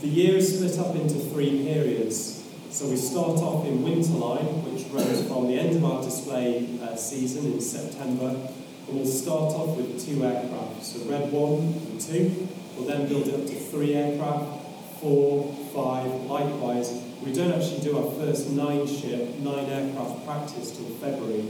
The 0.00 0.08
year 0.08 0.34
is 0.34 0.52
split 0.52 0.84
up 0.84 0.96
into 0.96 1.14
three 1.30 1.62
periods. 1.62 2.42
So 2.70 2.88
we 2.88 2.96
start 2.96 3.38
off 3.38 3.66
in 3.66 3.78
Winterline, 3.78 4.64
which 4.64 4.77
runs 4.92 5.26
from 5.26 5.48
the 5.48 5.54
end 5.58 5.76
of 5.76 5.84
our 5.84 6.02
display 6.02 6.78
uh, 6.82 6.96
season 6.96 7.52
in 7.52 7.60
September, 7.60 8.28
and 8.28 8.96
we'll 8.96 9.06
start 9.06 9.52
off 9.54 9.76
with 9.76 10.04
two 10.04 10.24
aircraft. 10.24 10.84
So 10.84 11.10
Red 11.10 11.30
1 11.30 11.52
and 11.60 12.00
2, 12.00 12.48
we'll 12.76 12.86
then 12.86 13.08
build 13.08 13.28
it 13.28 13.34
up 13.34 13.46
to 13.46 13.54
three 13.54 13.94
aircraft, 13.94 14.64
four, 15.00 15.52
five, 15.74 16.10
likewise. 16.22 16.92
We 17.24 17.32
don't 17.32 17.52
actually 17.52 17.80
do 17.80 17.98
our 17.98 18.12
first 18.12 18.50
nine 18.50 18.86
ship, 18.86 19.38
nine 19.40 19.66
aircraft 19.66 20.24
practice 20.24 20.70
till 20.70 20.86
February. 20.96 21.44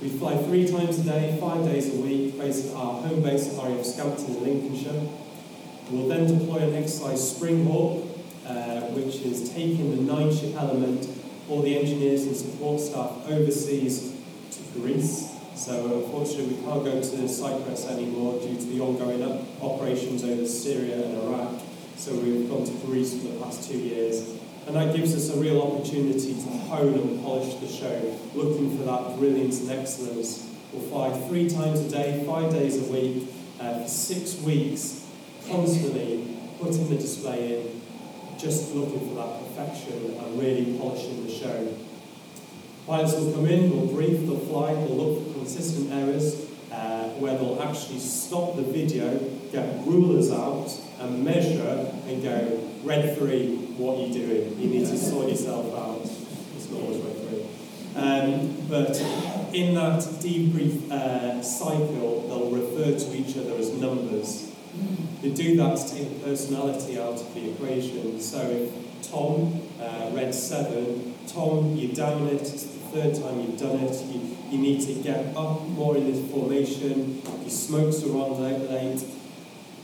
We 0.00 0.08
fly 0.10 0.36
three 0.36 0.66
times 0.66 0.98
a 1.00 1.02
day, 1.02 1.38
five 1.40 1.64
days 1.64 1.92
a 1.92 2.00
week, 2.00 2.38
based 2.38 2.68
at 2.68 2.74
our 2.74 3.02
home 3.02 3.22
base 3.22 3.48
at 3.48 3.62
RAF 3.62 3.84
Scampton 3.84 4.36
in 4.36 4.44
Lincolnshire. 4.44 5.08
We'll 5.90 6.08
then 6.08 6.26
deploy 6.26 6.58
an 6.58 6.74
exercise 6.74 7.34
Springhawk, 7.34 8.06
uh, 8.46 8.80
which 8.92 9.16
is 9.16 9.50
taking 9.50 9.90
the 9.90 10.12
nine 10.12 10.34
ship 10.34 10.54
element, 10.56 11.17
all 11.48 11.62
the 11.62 11.78
engineers 11.78 12.24
and 12.24 12.36
support 12.36 12.80
staff 12.80 13.28
overseas 13.28 14.14
to 14.50 14.80
Greece. 14.80 15.34
So 15.54 16.02
unfortunately 16.02 16.54
we 16.54 16.62
can't 16.62 16.84
go 16.84 17.00
to 17.00 17.28
Cyprus 17.28 17.88
anymore 17.88 18.40
due 18.40 18.56
to 18.56 18.64
the 18.64 18.80
ongoing 18.80 19.22
operations 19.60 20.24
over 20.24 20.46
Syria 20.46 21.04
and 21.04 21.22
Iraq. 21.22 21.60
So 21.96 22.14
we've 22.14 22.48
gone 22.48 22.64
to 22.64 22.72
Greece 22.86 23.18
for 23.18 23.28
the 23.28 23.40
past 23.40 23.68
two 23.68 23.78
years. 23.78 24.38
And 24.66 24.76
that 24.76 24.94
gives 24.94 25.14
us 25.14 25.34
a 25.34 25.40
real 25.40 25.62
opportunity 25.62 26.34
to 26.34 26.50
hone 26.68 26.94
and 26.94 27.22
polish 27.22 27.54
the 27.54 27.66
show, 27.66 28.18
looking 28.34 28.76
for 28.76 28.84
that 28.84 29.16
brilliance 29.16 29.60
and 29.62 29.70
excellence. 29.70 30.46
We'll 30.72 30.82
fly 30.82 31.18
three 31.26 31.48
times 31.48 31.80
a 31.80 31.88
day, 31.88 32.22
five 32.26 32.52
days 32.52 32.76
a 32.76 32.92
week, 32.92 33.28
uh, 33.58 33.82
for 33.82 33.88
six 33.88 34.38
weeks, 34.42 35.06
constantly 35.48 36.36
putting 36.60 36.88
the 36.90 36.96
display 36.96 37.60
in, 37.60 37.77
just 38.38 38.74
looking 38.74 39.08
for 39.08 39.14
that 39.16 39.40
perfection 39.44 40.14
and 40.16 40.40
really 40.40 40.78
polishing 40.78 41.26
the 41.26 41.32
show. 41.32 41.74
Pilots 42.86 43.14
will 43.14 43.32
come 43.32 43.46
in, 43.46 43.68
they'll 43.70 43.86
brief, 43.88 44.20
they'll 44.26 44.38
fly, 44.38 44.72
they'll 44.72 44.96
look 44.96 45.26
for 45.26 45.32
consistent 45.34 45.92
errors, 45.92 46.46
uh, 46.72 47.08
where 47.18 47.36
they'll 47.36 47.60
actually 47.62 47.98
stop 47.98 48.56
the 48.56 48.62
video, 48.62 49.18
get 49.52 49.84
rulers 49.84 50.30
out, 50.30 50.70
and 51.00 51.24
measure 51.24 51.92
and 52.06 52.22
go, 52.22 52.68
red 52.84 53.18
three, 53.18 53.56
what 53.76 53.98
are 53.98 54.06
you 54.06 54.12
doing? 54.12 54.58
You 54.58 54.68
need 54.68 54.86
to 54.86 54.96
sort 54.96 55.28
yourself 55.28 55.66
out. 55.76 56.00
It's 56.56 56.70
not 56.70 56.80
always 56.80 56.98
red 57.02 57.16
three. 57.28 57.46
Um, 57.96 58.56
but 58.68 58.96
in 59.52 59.74
that 59.74 60.00
debrief 60.22 60.90
uh, 60.90 61.42
cycle, 61.42 62.26
they'll 62.28 62.50
refer 62.50 62.98
to 62.98 63.16
each 63.16 63.36
other 63.36 63.54
as 63.56 63.72
numbers. 63.72 64.52
They 65.22 65.30
do 65.30 65.56
that 65.56 65.76
to 65.76 65.94
take 65.94 66.08
the 66.18 66.24
personality 66.24 66.98
out 66.98 67.14
of 67.14 67.34
the 67.34 67.50
equation. 67.50 68.20
So 68.20 68.40
if 68.40 69.10
Tom 69.10 69.62
uh, 69.80 70.10
red 70.12 70.34
seven, 70.34 71.14
Tom, 71.26 71.74
you're 71.74 71.94
down 71.94 72.26
it, 72.28 72.40
it's 72.40 72.62
the 72.62 72.78
third 72.90 73.14
time 73.14 73.40
you've 73.40 73.58
done 73.58 73.80
it, 73.80 74.00
you, 74.06 74.36
you 74.50 74.58
need 74.58 74.80
to 74.82 74.94
get 74.94 75.36
up 75.36 75.66
more 75.68 75.96
in 75.96 76.10
this 76.10 76.30
formation, 76.30 77.20
your 77.40 77.50
smokes 77.50 78.02
are 78.04 78.16
on 78.16 78.40
late. 78.42 79.04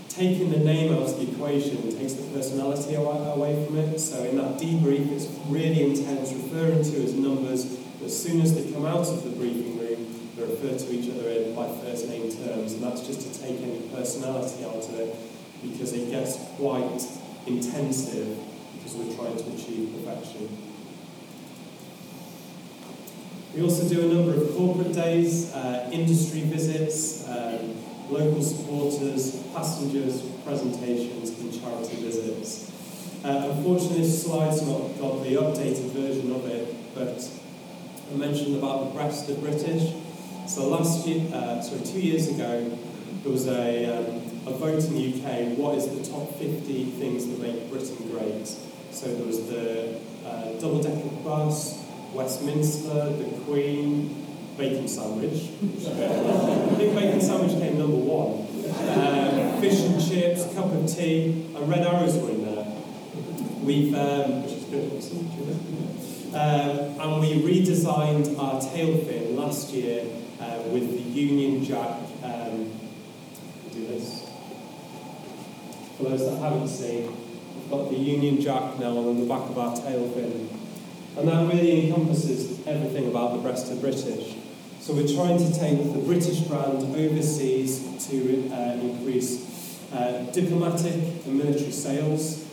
Taking 0.09 0.53
the 0.53 0.59
name 0.59 0.93
out 0.93 1.03
of 1.03 1.17
the 1.19 1.33
equation 1.33 1.83
takes 1.99 2.13
the 2.13 2.23
personality 2.33 2.95
away 2.95 3.67
from 3.67 3.79
it. 3.79 3.99
So 3.99 4.23
in 4.23 4.37
that 4.37 4.61
debrief, 4.61 5.11
it's 5.11 5.27
really 5.49 5.83
intense, 5.83 6.33
referring 6.33 6.85
to 6.85 7.03
as 7.03 7.15
numbers. 7.15 7.65
But 7.65 8.07
as 8.07 8.23
soon 8.23 8.41
as 8.41 8.55
they 8.55 8.71
come 8.73 8.87
out 8.87 9.09
of 9.09 9.25
the 9.25 9.31
briefing 9.31 9.77
room, 9.77 9.84
refer 10.43 10.77
to 10.77 10.93
each 10.93 11.11
other 11.11 11.29
in 11.31 11.55
by 11.55 11.69
first 11.79 12.09
name 12.09 12.31
terms, 12.31 12.73
and 12.75 12.83
that's 12.83 13.07
just 13.07 13.21
to 13.21 13.41
take 13.41 13.61
any 13.61 13.81
personality 13.95 14.65
out 14.65 14.77
of 14.77 14.95
it 14.99 15.17
because 15.63 15.93
it 15.93 16.11
gets 16.11 16.39
quite 16.57 17.03
intensive 17.47 18.39
because 18.75 18.95
we're 18.95 19.15
trying 19.15 19.37
to 19.37 19.45
achieve 19.55 19.95
perfection. 19.95 20.49
We 23.55 23.63
also 23.63 23.89
do 23.89 24.11
a 24.11 24.13
number 24.13 24.35
of 24.35 24.57
corporate 24.57 24.93
days, 24.93 25.55
uh, 25.55 25.89
industry 25.93 26.41
visits, 26.41 27.29
um, 27.29 27.77
local 28.11 28.43
supporters, 28.43 29.37
passengers, 29.55 30.23
presentations, 30.45 31.31
and 31.39 31.63
charity 31.63 31.97
visits. 31.97 32.71
Uh, 33.25 33.53
unfortunately, 33.53 34.03
this 34.03 34.25
slide's 34.25 34.61
not 34.63 34.99
got 35.01 35.23
the 35.23 35.37
updated 35.37 35.93
version 35.93 36.33
of 36.33 36.45
it, 36.47 36.75
but 36.95 37.31
I 38.13 38.17
mentioned 38.17 38.57
about 38.57 38.93
the 38.93 38.99
Best 38.99 39.29
of 39.31 39.41
British. 39.41 39.95
So 40.47 40.69
last 40.69 41.07
year, 41.07 41.27
uh, 41.35 41.63
sorry, 41.63 41.85
two 41.85 42.01
years 42.01 42.29
ago, 42.29 42.79
there 43.23 43.33
was 43.33 43.47
a, 43.47 43.87
um, 43.87 44.17
a 44.47 44.53
vote 44.53 44.85
in 44.85 44.95
the 44.95 45.15
UK, 45.15 45.57
what 45.57 45.75
is 45.79 45.89
the 45.89 46.05
top 46.05 46.35
50 46.39 46.85
things 46.99 47.27
that 47.27 47.41
make 47.41 47.71
Britain 47.71 47.97
great? 48.11 48.47
So 48.91 49.07
there 49.07 49.27
was 49.27 49.49
the 49.49 50.01
uh, 50.27 50.53
double-decker 50.61 51.09
bus, 51.25 51.83
Westminster, 52.13 53.09
the 53.17 53.25
Queen, 53.47 54.27
bacon 54.59 54.87
sandwich. 54.87 55.49
I 55.63 56.75
think 56.77 56.95
bacon 56.95 57.21
sandwich 57.23 57.53
came 57.53 57.79
number 57.79 57.97
one. 57.97 58.45
Um, 58.99 59.61
fish 59.63 59.81
and 59.81 60.09
chips, 60.09 60.45
cup 60.55 60.67
of 60.67 60.95
tea, 60.95 61.49
and 61.57 61.69
red 61.71 61.87
arrows 61.87 62.19
were 62.19 62.31
in 62.31 62.45
there. 62.45 62.67
We've, 63.63 63.95
um. 63.95 64.45
Um, 66.35 67.01
and 67.01 67.21
we 67.21 67.41
redesigned 67.43 68.37
our 68.41 68.61
tail 68.61 68.99
fin 69.05 69.37
last 69.37 69.73
year 69.73 70.05
uh, 70.41 70.63
with 70.69 70.91
the 70.93 71.03
Union 71.21 71.65
Jack. 71.65 72.01
Um, 72.23 72.71
do 73.73 73.87
this. 73.87 74.25
For 75.97 76.05
those 76.05 76.29
that 76.29 76.39
haven't 76.39 76.69
seen, 76.69 77.07
we've 77.07 77.71
got 77.71 77.91
the 77.91 77.97
Union 77.97 78.41
Jack 78.41 78.79
now 78.79 78.97
on 78.97 79.21
the 79.21 79.27
back 79.27 79.49
of 79.51 79.59
our 79.59 79.77
tail 79.77 80.09
fin. 80.11 80.49
And 81.17 81.29
that 81.29 81.53
really 81.53 81.87
encompasses 81.87 82.67
everything 82.67 83.09
about 83.09 83.35
the 83.35 83.49
Best 83.49 83.71
of 83.71 83.81
British. 83.81 84.35
So 84.81 84.93
we're 84.93 85.15
trying 85.15 85.39
to 85.39 85.59
take 85.59 85.79
the 85.93 86.01
British 86.01 86.41
brand 86.41 86.83
overseas 86.83 88.07
to 88.09 88.51
uh, 88.53 88.73
increase 88.81 89.81
uh, 89.93 90.27
diplomatic 90.33 90.95
and 91.25 91.39
military 91.39 91.71
sales, 91.71 92.47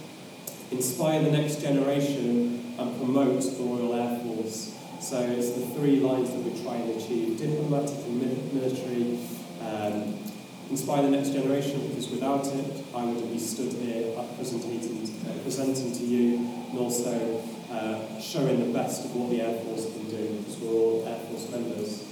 inspire 0.70 1.24
the 1.24 1.32
next 1.32 1.62
generation, 1.62 2.76
and 2.78 2.98
promote 2.98 3.42
the 3.42 3.64
Royal 3.64 3.96
Air 3.96 4.20
Force. 4.20 4.71
So 5.12 5.20
it's 5.20 5.52
the 5.52 5.66
three 5.76 6.00
lines 6.00 6.30
that 6.30 6.40
we 6.40 6.64
try 6.64 6.76
and 6.76 6.96
achieve: 6.96 7.38
diplomatic 7.38 7.98
and 8.06 8.54
military. 8.54 9.20
Um, 9.60 10.18
inspire 10.70 11.02
the 11.02 11.10
next 11.10 11.32
generation 11.32 11.86
because 11.90 12.08
without 12.08 12.48
it, 12.48 12.86
I 12.96 13.04
wouldn't 13.04 13.30
be 13.30 13.38
stood 13.38 13.74
here 13.74 14.16
presenting, 14.38 14.80
uh, 15.28 15.34
presenting 15.44 15.92
to 15.92 16.06
you 16.06 16.38
and 16.70 16.80
also 16.80 17.44
uh, 17.70 18.22
showing 18.22 18.60
the 18.60 18.72
best 18.72 19.04
of 19.04 19.14
what 19.14 19.32
the 19.32 19.42
Air 19.42 19.60
Force 19.66 19.84
can 19.92 20.10
do 20.10 20.38
because 20.38 20.58
we're 20.60 20.72
all 20.72 21.06
Air 21.06 21.20
Force 21.28 21.52
members. 21.52 22.08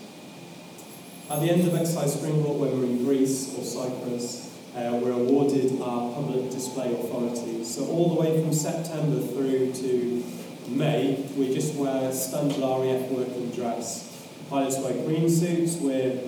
At 1.30 1.40
the 1.40 1.52
end 1.52 1.66
of 1.70 1.76
Exercise 1.76 2.18
Springhawk, 2.18 2.60
when 2.60 2.82
we're 2.82 2.86
in 2.86 3.06
Greece 3.06 3.58
or 3.58 3.64
Cyprus, 3.64 4.54
uh, 4.76 5.00
we're 5.02 5.14
awarded 5.14 5.82
our 5.82 6.14
public 6.16 6.52
display 6.52 6.94
authority. 6.94 7.64
So 7.64 7.86
all 7.88 8.14
the 8.14 8.20
way 8.20 8.42
from 8.42 8.52
September 8.52 9.26
through 9.26 9.72
to 9.72 10.24
May, 10.70 11.26
we 11.36 11.54
just 11.54 11.74
wear 11.76 12.12
standard 12.12 12.60
RAF 12.60 13.10
working 13.10 13.50
dress. 13.52 14.28
Pilots 14.50 14.78
wear 14.78 14.94
green 14.94 15.28
suits, 15.28 15.78
we're 15.78 16.20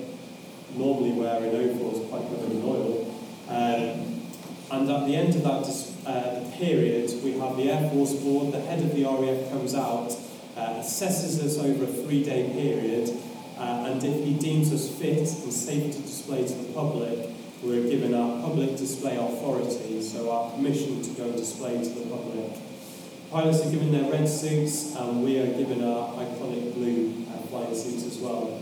normally 0.76 1.12
wearing 1.12 1.54
overalls 1.54 2.08
quite 2.08 2.22
covered 2.28 2.50
in 2.50 2.62
oil. 2.64 3.14
Um, 3.48 4.22
and 4.70 4.90
at 4.90 5.06
the 5.06 5.14
end 5.14 5.36
of 5.36 5.42
that 5.44 6.10
uh, 6.10 6.56
period, 6.56 7.12
we 7.22 7.32
have 7.38 7.56
the 7.56 7.70
Air 7.70 7.88
Force 7.90 8.14
Board, 8.14 8.52
the 8.52 8.60
head 8.60 8.80
of 8.80 8.94
the 8.94 9.04
RAF 9.04 9.50
comes 9.50 9.74
out, 9.74 10.10
uh, 10.56 10.80
assesses 10.80 11.42
us 11.44 11.58
over 11.58 11.84
a 11.84 11.86
three-day 11.86 12.50
period, 12.52 13.16
uh, 13.58 13.90
and 13.90 14.02
if 14.02 14.24
he 14.24 14.34
deems 14.34 14.72
us 14.72 14.88
fit 14.88 15.18
and 15.18 15.52
safe 15.52 15.94
to 15.94 16.02
display 16.02 16.44
to 16.44 16.54
the 16.54 16.72
public, 16.72 17.28
we're 17.62 17.88
given 17.88 18.12
our 18.12 18.40
public 18.40 18.76
display 18.76 19.16
authority, 19.16 20.02
so 20.02 20.32
our 20.32 20.50
permission 20.50 21.00
to 21.00 21.10
go 21.10 21.30
display 21.30 21.78
to 21.78 21.88
the 21.90 22.06
public. 22.06 22.71
Pilots 23.32 23.66
are 23.66 23.70
given 23.70 23.90
their 23.92 24.12
red 24.12 24.28
suits, 24.28 24.94
and 24.94 25.24
we 25.24 25.38
are 25.38 25.46
given 25.46 25.82
our 25.82 26.12
iconic 26.16 26.74
blue 26.74 27.24
uh, 27.30 27.38
flying 27.46 27.74
suits 27.74 28.04
as 28.04 28.18
well. 28.18 28.60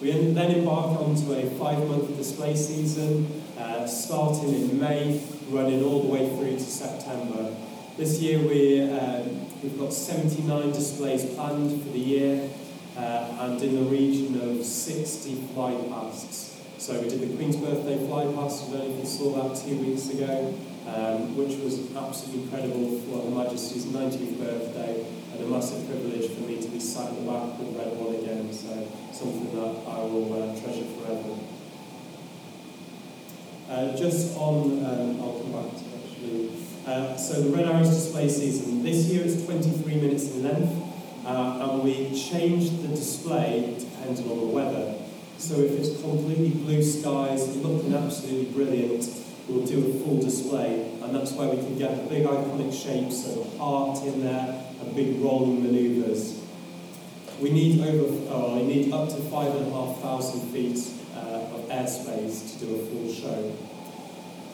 We 0.00 0.12
then 0.12 0.52
embark 0.52 1.00
onto 1.00 1.32
a 1.32 1.50
five-month 1.58 2.16
display 2.16 2.54
season, 2.54 3.42
uh, 3.58 3.84
starting 3.88 4.54
in 4.54 4.78
May, 4.78 5.20
running 5.50 5.82
all 5.82 6.04
the 6.04 6.08
way 6.10 6.28
through 6.28 6.52
to 6.52 6.60
September. 6.60 7.56
This 7.96 8.20
year 8.20 8.38
we, 8.38 8.88
um, 8.88 9.48
we've 9.64 9.76
got 9.76 9.92
79 9.92 10.70
displays 10.70 11.24
planned 11.34 11.82
for 11.82 11.88
the 11.88 11.98
year, 11.98 12.50
uh, 12.96 13.00
and 13.40 13.60
in 13.62 13.74
the 13.74 13.90
region 13.90 14.40
of 14.48 14.64
60 14.64 15.34
fly 15.54 15.74
pasts. 15.90 16.56
So 16.78 17.00
we 17.00 17.08
did 17.08 17.20
the 17.20 17.36
Queen's 17.36 17.56
Birthday 17.56 17.98
fly 18.06 18.32
past, 18.32 18.68
I 18.68 18.74
don't 18.74 18.88
know 18.90 18.94
if 18.94 19.00
you 19.00 19.06
saw 19.06 19.42
that 19.42 19.60
two 19.60 19.76
weeks 19.78 20.08
ago, 20.08 20.54
um, 20.86 21.36
which 21.36 21.58
was 21.58 21.94
absolutely 21.94 22.42
incredible 22.42 22.98
for 23.06 23.22
Her 23.22 23.30
Majesty's 23.30 23.86
90th 23.86 24.38
birthday 24.38 25.04
and 25.32 25.40
a 25.40 25.46
massive 25.46 25.86
privilege 25.88 26.30
for 26.32 26.42
me 26.42 26.60
to 26.60 26.68
be 26.68 26.80
sat 26.80 27.10
in 27.10 27.24
the 27.24 27.30
back 27.30 27.58
with 27.58 27.76
Red 27.76 27.96
One 27.96 28.14
again, 28.14 28.52
so 28.52 28.88
something 29.12 29.54
that 29.54 29.86
I 29.86 29.98
will 30.02 30.32
uh, 30.32 30.60
treasure 30.60 30.84
forever. 30.98 31.38
Uh, 33.68 33.96
just 33.96 34.36
on, 34.36 34.84
um, 34.84 35.22
I'll 35.22 35.40
come 35.40 35.52
back 35.52 35.72
to 35.76 35.84
actually. 35.96 36.50
Uh, 36.86 37.16
so 37.16 37.42
the 37.42 37.56
Red 37.56 37.66
Arrows 37.66 37.88
display 37.88 38.28
season, 38.28 38.82
this 38.82 39.06
year 39.06 39.24
it's 39.24 39.44
23 39.44 39.94
minutes 39.96 40.30
in 40.32 40.42
length. 40.42 40.92
Uh, 41.24 41.70
and 41.70 41.84
we 41.84 42.10
change 42.18 42.70
the 42.82 42.88
display 42.88 43.76
depending 43.78 44.28
on 44.28 44.40
the 44.40 44.46
weather. 44.46 44.94
So 45.38 45.54
if 45.60 45.72
it's 45.72 46.00
completely 46.00 46.50
blue 46.50 46.82
skies, 46.82 47.56
looking 47.56 47.94
absolutely 47.94 48.46
brilliant, 48.46 49.04
we'll 49.48 49.66
do 49.66 49.78
a 49.78 50.04
full 50.04 50.20
display, 50.20 50.92
and 51.02 51.14
that's 51.14 51.32
where 51.32 51.48
we 51.48 51.56
can 51.56 51.78
get 51.78 51.96
the 51.96 52.08
big 52.08 52.26
iconic 52.26 52.72
shapes 52.72 53.26
of 53.28 53.58
heart 53.58 54.02
in 54.04 54.22
there 54.22 54.64
and 54.80 54.96
big 54.96 55.20
rolling 55.20 55.62
manoeuvres. 55.62 56.40
We 57.40 57.50
need 57.50 57.80
over, 57.80 58.28
oh, 58.30 58.56
we 58.56 58.62
need 58.62 58.92
up 58.92 59.08
to 59.08 59.16
five 59.16 59.54
and 59.54 59.66
a 59.66 59.70
half 59.70 59.98
thousand 60.00 60.48
feet 60.52 60.78
uh, 61.16 61.54
of 61.54 61.68
airspace 61.68 62.52
to 62.52 62.66
do 62.66 62.74
a 62.76 62.86
full 62.86 63.12
show. 63.12 63.52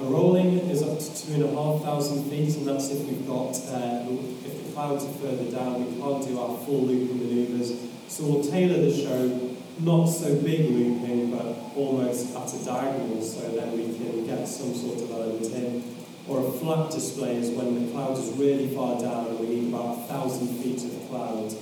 A 0.00 0.04
rolling 0.04 0.58
is 0.70 0.82
up 0.82 0.98
to 0.98 1.26
two 1.26 1.34
and 1.34 1.42
a 1.44 1.48
half 1.48 1.82
thousand 1.82 2.30
feet, 2.30 2.56
and 2.56 2.66
that's 2.66 2.90
if 2.90 3.04
we've 3.04 3.26
got, 3.26 3.50
uh, 3.68 4.06
if 4.46 4.64
the 4.64 4.72
clouds 4.72 5.04
are 5.04 5.12
further 5.14 5.50
down, 5.50 5.84
we 5.84 6.00
can't 6.00 6.26
do 6.26 6.40
our 6.40 6.56
full 6.64 6.82
looping 6.82 7.18
manoeuvres. 7.18 7.74
So 8.06 8.24
we'll 8.24 8.44
tailor 8.44 8.80
the 8.80 8.96
show, 8.96 9.47
not 9.80 10.06
so 10.06 10.34
big 10.42 10.70
looping, 10.70 11.30
but 11.30 11.56
almost 11.76 12.34
at 12.34 12.52
a 12.52 12.64
diagonal, 12.64 13.22
so 13.22 13.48
then 13.50 13.72
we 13.72 13.96
can 13.96 14.26
get 14.26 14.46
some 14.46 14.74
sort 14.74 15.00
of 15.00 15.10
element 15.10 15.52
in. 15.54 15.96
Or 16.26 16.46
a 16.46 16.52
flat 16.52 16.90
display 16.90 17.36
is 17.36 17.50
when 17.50 17.86
the 17.86 17.92
cloud 17.92 18.18
is 18.18 18.30
really 18.36 18.74
far 18.74 19.00
down 19.00 19.28
and 19.28 19.40
we 19.40 19.46
need 19.46 19.72
about 19.72 19.98
a 19.98 20.02
thousand 20.02 20.48
feet 20.58 20.84
of 20.84 21.08
cloud. 21.08 21.54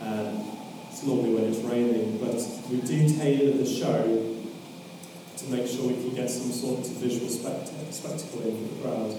Um, 0.00 0.46
it's 0.90 1.02
normally 1.02 1.34
when 1.34 1.44
it's 1.44 1.58
raining, 1.58 2.18
but 2.18 2.36
we 2.70 2.80
do 2.80 3.08
tailor 3.18 3.56
the 3.56 3.66
show 3.66 4.34
to 5.36 5.44
make 5.50 5.66
sure 5.66 5.88
we 5.88 5.94
can 5.94 6.14
get 6.14 6.30
some 6.30 6.52
sort 6.52 6.80
of 6.80 6.86
visual 6.92 7.28
spectacle 7.28 8.42
in 8.42 8.68
for 8.68 8.74
the 8.74 8.82
crowd. 8.82 9.16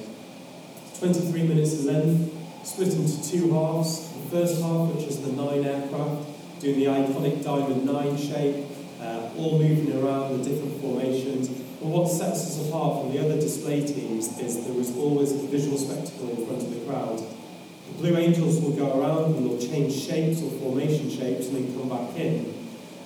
23 1.00 1.44
minutes 1.44 1.74
in 1.74 1.86
length, 1.88 2.66
split 2.66 2.94
into 2.94 3.30
two 3.30 3.52
halves. 3.52 4.10
The 4.14 4.30
first 4.32 4.62
half, 4.62 4.96
which 4.96 5.06
is 5.08 5.22
the 5.22 5.34
nine 5.34 5.66
aircraft, 5.66 6.35
doing 6.60 6.80
the 6.80 6.86
iconic 6.86 7.44
Diamond 7.44 7.86
9 7.86 8.18
shape, 8.18 8.66
uh, 9.02 9.30
all 9.38 9.60
moving 9.60 10.02
around 10.02 10.38
the 10.38 10.50
different 10.50 10.82
formations. 10.82 11.50
But 11.50 11.88
what 11.88 12.10
sets 12.10 12.48
us 12.48 12.68
apart 12.68 13.02
from 13.02 13.12
the 13.14 13.20
other 13.20 13.40
display 13.40 13.86
teams 13.86 14.40
is 14.40 14.66
there 14.66 14.80
is 14.80 14.96
always 14.96 15.32
a 15.32 15.48
visual 15.48 15.78
spectacle 15.78 16.30
in 16.30 16.46
front 16.48 16.62
of 16.64 16.74
the 16.74 16.80
crowd. 16.86 17.20
The 17.20 17.94
Blue 17.98 18.18
Angels 18.18 18.62
will 18.62 18.72
go 18.72 19.00
around 19.00 19.36
and 19.36 19.46
they'll 19.46 19.60
change 19.60 19.94
shapes 19.94 20.42
or 20.42 20.50
formation 20.60 21.10
shapes 21.10 21.48
and 21.48 21.58
then 21.58 21.78
come 21.78 21.90
back 21.90 22.16
in. 22.18 22.54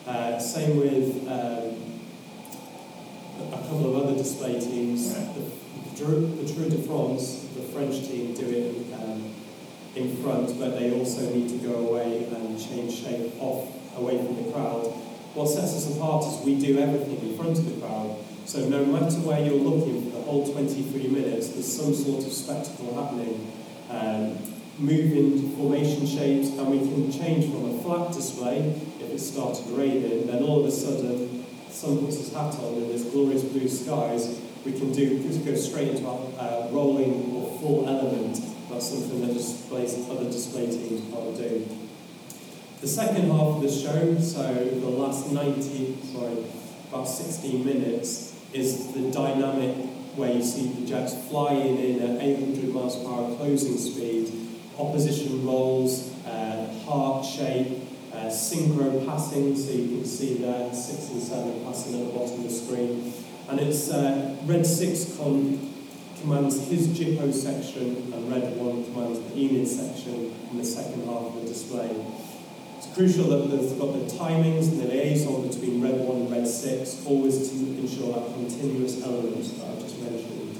Uh, 0.06 0.40
same 0.40 0.78
with 0.78 1.28
um, 1.28 1.76
a 3.52 3.58
couple 3.58 3.96
of 3.96 4.04
other 4.04 4.16
display 4.16 4.60
teams. 4.60 5.14
The, 5.14 5.44
the 5.92 6.54
Tour 6.54 6.70
de 6.70 6.82
France, 6.88 7.46
the 7.56 7.64
French 7.74 8.08
team, 8.08 8.34
do 8.34 8.46
it 8.48 8.94
um, 8.94 9.36
in 9.96 10.16
front, 10.18 10.58
but 10.60 10.78
they 10.78 10.92
also 10.98 11.34
need 11.34 11.50
to 11.50 11.58
go 11.58 11.88
away 11.88 12.26
and 12.26 12.60
change 12.60 13.04
shape 13.04 13.34
off 13.40 13.68
away 13.98 14.18
from 14.18 14.36
the 14.44 14.52
crowd. 14.52 14.86
What 15.34 15.48
sets 15.48 15.76
us 15.76 15.96
apart 15.96 16.26
is 16.26 16.46
we 16.46 16.60
do 16.60 16.80
everything 16.80 17.30
in 17.30 17.38
front 17.38 17.58
of 17.58 17.66
the 17.66 17.86
crowd. 17.86 18.18
So 18.46 18.68
no 18.68 18.86
matter 18.86 19.18
where 19.18 19.40
you're 19.40 19.56
looking 19.56 20.04
for 20.04 20.18
the 20.18 20.24
whole 20.24 20.52
23 20.52 21.08
minutes, 21.08 21.50
there's 21.50 21.72
some 21.72 21.94
sort 21.94 22.26
of 22.26 22.32
spectacle 22.32 22.96
happening. 22.96 23.52
Um, 23.90 24.38
moving 24.80 25.56
formation 25.58 26.08
shapes, 26.08 26.50
and 26.50 26.68
we 26.70 26.80
can 26.80 27.12
change 27.12 27.52
from 27.52 27.76
a 27.76 27.84
flat 27.84 28.14
display 28.14 28.70
if 29.00 29.12
it 29.12 29.20
started 29.20 29.68
raining, 29.72 30.28
then 30.28 30.44
all 30.44 30.62
of 30.62 30.66
a 30.66 30.72
sudden 30.72 31.46
sun 31.70 32.00
puts 32.00 32.18
his 32.18 32.34
hat 32.34 32.56
on 32.56 32.74
and 32.76 32.90
there's 32.90 33.06
glorious 33.06 33.44
blue 33.44 33.68
skies, 33.68 34.40
we 34.66 34.74
can 34.74 34.92
do 34.92 35.18
go 35.46 35.56
straight 35.56 35.90
into 35.90 36.08
our 36.08 36.20
uh, 36.38 36.68
rolling 36.72 37.34
or 37.36 37.58
full 37.60 37.88
element. 37.88 38.38
That's 38.70 38.88
something 38.88 39.22
that 39.22 39.34
displays 39.34 40.08
other 40.10 40.26
display 40.26 40.68
teams 40.68 41.12
are 41.14 41.36
doing. 41.36 41.90
The 42.82 42.88
second 42.88 43.30
half 43.32 43.58
of 43.58 43.62
the 43.62 43.70
show, 43.70 44.18
so 44.20 44.54
the 44.54 44.90
last 44.90 45.32
90, 45.32 45.98
sorry, 46.14 46.46
about 46.90 47.06
16 47.06 47.66
minutes, 47.66 48.36
is 48.54 48.94
the 48.94 49.12
dynamic 49.12 49.76
where 50.16 50.34
you 50.34 50.44
see 50.44 50.68
the 50.68 50.86
jets 50.86 51.16
flying 51.30 51.78
in 51.78 52.02
at 52.02 52.22
800 52.22 52.74
miles 52.74 52.96
per 52.98 53.10
hour 53.10 53.36
closing 53.38 53.78
speed, 53.78 54.32
opposition 54.78 55.46
rolls, 55.46 56.14
uh, 56.26 56.72
heart 56.86 57.26
shape, 57.26 57.82
uh, 58.14 58.26
synchro 58.26 59.06
passing, 59.06 59.56
so 59.56 59.72
you 59.72 59.98
can 59.98 60.06
see 60.06 60.36
there 60.36 60.74
six 60.74 61.10
and 61.10 61.22
seven 61.22 61.64
passing 61.66 62.00
at 62.00 62.08
the 62.08 62.14
bottom 62.18 62.36
of 62.36 62.44
the 62.44 62.50
screen. 62.50 63.14
And 63.50 63.60
it's 63.60 63.90
uh, 63.90 64.38
red 64.46 64.66
six 64.66 65.18
con 65.18 65.74
commands 66.22 66.68
his 66.68 66.88
Gypo 66.90 67.34
section, 67.34 68.14
and 68.14 68.32
red 68.32 68.56
one 68.58 68.84
commands 68.86 69.20
the 69.20 69.38
Enid 69.38 69.68
section 69.68 70.36
in 70.52 70.58
the 70.58 70.64
second 70.64 71.06
half 71.06 71.28
of 71.28 71.36
the 71.36 71.48
display. 71.48 71.90
It's 72.78 72.94
crucial 72.94 73.26
that 73.30 73.50
they've 73.50 73.80
got 73.80 73.94
the 73.94 74.06
timings 74.16 74.70
and 74.70 74.82
the 74.82 74.86
liaison 74.86 75.48
between 75.48 75.82
red 75.82 76.00
one 76.00 76.22
and 76.22 76.32
red 76.32 76.48
six, 76.48 77.06
always 77.06 77.50
to 77.50 77.56
ensure 77.56 78.14
that 78.14 78.34
continuous 78.34 79.04
element 79.04 79.44
that 79.58 79.68
I've 79.68 79.80
just 79.80 80.00
mentioned. 80.00 80.58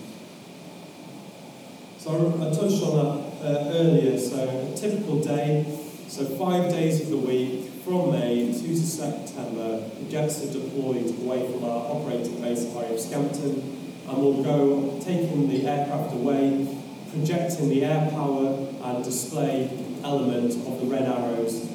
So 1.98 2.12
I, 2.12 2.56
touched 2.56 2.84
on 2.84 2.96
that 2.96 3.46
uh, 3.46 3.72
earlier. 3.72 4.18
So 4.18 4.72
a 4.74 4.78
typical 4.78 5.22
day, 5.22 5.66
so 6.08 6.26
five 6.26 6.70
days 6.70 7.02
of 7.02 7.10
the 7.10 7.18
week, 7.18 7.70
from 7.84 8.12
May 8.12 8.52
to 8.52 8.76
September, 8.76 9.90
the 9.98 10.06
jets 10.10 10.44
are 10.44 10.54
deployed 10.54 11.08
away 11.22 11.52
from 11.52 11.64
our 11.64 11.92
operating 11.92 12.42
base 12.42 12.66
at 12.66 12.74
High 12.74 12.96
Scampton, 12.98 13.79
and 14.10 14.18
we'll 14.18 14.44
go 14.44 15.00
taking 15.00 15.48
the 15.48 15.68
aircraft 15.68 16.14
away, 16.14 16.68
projecting 17.12 17.70
the 17.70 17.86
air 17.86 18.10
power 18.12 18.68
and 18.84 19.04
display 19.04 19.70
element 20.04 20.54
of 20.68 20.80
the 20.80 20.86
Red 20.88 21.04
Arrows 21.04 21.70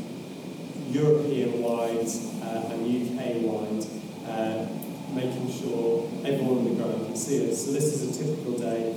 European-wide 0.90 2.06
uh, 2.42 2.46
uh, 2.46 2.72
and 2.72 2.86
UK-wide, 2.86 3.86
uh, 4.28 4.66
making 5.12 5.50
sure 5.50 6.08
everyone 6.24 6.58
on 6.58 6.64
the 6.64 6.74
ground 6.74 7.06
can 7.06 7.16
see 7.16 7.50
us. 7.50 7.66
So 7.66 7.72
this 7.72 7.84
is 7.84 8.16
a 8.16 8.24
typical 8.24 8.58
day. 8.58 8.94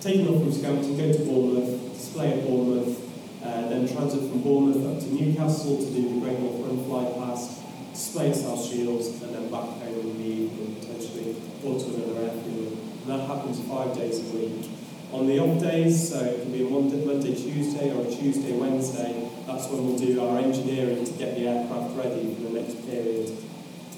Taking 0.00 0.28
off 0.28 0.42
from 0.42 0.52
Scampton, 0.52 0.96
go 0.96 1.12
to 1.12 1.18
Bournemouth, 1.24 1.92
display 1.92 2.40
at 2.40 2.46
Bournemouth, 2.46 2.98
uh, 3.44 3.68
then 3.68 3.86
transit 3.86 4.20
from 4.30 4.42
Bournemouth 4.42 4.96
up 4.96 5.02
to 5.02 5.14
Newcastle 5.14 5.76
to 5.76 5.90
do 5.90 6.14
the 6.14 6.20
Great 6.20 6.38
North 6.40 6.60
Run 6.60 6.84
fly 6.84 7.12
past, 7.18 7.60
display 7.92 8.30
at 8.30 8.36
South 8.36 8.64
Shields, 8.64 9.08
and 9.22 9.34
then 9.34 9.50
back 9.50 9.64
home 9.64 10.00
in 10.00 10.18
the 10.18 10.24
evening, 10.24 10.76
potentially, 10.80 11.36
or 11.64 11.78
to 11.78 11.86
another 11.86 12.20
airfield. 12.20 12.39
That 13.10 13.26
happens 13.26 13.58
five 13.68 13.92
days 13.96 14.20
a 14.20 14.36
week. 14.36 14.70
On 15.12 15.26
the 15.26 15.40
off 15.40 15.60
days, 15.60 16.10
so 16.10 16.20
it 16.20 16.42
can 16.42 16.52
be 16.52 16.64
a 16.64 16.70
Monday, 16.70 17.04
Monday, 17.04 17.34
Tuesday, 17.34 17.90
or 17.90 18.06
a 18.06 18.08
Tuesday, 18.08 18.52
Wednesday, 18.52 19.28
that's 19.48 19.66
when 19.66 19.84
we'll 19.84 19.98
do 19.98 20.24
our 20.24 20.38
engineering 20.38 21.04
to 21.04 21.10
get 21.14 21.34
the 21.34 21.48
aircraft 21.48 21.96
ready 21.96 22.32
for 22.36 22.42
the 22.42 22.60
next 22.60 22.86
period. 22.86 23.26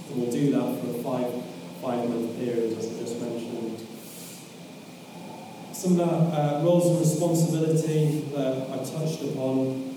And 0.08 0.16
we'll 0.16 0.32
do 0.32 0.50
that 0.52 0.80
for 0.80 0.96
a 0.96 1.02
five, 1.02 1.44
five 1.82 2.08
month 2.08 2.38
period, 2.38 2.78
as 2.78 2.86
I 2.86 3.00
just 3.00 3.20
mentioned. 3.20 3.86
Some 5.74 5.92
of 5.92 5.96
the 5.98 6.04
uh, 6.04 6.62
roles 6.64 6.86
and 6.86 6.98
responsibility 6.98 8.22
that 8.34 8.70
I 8.70 8.76
touched 8.78 9.20
upon. 9.24 9.94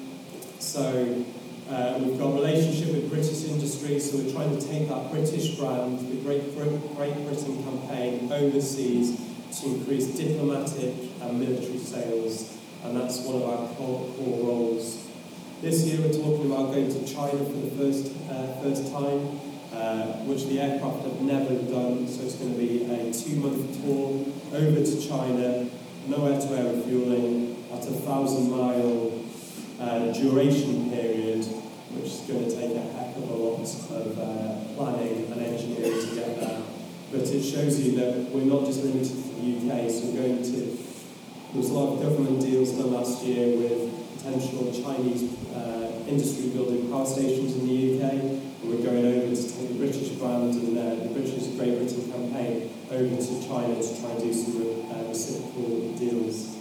So 0.59 1.23
uh, 1.69 1.99
we've 1.99 2.19
got 2.19 2.33
relationship 2.33 2.93
with 2.93 3.09
British 3.09 3.45
industry, 3.45 3.99
so 3.99 4.17
we're 4.17 4.31
trying 4.31 4.55
to 4.55 4.67
take 4.67 4.89
our 4.91 5.09
British 5.09 5.55
brand, 5.55 5.99
the 5.99 6.17
Great, 6.17 6.55
Great 6.55 7.15
Britain 7.25 7.63
campaign, 7.63 8.31
overseas 8.31 9.19
to 9.59 9.67
increase 9.67 10.07
diplomatic 10.15 10.93
and 11.21 11.39
military 11.39 11.79
sales, 11.79 12.57
and 12.83 12.95
that's 12.95 13.19
one 13.21 13.41
of 13.41 13.49
our 13.49 13.67
core, 13.75 14.13
core 14.15 14.47
roles. 14.47 15.07
This 15.61 15.85
year 15.85 16.01
we're 16.01 16.13
talking 16.13 16.51
about 16.51 16.71
going 16.71 16.89
to 16.89 17.05
China 17.11 17.37
for 17.37 17.57
the 17.57 17.71
first, 17.71 18.13
uh, 18.29 18.61
first 18.61 18.91
time, 18.91 19.39
uh, 19.73 20.23
which 20.25 20.45
the 20.45 20.59
aircraft 20.61 21.03
have 21.03 21.21
never 21.21 21.55
done, 21.55 22.07
so 22.07 22.23
it's 22.23 22.35
going 22.35 22.53
to 22.53 22.59
be 22.59 22.83
a 22.83 23.11
two-month 23.11 23.81
tour 23.81 24.23
over 24.53 24.85
to 24.85 25.07
China, 25.07 25.67
no 26.07 26.27
air-to-air 26.27 26.75
refueling, 26.75 27.65
at 27.73 27.81
a 27.87 27.91
thousand-mile 27.91 29.24
uh, 29.79 30.11
duration 30.13 30.89
period, 30.89 31.45
which 31.95 32.05
is 32.05 32.21
going 32.27 32.45
to 32.45 32.51
take 32.51 32.75
a 32.75 32.81
heck 32.93 33.15
of 33.17 33.29
a 33.29 33.33
lot 33.33 33.59
of 33.59 34.19
uh, 34.19 34.73
planning 34.75 35.31
and 35.31 35.41
engineering 35.41 35.99
to 35.99 36.15
get 36.15 36.39
there. 36.39 36.61
But 37.11 37.21
it 37.21 37.43
shows 37.43 37.79
you 37.79 37.95
that 37.97 38.31
we're 38.31 38.45
not 38.45 38.65
just 38.65 38.83
limited 38.83 39.07
to 39.07 39.29
the 39.39 39.57
UK, 39.57 39.89
so 39.89 40.07
we're 40.07 40.21
going 40.21 40.43
to, 40.43 40.51
there 40.51 41.61
was 41.61 41.69
a 41.69 41.73
lot 41.73 41.93
of 41.93 42.01
government 42.01 42.41
deals 42.41 42.71
done 42.71 42.91
last 42.91 43.23
year 43.23 43.55
with 43.55 43.91
potential 44.17 44.71
Chinese 44.73 45.31
uh, 45.53 46.03
industry 46.07 46.49
building 46.49 46.89
power 46.89 47.05
stations 47.05 47.55
in 47.55 47.67
the 47.67 47.95
UK, 47.95 48.13
and 48.13 48.41
we're 48.63 48.83
going 48.83 49.05
over 49.05 49.35
to 49.35 49.41
take 49.41 49.69
the 49.69 49.75
British 49.75 50.09
brand 50.17 50.53
and 50.53 50.77
uh, 50.77 51.03
the 51.03 51.09
British 51.13 51.47
Great 51.55 51.77
Britain 51.77 52.11
campaign 52.11 52.69
over 52.91 53.15
to 53.15 53.47
China 53.47 53.75
to 53.75 54.01
try 54.01 54.11
and 54.11 54.19
do 54.19 54.33
some 54.33 54.91
uh, 54.91 55.07
reciprocal 55.07 55.93
deals. 55.93 56.54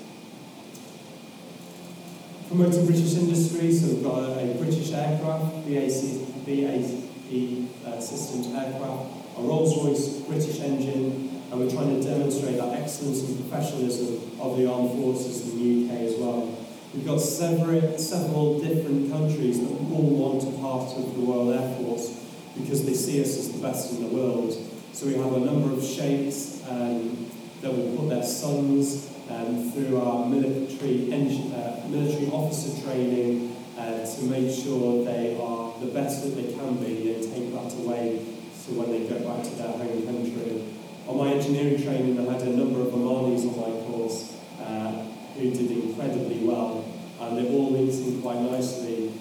Promoting 2.54 2.86
British 2.86 3.14
industry, 3.16 3.72
so 3.72 3.88
we've 3.88 4.04
got 4.04 4.38
a, 4.38 4.54
British 4.54 4.92
aircraft, 4.92 5.66
BAC, 5.66 6.46
BAE 6.46 7.66
uh, 7.84 7.98
Systems 7.98 8.54
aircraft, 8.54 9.10
a 9.36 9.42
Rolls-Royce 9.42 10.20
British 10.28 10.60
engine, 10.60 11.42
and 11.50 11.60
we're 11.60 11.68
trying 11.68 12.00
to 12.00 12.08
demonstrate 12.08 12.56
that 12.58 12.74
excellence 12.74 13.22
and 13.22 13.40
professionalism 13.40 14.40
of 14.40 14.56
the 14.56 14.70
armed 14.70 14.92
forces 14.92 15.50
in 15.50 15.58
the 15.58 15.92
UK 15.92 16.00
as 16.02 16.14
well. 16.14 16.56
We've 16.94 17.04
got 17.04 17.20
several, 17.20 17.98
several 17.98 18.60
different 18.60 19.10
countries 19.10 19.58
that 19.58 19.70
all 19.70 20.14
want 20.14 20.44
a 20.44 20.56
part 20.60 20.96
of 20.96 21.12
the 21.16 21.22
Royal 21.22 21.52
Air 21.52 21.76
Force 21.78 22.24
because 22.56 22.86
they 22.86 22.94
see 22.94 23.20
us 23.20 23.36
as 23.36 23.50
the 23.50 23.58
best 23.58 23.94
in 23.94 24.00
the 24.00 24.14
world. 24.14 24.56
So 24.92 25.08
we 25.08 25.14
have 25.14 25.32
a 25.32 25.40
number 25.40 25.72
of 25.72 25.84
sheikhs 25.84 26.62
um, 26.70 27.28
that 27.62 27.72
will 27.72 27.96
put 27.96 28.10
their 28.10 28.22
sons 28.22 29.10
um, 29.30 29.70
through 29.72 30.00
our 30.00 30.26
military, 30.26 31.12
uh, 31.12 31.88
military 31.88 32.30
officer 32.30 32.82
training 32.82 33.56
uh, 33.78 34.04
to 34.04 34.22
make 34.24 34.52
sure 34.52 35.04
they 35.04 35.36
are 35.40 35.72
the 35.80 35.86
best 35.86 36.22
that 36.24 36.30
they 36.36 36.52
can 36.52 36.76
be 36.76 37.14
and 37.14 37.22
take 37.22 37.52
that 37.52 37.72
away 37.78 38.20
so 38.54 38.72
when 38.72 38.92
they 38.92 39.08
go 39.08 39.18
back 39.26 39.42
to 39.42 39.50
their 39.56 39.72
home 39.72 40.06
country. 40.06 40.64
On 41.06 41.18
my 41.18 41.32
engineering 41.32 41.82
training, 41.82 42.18
I 42.18 42.32
had 42.32 42.42
a 42.42 42.56
number 42.56 42.80
of 42.80 42.88
Omanis 42.88 43.44
on 43.44 43.60
my 43.60 43.84
course 43.84 44.36
uh, 44.60 45.04
who 45.36 45.50
did 45.50 45.70
incredibly 45.70 46.38
well, 46.46 46.84
and 47.20 47.38
it 47.38 47.52
all 47.52 47.72
links 47.72 47.98
in 47.98 48.22
quite 48.22 48.40
nicely 48.40 49.12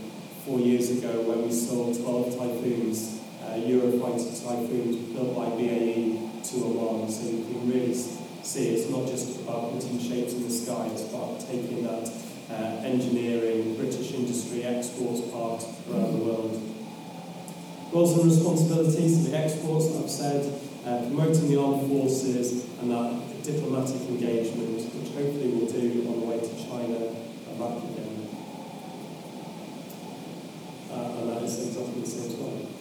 four 0.46 0.60
years 0.60 0.92
ago 0.92 1.22
when 1.22 1.44
we 1.44 1.52
saw 1.52 1.94
12 1.94 2.38
Typhoons, 2.38 3.20
uh, 3.44 3.56
Eurofighter 3.56 4.32
Typhoons 4.32 4.96
built 5.14 5.36
by 5.36 5.50
BAE 5.56 6.20
to 6.44 6.56
Oman. 6.64 7.12
So 7.12 7.28
you 7.28 7.44
can 7.44 7.70
really 7.70 7.94
see 8.44 8.76
it's 8.76 8.90
not 8.90 9.08
just 9.08 9.40
about 9.42 9.72
putting 9.72 10.00
shapes 10.00 10.34
in 10.34 10.44
the 10.44 10.52
sky, 10.52 10.90
it's 10.92 11.04
about 11.10 11.40
taking 11.40 11.84
that 11.84 12.12
uh, 12.52 12.84
engineering, 12.84 13.76
British 13.76 14.12
industry 14.14 14.64
exports 14.64 15.22
part 15.32 15.64
around 15.90 16.12
the 16.12 16.24
world. 16.24 16.62
Roles 17.92 18.18
and 18.18 18.26
responsibilities, 18.26 19.30
the 19.30 19.38
exports 19.38 19.96
I've 19.96 20.10
said, 20.10 20.60
uh, 20.86 20.98
promoting 21.08 21.50
the 21.50 21.60
armed 21.60 21.88
forces 21.88 22.66
and 22.82 22.92
that 22.92 23.44
diplomatic 23.44 24.02
engagement, 24.10 24.82
which 24.94 25.14
hopefully 25.16 25.48
we'll 25.50 25.72
do 25.72 26.08
on 26.10 26.20
the 26.20 26.26
way 26.26 26.40
to 26.40 26.56
China 26.68 27.00
and 27.08 27.60
back 27.60 27.78
again. 27.78 28.28
Uh, 30.92 31.20
and 31.20 31.30
that 31.30 31.44
is 31.44 31.68
exactly 31.68 32.02
the 32.02 32.08
same 32.08 32.40
well. 32.40 32.73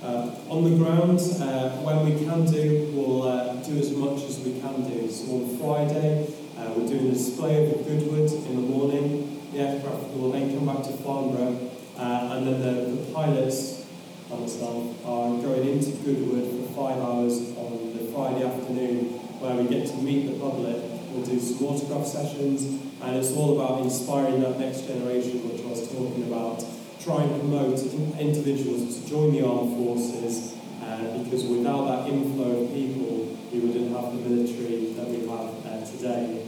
Uh, 0.00 0.30
on 0.48 0.62
the 0.62 0.76
ground, 0.76 1.18
uh, 1.42 1.70
when 1.82 2.04
we 2.06 2.24
can 2.24 2.46
do, 2.46 2.88
we'll 2.94 3.26
uh, 3.26 3.54
do 3.66 3.76
as 3.78 3.90
much 3.90 4.22
as 4.22 4.38
we 4.38 4.60
can 4.60 4.88
do. 4.88 5.10
So 5.10 5.34
on 5.34 5.58
Friday, 5.58 6.32
uh, 6.56 6.72
we're 6.76 6.86
doing 6.86 7.08
a 7.08 7.12
display 7.12 7.64
of 7.64 7.76
the 7.76 7.82
Goodwood 7.82 8.30
in 8.30 8.54
the 8.54 8.62
morning. 8.62 9.40
The 9.52 9.58
aircraft 9.58 10.14
will 10.14 10.30
then 10.30 10.54
come 10.54 10.66
back 10.66 10.84
to 10.84 10.92
Farnborough, 10.98 11.70
uh, 11.96 12.34
and 12.36 12.46
then 12.46 12.60
the, 12.60 12.92
the 12.92 13.12
pilots 13.12 13.86
myself 14.30 15.04
are 15.04 15.30
going 15.42 15.66
into 15.66 15.90
Goodwood 16.04 16.46
for 16.46 16.74
five 16.74 17.02
hours 17.02 17.56
on 17.56 17.96
the 17.96 18.12
Friday 18.12 18.44
afternoon, 18.44 19.18
where 19.40 19.56
we 19.56 19.66
get 19.68 19.88
to 19.88 19.96
meet 19.96 20.30
the 20.30 20.38
public. 20.38 20.76
We'll 21.10 21.26
do 21.26 21.40
some 21.40 21.66
autograph 21.66 22.06
sessions, 22.06 22.62
and 23.02 23.16
it's 23.16 23.32
all 23.32 23.60
about 23.60 23.82
inspiring 23.82 24.42
that 24.42 24.60
next 24.60 24.82
generation, 24.82 25.42
which 25.48 25.64
I 25.64 25.70
was 25.70 25.90
talking 25.90 26.22
about 26.30 26.62
try 27.08 27.22
and 27.22 27.40
promote 27.40 27.80
individuals 28.20 29.00
to 29.00 29.08
join 29.08 29.32
the 29.32 29.40
armed 29.42 29.74
forces 29.78 30.54
uh, 30.82 31.16
because 31.16 31.42
without 31.44 31.86
that 31.86 32.12
inflow 32.12 32.64
of 32.64 32.74
people, 32.74 33.34
we 33.50 33.60
wouldn't 33.60 33.96
have 33.96 34.12
the 34.12 34.28
military 34.28 34.92
that 34.92 35.08
we 35.08 35.20
have 35.20 35.48
uh, 35.64 35.86
today. 35.86 36.46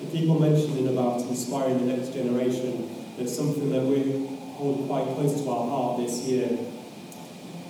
The 0.00 0.06
people 0.06 0.40
mentioning 0.40 0.88
about 0.88 1.20
inspiring 1.22 1.86
the 1.86 1.96
next 1.96 2.12
generation, 2.12 2.90
it's 3.18 3.36
something 3.36 3.70
that 3.70 3.84
we 3.84 4.26
hold 4.54 4.88
quite 4.88 5.04
close 5.14 5.42
to 5.42 5.48
our 5.48 5.68
heart 5.68 6.00
this 6.00 6.22
year. 6.26 6.58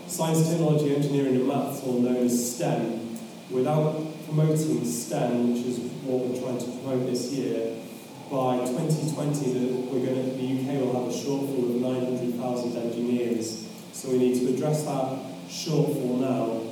Science, 0.07 0.49
technology, 0.49 0.97
engineering 0.97 1.36
and 1.36 1.47
maths, 1.47 1.82
all 1.82 2.01
known 2.01 2.24
as 2.24 2.57
STEM, 2.57 3.18
without 3.51 4.03
promoting 4.24 4.82
STEM, 4.86 5.53
which 5.53 5.66
is 5.66 5.78
what 6.05 6.24
we're 6.24 6.41
trying 6.41 6.59
to 6.59 6.64
promote 6.64 7.07
this 7.07 7.32
year, 7.32 7.76
by 8.31 8.59
2020 8.59 9.53
that 9.55 9.91
we're 9.91 10.07
going 10.07 10.14
to, 10.14 10.37
the 10.39 10.47
UK 10.55 10.78
will 10.78 11.03
have 11.03 11.11
a 11.11 11.16
shortfall 11.18 11.74
of 11.74 11.83
900,000 11.83 12.76
engineers. 12.76 13.66
So 13.93 14.11
we 14.11 14.18
need 14.18 14.39
to 14.39 14.55
address 14.55 14.85
that 14.85 15.18
shortfall 15.49 16.20
now, 16.20 16.62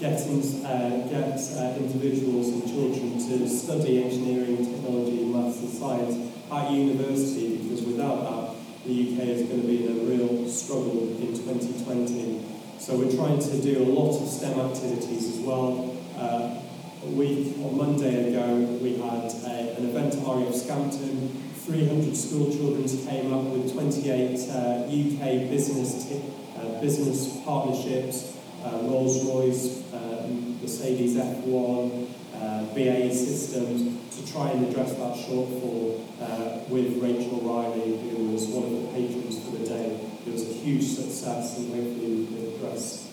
get, 0.00 0.20
in, 0.26 0.66
uh, 0.66 1.06
get 1.08 1.38
uh, 1.54 1.76
individuals 1.78 2.48
and 2.48 2.66
children 2.66 3.14
to 3.14 3.48
study 3.48 4.02
engineering, 4.02 4.56
technology, 4.56 5.22
maths 5.24 5.60
and 5.60 5.70
science 5.70 6.34
at 6.50 6.72
university 6.72 7.58
because 7.58 7.82
without 7.82 8.24
that 8.24 8.56
the 8.84 8.92
UK 8.92 9.28
is 9.28 9.42
going 9.46 9.62
to 9.62 9.68
be 9.68 9.86
in 9.86 10.00
a 10.00 10.02
real 10.02 10.48
struggle 10.48 11.14
in 11.20 11.32
2020. 11.32 12.42
So 12.80 12.96
we're 12.96 13.14
trying 13.14 13.38
to 13.38 13.62
do 13.62 13.84
a 13.84 13.86
lot 13.86 14.20
of 14.20 14.28
STEM 14.28 14.58
activities 14.58 15.38
as 15.38 15.38
well. 15.44 15.96
Uh, 16.16 16.58
a 17.02 17.10
week 17.10 17.56
on 17.58 17.76
Monday 17.76 18.30
ago, 18.30 18.56
we 18.82 18.96
had 18.96 19.32
a, 19.44 19.76
an 19.76 19.88
event 19.88 20.14
at 20.14 20.26
RAF 20.26 20.54
Scampton. 20.54 21.44
300 21.66 22.16
school 22.16 22.50
children 22.50 22.88
came 23.06 23.32
up 23.32 23.44
with 23.44 23.72
28 23.72 24.48
uh, 24.48 24.84
UK 24.86 25.50
business 25.50 26.10
uh, 26.58 26.80
business 26.80 27.40
partnerships, 27.44 28.36
uh, 28.64 28.80
Rolls-Royce, 28.82 29.84
um, 29.92 30.60
Mercedes 30.60 31.16
F1, 31.16 32.08
uh, 32.34 32.74
BAE 32.74 33.12
Systems, 33.12 34.16
to 34.16 34.32
try 34.32 34.50
and 34.50 34.66
address 34.66 34.92
that 34.94 35.14
shortfall 35.14 36.04
uh, 36.20 36.64
with 36.68 37.00
Rachel 37.00 37.40
Riley, 37.42 37.98
who 38.10 38.30
was 38.32 38.46
one 38.46 38.64
of 38.64 38.72
the 38.72 38.88
patrons 38.88 39.38
for 39.44 39.56
the 39.56 39.66
day. 39.66 40.00
It 40.26 40.32
was 40.32 40.42
a 40.42 40.52
huge 40.52 40.84
success, 40.84 41.58
and 41.58 41.72
hopefully 41.72 42.14
we 42.14 42.26
can 42.26 42.54
address, 42.54 43.07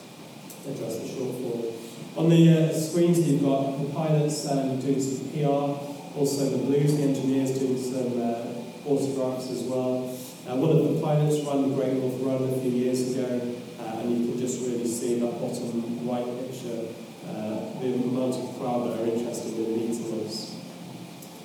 address 0.70 0.97
the 0.99 1.07
shortfall. 1.07 1.74
On 2.18 2.30
the 2.30 2.49
uh, 2.49 2.74
screens, 2.74 3.28
you've 3.28 3.43
got 3.43 3.78
the 3.78 3.89
pilots 3.93 4.49
um, 4.49 4.80
doing 4.80 5.01
some 5.01 5.28
PR, 5.30 6.18
also 6.18 6.49
the 6.49 6.57
Blues, 6.63 6.95
the 6.95 7.03
engineers 7.03 7.59
doing 7.59 7.78
some 7.78 8.22
uh, 8.22 8.89
autographs 8.89 9.51
as 9.51 9.63
well. 9.63 10.16
Uh, 10.47 10.55
one 10.55 10.72
of 10.72 10.93
the 10.93 11.01
pilots 11.01 11.43
ran 11.43 11.70
the 11.70 11.76
Great 11.76 11.93
North 11.93 12.16
Run 12.22 12.43
a 12.47 12.61
few 12.61 12.72
years 12.72 13.11
ago, 13.11 13.41
uh, 13.80 13.99
and 13.99 14.16
you 14.16 14.32
can 14.32 14.39
just 14.39 14.61
really 14.61 14.88
see 14.88 15.20
that 15.20 15.41
bottom 15.41 16.07
right 16.07 16.24
picture, 16.39 16.88
uh, 17.28 17.82
the 17.82 17.91
amount 17.91 18.36
of 18.36 18.57
crowd 18.59 18.88
that 18.88 19.01
are 19.01 19.05
interested 19.11 19.51
in 19.57 19.76
meeting 19.76 20.26
us. 20.26 20.55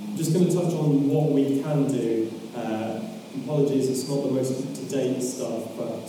I'm 0.07 0.17
just 0.17 0.33
going 0.33 0.47
to 0.47 0.55
touch 0.55 0.73
on 0.73 1.09
what 1.09 1.31
we 1.33 1.63
can 1.63 1.89
do. 1.89 2.31
Uh, 2.55 3.01
apologies, 3.43 3.91
it's 3.91 4.09
not 4.09 4.23
the 4.23 4.31
most 4.31 4.55
up-to-date 4.55 5.21
stuff, 5.21 5.67
but 5.77 6.07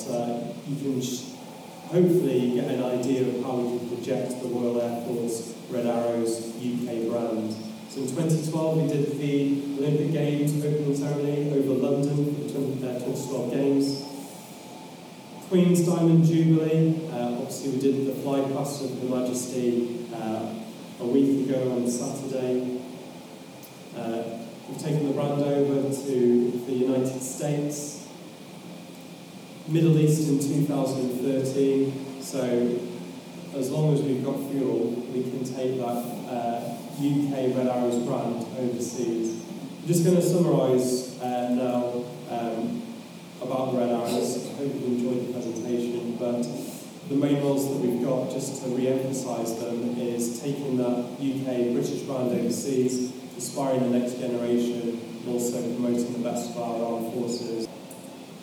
you 0.70 0.76
can 0.78 1.02
hopefully 1.92 2.40
you 2.40 2.62
get 2.62 2.72
an 2.72 2.84
idea 2.84 3.28
of 3.28 3.44
how 3.44 3.58
we 3.58 3.78
can 3.78 3.90
project 3.90 4.42
the 4.42 4.48
Royal 4.48 4.82
Air 4.82 5.04
Force 5.06 5.54
Red 5.70 5.86
Arrows 5.86 6.56
UK 6.56 7.10
brand. 7.10 7.54
So 7.90 8.00
in 8.00 8.08
2012 8.08 8.78
we 8.78 8.88
did 8.88 9.20
the 9.20 9.84
Olympic 9.84 10.14
Games 10.14 10.56
opening 10.64 10.96
ceremony 10.96 11.52
over 11.52 11.74
London 11.74 12.48
the 12.48 12.54
2012 12.54 13.52
Games. 13.52 14.06
Queen's 15.50 15.86
Diamond 15.86 16.24
Jubilee, 16.24 17.10
uh, 17.12 17.34
obviously 17.34 17.72
we 17.72 17.80
did 17.82 18.08
the 18.08 18.14
fly 18.22 18.40
past 18.54 18.86
of 18.86 18.98
Her 19.02 19.10
Majesty 19.10 20.08
uh, 20.14 20.54
a 21.02 21.06
week 21.06 21.46
ago 21.50 21.74
on 21.74 21.92
Saturday. 21.92 22.80
Uh, 23.98 24.24
we've 24.70 24.82
taken 24.82 25.08
the 25.08 25.14
brand 25.14 25.42
over 25.42 25.94
to 25.94 26.64
the 26.66 26.72
United 26.72 27.22
States, 27.22 27.91
Middle 29.72 29.98
East 30.00 30.28
in 30.28 30.38
2013, 30.38 32.22
so 32.22 32.78
as 33.56 33.72
long 33.72 33.94
as 33.94 34.02
we've 34.02 34.24
got 34.24 34.36
fuel, 34.52 34.90
we 35.14 35.24
can 35.24 35.46
take 35.46 35.78
that 35.78 36.04
uh, 36.28 36.76
UK 37.00 37.56
Red 37.56 37.68
Arrows 37.68 38.04
brand 38.04 38.46
overseas. 38.60 39.42
I'm 39.82 39.88
just 39.88 40.04
going 40.04 40.18
to 40.18 40.22
summarise 40.22 41.18
uh, 41.22 41.56
now 41.56 42.04
um, 42.30 42.84
about 43.42 43.72
the 43.72 43.78
Red 43.78 43.92
Arrows. 43.92 44.46
I 44.46 44.54
hope 44.56 44.76
you 44.76 44.88
enjoyed 44.88 45.30
the 45.30 45.34
presentation, 45.34 46.18
but 46.20 46.44
the 47.08 47.16
main 47.16 47.42
roles 47.42 47.70
that 47.70 47.78
we've 47.78 48.04
got, 48.04 48.30
just 48.30 48.62
to 48.64 48.70
re-emphasise 48.72 49.54
them, 49.54 49.98
is 49.98 50.42
taking 50.42 50.76
that 50.78 51.16
UK 51.16 51.72
British 51.72 52.02
brand 52.02 52.32
overseas, 52.32 53.14
inspiring 53.36 53.90
the 53.90 54.00
next 54.00 54.20
generation, 54.20 55.00
and 55.26 55.30
also 55.30 55.62
promoting 55.62 56.12
the 56.12 56.20
best 56.20 56.50
of 56.50 56.58
our 56.58 56.94
armed 56.94 57.14
forces. 57.14 57.70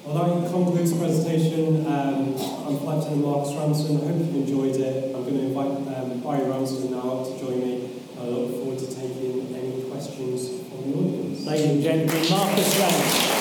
That 0.08 0.50
concludes 0.50 0.90
the 0.90 0.98
presentation. 1.00 1.86
Um, 1.86 2.32
I'm 2.32 2.78
Flight 2.78 2.96
Lieutenant 2.96 3.24
Marcus 3.26 3.52
Ramsden. 3.52 3.96
I 3.98 4.04
hope 4.06 4.16
you've 4.16 4.36
enjoyed 4.36 4.76
it. 4.76 5.14
I'm 5.14 5.22
going 5.22 5.34
to 5.34 5.42
invite 5.44 5.98
um, 5.98 6.20
Barry 6.20 6.48
Ramsden 6.48 6.92
now 6.92 7.24
to 7.24 7.38
join 7.38 7.60
me. 7.60 7.90
I 8.18 8.24
look 8.24 8.50
forward 8.52 8.78
to 8.78 8.86
taking 8.86 9.54
any 9.54 9.82
questions 9.82 10.48
from 10.70 10.90
the 10.90 10.96
audience. 10.96 11.44
Ladies 11.44 11.66
and 11.66 11.82
gentlemen, 11.82 12.30
Marcus 12.30 12.78
Ramsden. 12.78 13.34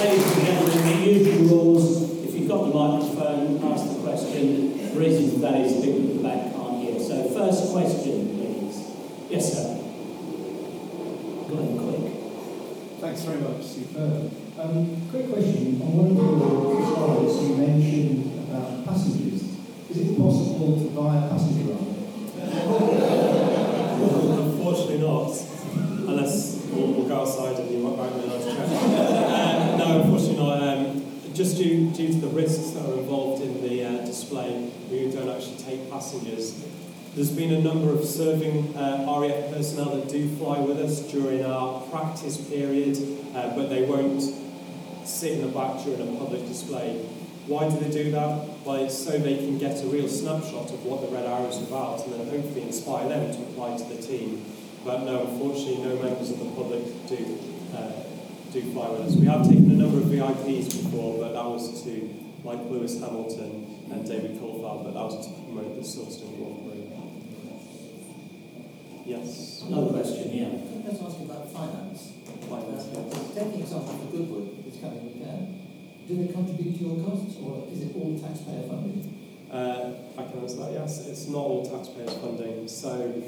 Ladies 0.00 0.32
and 0.32 0.46
gentlemen, 0.46 0.86
the 0.86 1.12
usual 1.12 1.44
rules 1.44 2.10
got 2.50 2.66
the 2.66 2.74
microphone, 2.74 3.62
ask 3.72 3.86
the 3.94 4.02
question. 4.02 4.92
The 4.92 4.98
reason 4.98 5.30
for 5.30 5.38
that 5.38 5.60
is 5.60 5.84
people 5.84 6.10
at 6.10 6.16
the 6.16 6.22
back 6.22 6.52
can't 6.52 6.82
hear. 6.82 6.98
So, 6.98 7.30
first 7.30 7.70
question, 7.70 8.34
please. 8.34 8.90
Yes, 9.30 9.52
sir. 9.52 9.78
Go 11.48 11.54
ahead, 11.54 11.78
quick. 11.78 12.02
Thanks 12.98 13.22
very 13.22 13.40
much, 13.40 13.62
superb. 13.62 14.32
Um, 14.58 15.06
quick 15.08 15.30
question. 15.30 15.80
On 15.82 15.90
one 15.94 16.10
of 16.10 16.18
your 16.18 16.82
slides, 16.82 17.38
you 17.38 17.54
mentioned 17.54 18.26
about 18.50 18.84
passengers. 18.84 19.46
Is 19.88 19.96
it 19.96 20.18
possible 20.18 20.74
to 20.82 20.90
buy 20.98 21.14
a 21.14 21.30
passenger? 21.30 21.78
Unfortunately 24.50 24.98
not, 24.98 25.30
unless 26.10 26.66
we'll, 26.72 26.90
we'll, 26.90 27.06
go 27.06 27.20
outside 27.20 27.54
and 27.54 27.70
you 27.70 27.78
might 27.86 27.98
write 28.02 28.16
me 28.16 28.24
a 28.24 28.26
nice 28.26 28.44
check. 28.50 28.66
uh, 28.66 29.76
no, 29.78 30.02
unfortunately 30.02 30.42
not. 30.42 30.60
Um, 30.60 31.06
just 31.34 31.56
due, 31.56 31.90
due 31.92 32.08
to 32.08 32.18
the 32.18 32.34
risks 32.34 32.70
that 32.70 32.84
are 32.84 32.98
involved 32.98 33.42
in 33.44 33.62
the 33.62 33.84
uh, 33.84 34.04
display, 34.04 34.72
we 34.90 35.08
don't 35.08 35.30
actually 35.30 35.58
take 35.58 35.88
passengers. 35.88 36.60
There's 37.14 37.32
been 37.32 37.52
a 37.52 37.60
number 37.60 37.90
of 37.90 38.04
serving 38.04 38.76
uh, 38.76 38.89
Personnel 39.80 40.00
that 40.00 40.10
do 40.10 40.36
fly 40.36 40.60
with 40.60 40.78
us 40.78 41.00
during 41.10 41.42
our 41.42 41.80
practice 41.88 42.36
period, 42.36 42.98
uh, 43.34 43.54
but 43.56 43.70
they 43.70 43.82
won't 43.82 44.22
sit 45.06 45.32
in 45.32 45.40
the 45.40 45.48
back 45.48 45.82
during 45.82 46.02
a 46.02 46.18
public 46.18 46.46
display. 46.46 46.96
Why 47.46 47.66
do 47.70 47.78
they 47.78 47.90
do 47.90 48.10
that? 48.10 48.46
Well, 48.62 48.84
it's 48.84 48.94
so 48.94 49.16
they 49.16 49.36
can 49.36 49.56
get 49.56 49.82
a 49.82 49.86
real 49.86 50.06
snapshot 50.06 50.70
of 50.70 50.84
what 50.84 51.00
the 51.00 51.08
Red 51.08 51.24
Arrow 51.24 51.48
is 51.48 51.62
about 51.62 52.04
and 52.04 52.12
then 52.12 52.28
hopefully 52.28 52.62
inspire 52.62 53.08
them 53.08 53.32
to 53.32 53.40
apply 53.40 53.78
to 53.78 53.84
the 53.84 54.02
team. 54.02 54.44
But 54.84 55.04
no, 55.04 55.22
unfortunately, 55.26 55.82
no 55.82 55.96
members 55.96 56.30
of 56.30 56.40
the 56.40 56.50
public 56.50 56.84
do 57.08 57.38
uh, 57.74 57.92
do 58.52 58.60
fly 58.72 58.90
with 58.90 59.00
us. 59.08 59.16
We 59.16 59.26
have 59.26 59.48
taken 59.48 59.70
a 59.70 59.80
number 59.80 59.96
of 59.96 60.04
VIPs 60.04 60.84
before, 60.84 61.24
but 61.24 61.32
that 61.32 61.44
was 61.46 61.82
to, 61.84 62.14
like 62.44 62.60
Lewis 62.68 63.00
Hamilton 63.00 63.88
and 63.90 64.06
David 64.06 64.36
Coulthard, 64.36 64.84
but 64.84 64.92
that 64.92 65.04
was 65.08 65.26
to 65.26 65.32
promote 65.44 65.74
the 65.74 65.80
Silverstone. 65.80 66.59
Yes? 69.04 69.62
Another 69.66 69.92
question, 69.92 70.32
yeah. 70.32 70.48
Let's 70.84 71.02
ask 71.02 71.18
you 71.18 71.26
about 71.26 71.50
finance. 71.52 72.12
Finance, 72.48 72.84
uh, 72.96 73.34
Taking 73.34 73.60
example 73.60 73.98
for 73.98 74.16
Goodwood, 74.16 74.64
this 74.64 74.80
coming 74.80 75.06
weekend, 75.06 75.60
do 76.06 76.16
they 76.16 76.32
contribute 76.32 76.78
to 76.78 76.84
your 76.84 77.04
costs, 77.04 77.36
or 77.42 77.66
is 77.70 77.82
it 77.82 77.96
all 77.96 78.18
taxpayer 78.18 78.68
funded? 78.68 79.12
Uh, 79.50 79.92
I 80.18 80.30
can 80.30 80.40
answer 80.40 80.56
that, 80.58 80.72
yes. 80.72 81.06
It's 81.06 81.28
not 81.28 81.38
all 81.38 81.64
taxpayers 81.68 82.14
funding. 82.18 82.68
So 82.68 83.22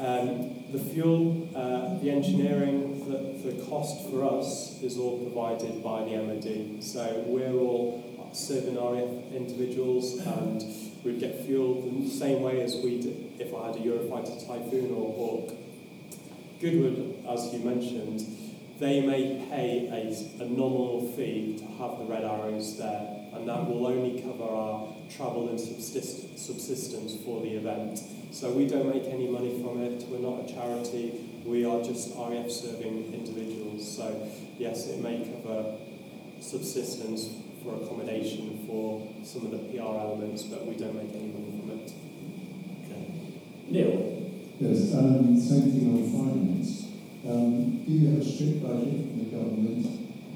um, 0.00 0.64
the 0.72 0.78
fuel, 0.78 1.48
uh, 1.54 1.98
the 2.00 2.10
engineering, 2.10 3.08
the, 3.08 3.50
the 3.50 3.62
cost 3.66 4.08
for 4.10 4.24
us 4.24 4.80
is 4.82 4.96
all 4.98 5.18
provided 5.18 5.82
by 5.82 6.04
the 6.04 6.16
MOD. 6.16 6.82
So 6.82 7.24
we're 7.26 7.52
all 7.52 8.30
serving 8.32 8.76
RAF 8.76 9.32
individuals 9.32 10.18
and 10.18 10.62
we'd 11.04 11.20
get 11.20 11.44
fuel 11.44 11.82
the 11.82 12.08
same 12.08 12.42
way 12.42 12.60
as 12.62 12.76
we 12.76 12.96
would 12.96 13.40
if 13.40 13.54
I 13.54 13.66
had 13.66 13.76
a 13.76 13.80
Eurofighter 13.80 14.46
Typhoon 14.46 14.92
or 14.94 15.12
Hawk. 15.14 15.56
Goodwood, 16.60 17.24
as 17.28 17.52
you 17.52 17.60
mentioned, 17.60 18.20
they 18.80 19.00
may 19.00 19.46
pay 19.50 19.88
a, 19.88 20.42
a 20.42 20.46
nominal 20.46 21.12
fee 21.16 21.56
to 21.58 21.64
have 21.64 21.98
the 21.98 22.04
red 22.04 22.24
arrows 22.24 22.78
there, 22.78 23.26
and 23.32 23.48
that 23.48 23.68
will 23.68 23.86
only 23.86 24.20
cover 24.20 24.44
our 24.44 24.88
travel 25.08 25.48
and 25.48 25.58
subsist- 25.58 26.38
subsistence 26.38 27.16
for 27.24 27.42
the 27.42 27.50
event. 27.56 28.00
So 28.30 28.52
we 28.52 28.66
don't 28.66 28.92
make 28.92 29.04
any 29.04 29.28
money 29.28 29.60
from 29.62 29.82
it. 29.82 30.04
We're 30.08 30.18
not 30.18 30.48
a 30.48 30.52
charity. 30.52 31.12
We 31.44 31.64
are 31.64 31.82
just 31.82 32.14
RAF 32.16 32.50
serving 32.50 33.12
individuals. 33.14 33.96
So 33.96 34.28
yes, 34.58 34.86
it 34.88 35.00
may 35.00 35.24
cover 35.24 35.76
subsistence 36.40 37.30
for 37.62 37.82
accommodation 37.82 38.64
for 38.66 39.08
some 39.22 39.46
of 39.46 39.50
the 39.52 39.58
PR 39.58 39.98
elements, 39.98 40.44
but 40.44 40.66
we 40.66 40.76
don't 40.76 40.94
make 40.94 41.14
any 41.14 41.32
money 41.32 41.60
from 41.60 41.70
it. 41.70 41.92
Okay. 42.84 43.12
Neil. 43.68 44.14
Yes, 44.60 44.94
um, 44.94 45.38
same 45.38 45.70
thing 45.70 45.86
on 45.92 46.02
finance. 46.10 46.86
Um, 47.28 47.84
do 47.84 47.92
you 47.92 48.08
have 48.10 48.20
a 48.20 48.24
strict 48.24 48.62
budget 48.62 49.06
from 49.06 49.18
the 49.18 49.24
government, 49.30 49.86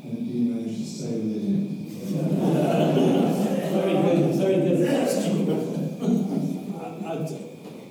and 0.04 0.16
do 0.16 0.38
you 0.38 0.54
manage 0.54 0.78
to 0.78 0.84
stay 0.84 1.12
within 1.18 1.54
it? 1.58 1.72
very 3.72 3.94
good, 3.94 4.34
very 4.36 4.56
good 4.56 4.88
question 5.04 5.72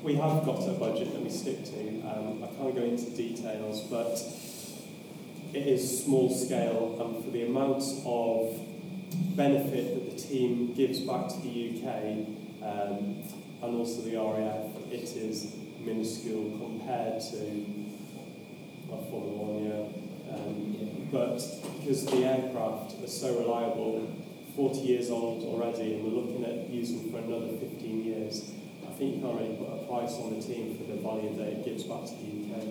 we 0.04 0.16
have 0.16 0.44
got 0.44 0.68
a 0.68 0.74
budget 0.74 1.14
that 1.14 1.22
we 1.22 1.30
stick 1.30 1.64
to. 1.64 2.02
Um, 2.02 2.44
I 2.44 2.48
can't 2.48 2.76
go 2.76 2.82
into 2.82 3.12
details, 3.12 3.82
but 3.82 4.20
it 5.54 5.68
is 5.68 6.04
small 6.04 6.30
scale, 6.34 6.98
and 7.00 7.24
for 7.24 7.32
the 7.32 7.46
amount 7.46 7.84
of 8.06 8.60
benefit 9.36 9.96
that 9.96 10.12
the 10.12 10.22
team 10.22 10.74
gives 10.74 11.00
back 11.02 11.28
to 11.30 11.40
the 11.42 11.70
UK 11.70 12.28
um, 12.62 13.24
and 13.62 13.76
also 13.76 14.02
the 14.02 14.16
RAF, 14.18 14.92
it 14.92 15.04
is 15.04 15.56
minuscule 15.80 16.58
compared 16.58 17.22
to 17.22 17.38
a 18.92 18.98
Formula 19.10 19.38
One 19.38 19.64
year. 19.64 19.86
Um, 20.32 21.08
but 21.12 21.42
because 21.80 22.06
the 22.06 22.24
aircraft 22.26 23.04
are 23.04 23.08
so 23.08 23.40
reliable, 23.40 24.08
40 24.56 24.80
years 24.80 25.10
old 25.10 25.44
already, 25.44 25.96
and 25.96 26.04
we're 26.04 26.22
looking 26.22 26.46
at 26.46 26.70
using 26.70 27.12
for 27.12 27.18
another 27.20 27.48
15 27.58 28.04
years, 28.04 28.52
I 28.88 28.92
think 28.94 29.16
you 29.16 29.22
can't 29.22 29.40
really 29.40 29.56
put 29.56 29.68
a 29.68 29.86
price 29.88 30.14
on 30.16 30.40
the 30.40 30.42
team 30.42 30.78
for 30.78 30.84
the 30.92 31.02
value 31.02 31.36
that 31.38 31.48
it 31.48 31.66
gives 31.66 31.84
back 31.84 32.06
to 32.06 32.16
the 32.16 32.28
UK. 32.46 32.64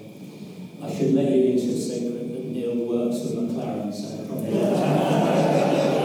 I 0.83 0.95
should 0.95 1.15
let 1.15 1.31
you 1.31 1.53
into 1.53 1.69
a 1.69 1.79
secret 1.79 2.33
that 2.33 2.45
Neil 2.47 2.75
works 2.77 3.21
for 3.21 3.37
McLaren, 3.37 3.93
so 3.93 4.25
probably. 4.27 5.97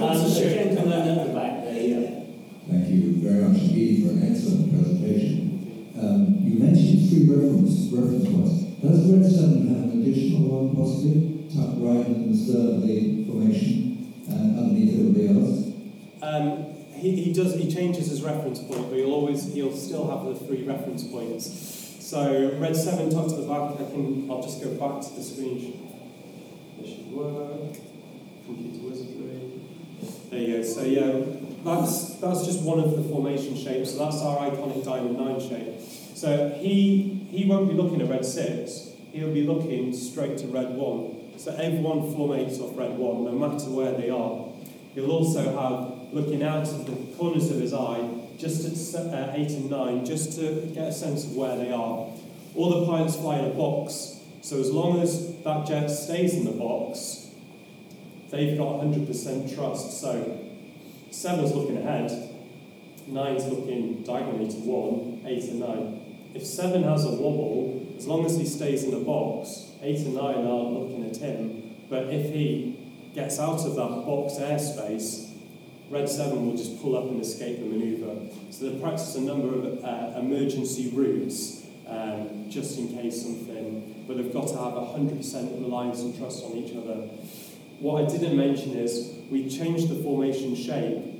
the 0.00 0.50
gentleman 0.54 1.08
at 1.08 1.26
the 1.26 1.32
back 1.32 1.64
there, 1.64 1.80
yeah. 1.80 2.20
Thank 2.68 2.88
you 2.88 3.16
very 3.22 3.48
much 3.48 3.62
indeed 3.62 4.04
for 4.04 4.12
an 4.12 4.30
excellent 4.30 4.72
presentation. 4.72 5.92
Um, 5.98 6.38
you 6.42 6.58
mentioned 6.58 7.08
three 7.08 7.26
reference, 7.30 7.88
reference 7.92 8.28
points. 8.28 8.56
Does 8.82 9.10
Red 9.10 9.24
7 9.24 9.68
have 9.68 9.92
an 9.92 10.02
additional 10.02 10.48
one 10.48 10.76
possibly, 10.76 11.48
tucked 11.48 11.80
right 11.80 12.06
in 12.06 12.30
the 12.30 12.36
stern 12.36 12.76
of 12.76 12.86
the 12.86 13.24
formation 13.24 14.12
and 14.28 14.58
underneath 14.58 15.00
everybody 15.00 15.28
else? 15.28 15.66
Um, 16.22 16.76
he, 16.96 17.22
he 17.22 17.32
does 17.32 17.54
he 17.54 17.72
changes 17.72 18.08
his 18.08 18.22
reference 18.22 18.58
point, 18.58 18.88
but 18.90 18.96
he'll 18.96 19.12
always 19.12 19.52
he'll 19.52 19.76
still 19.76 20.10
have 20.10 20.26
the 20.26 20.46
three 20.46 20.62
reference 20.64 21.04
points. 21.04 21.46
So 22.00 22.56
red 22.58 22.76
seven 22.76 23.10
tucked 23.10 23.30
to 23.30 23.36
the 23.36 23.48
back. 23.48 23.74
I 23.74 23.90
can 23.90 24.30
I'll 24.30 24.42
just 24.42 24.62
go 24.62 24.70
back 24.74 25.02
to 25.02 25.14
the 25.14 25.22
screen. 25.22 25.90
This 26.80 26.90
should 26.90 27.12
work. 27.12 27.76
Computer 28.46 28.88
wizardry. 28.88 29.55
There 30.30 30.40
you 30.40 30.56
go. 30.58 30.62
So 30.62 30.82
yeah, 30.82 31.24
that's 31.64 32.16
that's 32.16 32.44
just 32.46 32.62
one 32.62 32.78
of 32.78 32.96
the 32.96 33.02
formation 33.04 33.56
shapes. 33.56 33.92
So 33.92 34.04
that's 34.04 34.20
our 34.22 34.38
iconic 34.38 34.84
diamond 34.84 35.18
nine 35.18 35.40
shape. 35.40 35.80
So 36.14 36.50
he 36.60 37.26
he 37.30 37.46
won't 37.46 37.68
be 37.68 37.74
looking 37.74 38.00
at 38.00 38.08
red 38.08 38.24
six. 38.24 38.90
He'll 39.12 39.32
be 39.32 39.42
looking 39.42 39.94
straight 39.94 40.38
to 40.38 40.46
red 40.48 40.70
one. 40.70 41.38
So 41.38 41.52
everyone 41.52 42.00
formates 42.14 42.60
off 42.60 42.76
red 42.76 42.96
one, 42.96 43.24
no 43.24 43.32
matter 43.32 43.70
where 43.70 43.92
they 43.92 44.10
are. 44.10 44.46
He'll 44.94 45.10
also 45.10 45.42
have 45.42 46.12
looking 46.14 46.42
out 46.42 46.68
of 46.68 46.86
the 46.86 47.16
corners 47.16 47.50
of 47.50 47.60
his 47.60 47.74
eye, 47.74 48.08
just 48.38 48.94
at 48.94 49.06
uh, 49.12 49.32
8 49.34 49.50
and 49.50 49.70
9, 49.70 50.04
just 50.06 50.38
to 50.38 50.70
get 50.74 50.88
a 50.88 50.92
sense 50.92 51.24
of 51.24 51.36
where 51.36 51.56
they 51.56 51.70
are. 51.70 52.08
All 52.54 52.80
the 52.80 52.86
pilots 52.86 53.16
fly 53.16 53.38
in 53.38 53.44
a 53.44 53.54
box, 53.54 54.20
so 54.40 54.58
as 54.58 54.70
long 54.70 55.00
as 55.00 55.36
that 55.42 55.66
jet 55.66 55.88
stays 55.88 56.34
in 56.34 56.44
the 56.44 56.52
box, 56.52 57.25
they've 58.36 58.56
got 58.56 58.80
100% 58.80 59.54
trust. 59.54 60.00
So 60.00 60.38
7's 61.10 61.52
looking 61.54 61.78
ahead, 61.78 62.10
9's 63.08 63.46
looking 63.46 64.02
diagonally 64.02 64.50
to 64.50 64.56
1, 64.56 65.22
8 65.26 65.44
and 65.44 65.60
9. 65.60 66.02
If 66.34 66.44
7 66.44 66.82
has 66.82 67.04
a 67.04 67.10
wobble, 67.10 67.94
as 67.96 68.06
long 68.06 68.26
as 68.26 68.36
he 68.36 68.44
stays 68.44 68.84
in 68.84 68.90
the 68.90 69.00
box, 69.00 69.70
8 69.82 69.98
and 69.98 70.14
9 70.14 70.22
are 70.22 70.64
looking 70.64 71.08
at 71.08 71.16
him, 71.16 71.76
but 71.88 72.04
if 72.12 72.32
he 72.34 72.78
gets 73.14 73.38
out 73.38 73.60
of 73.60 73.74
that 73.76 74.04
box 74.04 74.34
airspace, 74.34 75.30
Red 75.88 76.08
7 76.08 76.44
will 76.44 76.56
just 76.56 76.82
pull 76.82 76.96
up 76.96 77.04
and 77.04 77.20
escape 77.20 77.60
the 77.60 77.64
manoeuvre. 77.64 78.28
So 78.50 78.68
they 78.68 78.78
practice 78.80 79.14
a 79.14 79.20
number 79.20 79.54
of 79.54 79.84
uh, 79.84 80.18
emergency 80.18 80.90
routes 80.92 81.64
um, 81.86 82.50
just 82.50 82.76
in 82.78 82.88
case 82.88 83.22
something, 83.22 84.04
but 84.06 84.16
they've 84.16 84.32
got 84.32 84.48
to 84.48 84.56
have 84.56 84.72
100% 84.72 85.62
reliance 85.62 86.00
and 86.00 86.18
trust 86.18 86.44
on 86.44 86.52
each 86.52 86.76
other. 86.76 87.08
What 87.78 88.04
I 88.04 88.08
didn't 88.08 88.36
mention 88.36 88.72
is 88.72 89.14
we 89.30 89.50
change 89.50 89.88
the 89.88 89.96
formation 89.96 90.56
shape 90.56 91.16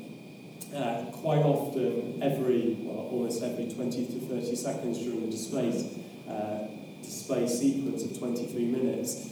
uh, 0.74 1.04
quite 1.12 1.40
often, 1.40 2.18
every, 2.22 2.78
well, 2.80 3.08
almost 3.10 3.42
every 3.42 3.70
20 3.70 4.06
to 4.06 4.12
30 4.12 4.56
seconds 4.56 4.98
during 4.98 5.28
the 5.28 6.32
uh, 6.32 6.68
display 7.02 7.46
sequence 7.46 8.04
of 8.04 8.18
23 8.18 8.64
minutes. 8.64 9.30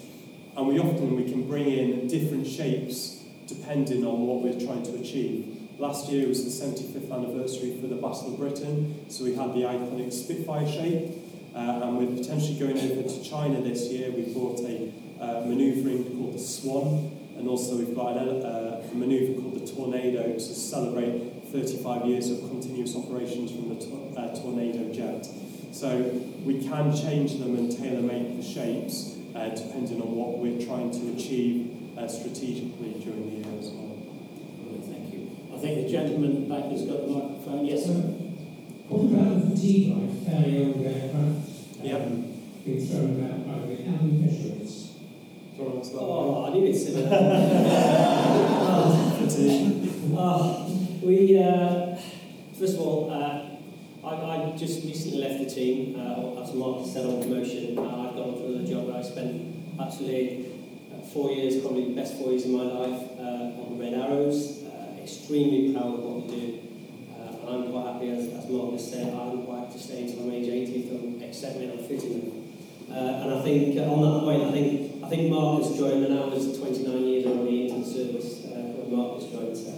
And 0.56 0.68
we 0.68 0.78
often 0.78 1.16
we 1.16 1.24
can 1.24 1.48
bring 1.48 1.66
in 1.66 2.06
different 2.08 2.46
shapes 2.46 3.24
depending 3.46 4.06
on 4.06 4.26
what 4.26 4.42
we're 4.42 4.60
trying 4.66 4.82
to 4.84 4.94
achieve. 4.94 5.58
Last 5.78 6.10
year 6.10 6.28
was 6.28 6.44
the 6.44 6.64
75th 6.64 7.12
anniversary 7.12 7.78
for 7.80 7.88
the 7.88 7.96
Battle 7.96 8.32
of 8.32 8.38
Britain, 8.38 9.04
so 9.10 9.24
we 9.24 9.34
had 9.34 9.52
the 9.54 9.62
iconic 9.62 10.12
Spitfire 10.12 10.68
shape, 10.68 11.10
uh, 11.54 11.58
and 11.58 11.98
we're 11.98 12.16
potentially 12.16 12.58
going 12.58 12.78
over 12.78 13.08
to 13.08 13.24
China 13.24 13.60
this 13.60 13.88
year. 13.88 14.10
We 14.10 14.32
brought 14.32 14.60
a 14.60 14.92
uh, 15.20 15.44
manoeuvring 15.46 16.16
called 16.16 16.34
the 16.34 16.38
Swan, 16.38 17.13
and 17.36 17.48
also 17.48 17.76
we've 17.76 17.94
got 17.94 18.16
an, 18.16 18.42
uh, 18.42 18.82
a 18.90 18.94
manoeuvre 18.94 19.40
called 19.42 19.60
the 19.60 19.66
Tornado 19.72 20.32
to 20.32 20.40
celebrate 20.40 21.44
35 21.52 22.06
years 22.06 22.30
of 22.30 22.40
continuous 22.50 22.96
operations 22.96 23.50
from 23.52 23.68
the 23.68 23.76
to- 23.76 24.18
uh, 24.18 24.34
Tornado 24.34 24.92
jet. 24.92 25.26
So 25.72 25.98
we 26.44 26.62
can 26.62 26.94
change 26.94 27.38
them 27.38 27.56
and 27.56 27.70
tailor 27.76 28.02
make 28.02 28.36
the 28.36 28.42
shapes 28.42 29.16
uh, 29.34 29.48
depending 29.48 30.00
on 30.00 30.14
what 30.14 30.38
we're 30.38 30.64
trying 30.64 30.90
to 30.92 31.12
achieve 31.12 31.98
uh, 31.98 32.06
strategically 32.08 32.94
during 33.02 33.30
the 33.30 33.36
year 33.48 33.58
as 33.58 33.70
well. 33.70 33.98
Right, 34.70 34.84
thank 34.84 35.12
you. 35.12 35.30
I 35.52 35.58
think 35.58 35.86
the 35.86 35.90
gentleman 35.90 36.48
back 36.48 36.70
has 36.70 36.82
got 36.82 37.02
the 37.02 37.08
microphone. 37.08 37.66
Yes, 37.66 37.86
sir. 37.86 37.94
What 38.88 39.10
about 39.10 39.42
the 39.50 39.56
fatigue 39.56 39.96
life, 39.96 40.26
fairly 40.26 40.64
old 40.64 40.86
aircraft? 40.86 41.50
Yeah. 41.82 41.96
Um, 41.96 42.30
being 42.64 42.86
thrown 42.86 43.20
about 43.20 43.46
by 43.46 43.66
the 43.66 43.82
how 43.84 44.02
many 44.02 44.26
fisheries? 44.26 44.93
Oh, 45.56 46.46
I 46.46 46.50
knew 46.50 46.72
that. 46.72 47.14
Ah, 50.16 50.66
we, 51.02 51.38
uh, 51.38 51.96
first 52.58 52.74
of 52.74 52.80
all, 52.80 53.10
uh, 53.10 54.06
I, 54.06 54.52
I 54.52 54.56
just 54.56 54.84
recently 54.84 55.18
left 55.18 55.38
the 55.44 55.50
team, 55.50 55.94
uh, 55.98 56.42
as 56.42 56.52
Mark 56.54 56.84
said 56.86 57.06
on 57.06 57.22
promotion. 57.22 57.78
Uh, 57.78 57.82
I've 57.82 58.16
gone 58.16 58.34
to 58.34 58.46
another 58.46 58.66
job 58.66 58.90
I 58.96 59.02
spent 59.02 59.54
actually 59.80 60.46
uh, 60.92 61.02
four 61.06 61.30
years, 61.30 61.60
probably 61.60 61.88
the 61.88 61.94
best 61.94 62.14
four 62.14 62.30
years 62.30 62.44
of 62.46 62.50
my 62.50 62.62
life, 62.62 63.02
uh, 63.18 63.62
on 63.62 63.78
Red 63.78 63.94
Arrows. 63.94 64.64
Uh, 64.64 65.02
extremely 65.02 65.72
proud 65.72 65.94
of 65.94 66.00
what 66.00 66.26
we 66.26 66.34
do. 66.34 66.58
Uh, 67.12 67.46
and 67.46 67.64
I'm 67.64 67.70
quite 67.70 67.92
happy, 67.92 68.10
as, 68.10 68.26
as 68.28 68.48
Mark 68.50 68.72
has 68.72 68.90
said, 68.90 69.14
I 69.14 69.24
would 69.26 69.48
like 69.48 69.72
to 69.72 69.78
stay 69.78 70.02
until 70.02 70.24
I'm 70.24 70.32
age 70.32 70.48
80 70.48 70.74
if 70.74 70.90
I'm 70.90 71.22
accepting 71.22 71.70
and 71.70 71.80
fitting 71.80 72.20
them. 72.20 72.44
Uh, 72.90 73.22
and 73.24 73.34
I 73.34 73.42
think 73.42 73.78
uh, 73.78 73.82
on 73.90 74.02
that 74.02 74.20
point, 74.20 74.42
I 74.42 74.52
think 74.52 74.93
I 75.04 75.06
think 75.06 75.30
Mark 75.30 75.62
has 75.62 75.76
joined, 75.76 76.04
and 76.06 76.18
I 76.18 76.24
was 76.24 76.56
29 76.58 76.96
years 77.04 77.26
already 77.26 77.68
into 77.68 77.80
the 77.80 77.84
service 77.84 78.44
uh, 78.46 78.72
when 78.72 78.96
Mark 78.96 79.20
has 79.20 79.28
joined. 79.28 79.52
So 79.54 79.68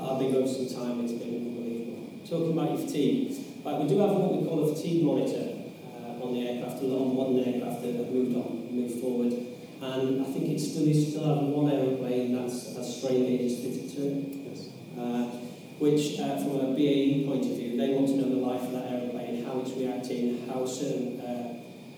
I've 0.00 0.18
been 0.18 0.32
going 0.32 0.48
some 0.48 0.64
time, 0.72 1.04
it's 1.04 1.12
been 1.12 1.44
unbelievable. 1.44 2.08
Talking 2.24 2.52
about 2.56 2.72
your 2.72 2.88
fatigue, 2.88 3.36
right, 3.64 3.76
we 3.82 3.88
do 3.88 3.98
have 4.00 4.16
what 4.16 4.32
we 4.40 4.48
call 4.48 4.64
a 4.64 4.74
fatigue 4.74 5.04
monitor 5.04 5.60
uh, 5.92 6.24
on 6.24 6.32
the 6.32 6.48
aircraft, 6.48 6.80
and 6.80 6.92
on 6.92 7.12
one 7.14 7.36
aircraft 7.36 7.82
that 7.84 7.96
have 8.00 8.08
moved 8.08 8.32
on, 8.34 8.72
moved 8.72 8.96
forward. 8.98 9.32
And 9.76 10.24
I 10.24 10.28
think 10.32 10.48
it's 10.48 10.72
still, 10.72 10.88
you 10.88 10.96
still 11.04 11.28
have 11.28 11.44
one 11.52 11.68
aeroplane 11.70 12.32
that's 12.32 12.74
has 12.80 12.96
strain 12.96 13.28
gauges 13.28 13.60
fitted 13.60 13.92
to 13.92 14.00
it, 14.08 14.16
Yes. 14.40 14.72
uh, 14.96 15.36
which 15.76 16.16
uh, 16.18 16.40
from 16.40 16.56
a 16.64 16.72
BAE 16.72 17.28
point 17.28 17.44
of 17.44 17.60
view, 17.60 17.76
they 17.76 17.92
want 17.92 18.08
to 18.08 18.16
know 18.24 18.32
the 18.32 18.40
life 18.40 18.62
of 18.64 18.72
that 18.72 18.88
aeroplane, 18.88 19.44
how 19.44 19.60
it's 19.60 19.76
reacting, 19.76 20.48
how 20.48 20.64
certain, 20.64 21.20
uh, 21.20 21.25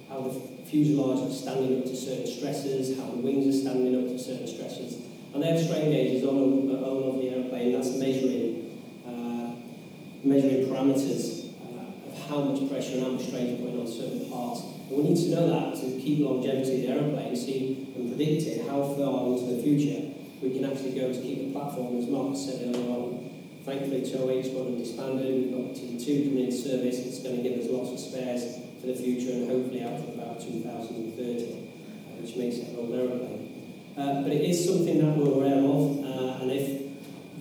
how 0.09 0.23
the 0.23 0.31
fuselage 0.65 1.31
is 1.31 1.41
standing 1.41 1.79
up 1.79 1.85
to 1.85 1.97
certain 1.97 2.27
stresses, 2.27 2.99
how 2.99 3.11
the 3.11 3.19
wings 3.19 3.47
are 3.47 3.59
standing 3.61 3.95
up 3.95 4.09
to 4.09 4.19
certain 4.19 4.49
stresses. 4.49 5.03
And 5.35 5.43
they 5.43 5.49
have 5.49 5.61
strain 5.61 5.91
gauges 5.91 6.25
over, 6.25 6.41
all 6.85 7.05
over 7.05 7.19
the 7.19 7.29
aeroplane 7.29 7.73
that's 7.73 7.95
measuring, 7.97 8.81
uh, 9.07 9.53
measuring 10.25 10.67
parameters 10.67 11.53
uh, 11.61 12.09
of 12.09 12.29
how 12.29 12.41
much 12.41 12.69
pressure 12.71 12.97
and 12.97 13.03
how 13.03 13.11
much 13.11 13.27
strain 13.27 13.47
is 13.49 13.61
putting 13.61 13.81
on 13.81 13.87
certain 13.87 14.31
parts. 14.31 14.63
And 14.89 14.97
we 14.97 15.05
need 15.05 15.17
to 15.17 15.31
know 15.31 15.49
that 15.49 15.81
to 15.81 16.01
keep 16.01 16.25
longevity 16.25 16.77
of 16.77 16.83
the 16.83 16.89
aeroplane, 16.89 17.37
see 17.37 17.93
and 17.95 18.17
predict 18.17 18.47
it, 18.47 18.67
how 18.67 18.83
far 18.97 19.27
into 19.27 19.57
the 19.57 19.63
future 19.63 20.09
we 20.41 20.55
can 20.57 20.65
actually 20.65 20.93
go 20.93 21.13
to 21.13 21.21
keep 21.21 21.53
the 21.53 21.53
platform, 21.53 21.99
as 21.99 22.07
Mark 22.07 22.37
said 22.37 22.75
earlier 22.75 22.91
on. 22.91 23.31
Thankfully, 23.67 24.01
208 24.01 24.47
squadron 24.47 24.79
disbanded, 24.79 25.27
we've 25.27 25.53
got 25.53 25.77
T2 25.77 26.29
coming 26.29 26.45
into 26.45 26.57
service, 26.57 27.05
it's 27.05 27.21
going 27.21 27.37
to 27.37 27.43
give 27.43 27.59
us 27.59 27.67
lots 27.69 27.93
of 27.93 27.99
spares 28.01 28.68
for 28.81 28.87
the 28.87 28.95
future 28.95 29.33
and 29.33 29.51
hopefully 29.51 29.83
out 29.83 29.99
to 29.99 30.15
about 30.15 30.41
2030, 30.41 31.19
uh, 31.19 32.23
which 32.23 32.37
makes 32.37 32.57
it 32.57 32.69
an 32.69 32.77
old 32.77 32.95
aeroplane. 32.95 33.49
Uh, 33.97 34.23
but 34.23 34.31
it 34.31 34.43
is 34.43 34.65
something 34.65 34.99
that 34.99 35.17
we're 35.17 35.33
aware 35.33 35.59
of, 35.59 36.05
uh, 36.05 36.43
and 36.43 36.53
if 36.53 36.87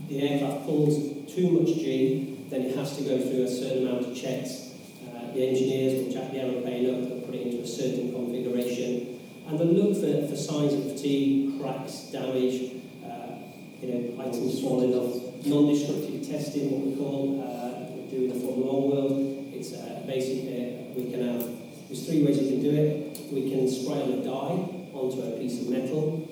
the 0.09 0.21
aircraft 0.21 0.65
pulls 0.65 1.31
too 1.31 1.51
much 1.51 1.75
G, 1.75 2.39
then 2.49 2.61
it 2.61 2.75
has 2.75 2.97
to 2.97 3.03
go 3.03 3.19
through 3.19 3.43
a 3.43 3.47
certain 3.47 3.87
amount 3.87 4.07
of 4.07 4.15
checks. 4.15 4.73
Uh, 5.05 5.31
the 5.33 5.47
engineers 5.47 6.03
will 6.03 6.11
jack 6.11 6.31
the 6.31 6.39
aeroplane 6.39 6.89
up 6.89 7.11
and 7.11 7.25
put 7.25 7.35
it 7.35 7.47
into 7.47 7.63
a 7.63 7.67
certain 7.67 8.11
configuration, 8.11 9.19
and 9.47 9.59
they'll 9.59 9.67
look 9.67 9.95
for, 10.01 10.27
for 10.27 10.35
signs 10.35 10.73
of 10.73 10.91
fatigue, 10.93 11.61
cracks, 11.61 12.09
damage, 12.11 12.71
uh, 13.05 13.37
you 13.81 13.93
know, 13.93 14.23
items 14.23 14.61
falling 14.61 14.93
off. 14.95 15.45
Non-destructive 15.45 16.27
testing, 16.27 16.71
what 16.71 16.87
we 16.87 16.95
call, 16.95 17.39
uh, 17.39 17.93
we 17.93 18.09
do 18.09 18.25
in 18.25 18.33
the 18.33 18.39
Formula 18.39 18.73
One 18.73 18.89
world. 18.89 19.36
It's 19.57 19.73
uh, 19.73 20.03
basically 20.05 20.93
we 20.95 21.09
can 21.11 21.21
have. 21.27 21.41
There's 21.87 22.05
three 22.05 22.23
ways 22.23 22.37
you 22.41 22.49
can 22.49 22.61
do 22.61 22.71
it. 22.77 23.17
We 23.31 23.49
can 23.49 23.67
spray 23.67 24.01
on 24.01 24.11
a 24.19 24.23
dye 24.23 24.57
onto 24.93 25.21
a 25.21 25.37
piece 25.39 25.61
of 25.61 25.69
metal, 25.69 26.29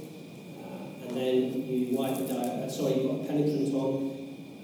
uh, 0.61 1.07
and 1.07 1.17
then 1.17 1.65
you 1.67 1.97
wipe 1.97 2.17
the 2.17 2.27
dye. 2.33 2.61
Uh, 2.65 2.69
sorry, 2.69 2.95
you've 2.95 3.07
got 3.09 3.21
a 3.21 3.27
penetrant 3.27 3.73
on, 3.73 4.11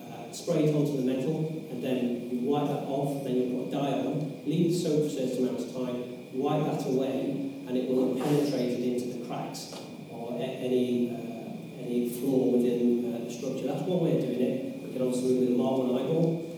uh, 0.06 0.32
spray 0.32 0.66
it 0.66 0.76
onto 0.76 0.98
the 0.98 1.04
metal, 1.04 1.68
and 1.72 1.84
then 1.84 2.30
you 2.32 2.40
wipe 2.50 2.68
that 2.68 2.86
off. 2.86 3.24
Then 3.24 3.36
you 3.36 3.58
put 3.58 3.68
a 3.70 3.72
dye 3.72 3.94
on, 4.06 4.42
leave 4.46 4.72
the 4.72 4.78
soak 4.78 5.00
for 5.02 5.08
a 5.08 5.10
certain 5.10 5.48
amount 5.48 5.60
of 5.60 5.74
time, 5.74 5.98
wipe 6.34 6.64
that 6.66 6.86
away, 6.86 7.50
and 7.68 7.78
it 7.78 7.90
will 7.90 8.14
have 8.16 8.24
penetrated 8.26 8.80
into 8.80 9.18
the 9.18 9.26
cracks 9.26 9.74
or 10.12 10.38
a- 10.38 10.44
any 10.44 11.10
uh, 11.10 11.82
any 11.86 12.10
flaw 12.10 12.52
within 12.58 13.14
uh, 13.16 13.26
the 13.26 13.32
structure. 13.34 13.66
That's 13.68 13.82
one 13.84 14.04
way 14.04 14.18
of 14.18 14.22
doing 14.22 14.42
it. 14.42 14.84
We 14.84 14.94
can 14.94 15.02
also 15.02 15.26
it 15.30 15.40
with 15.40 15.48
a 15.50 15.58
marble 15.58 15.98
eyeball, 15.98 16.51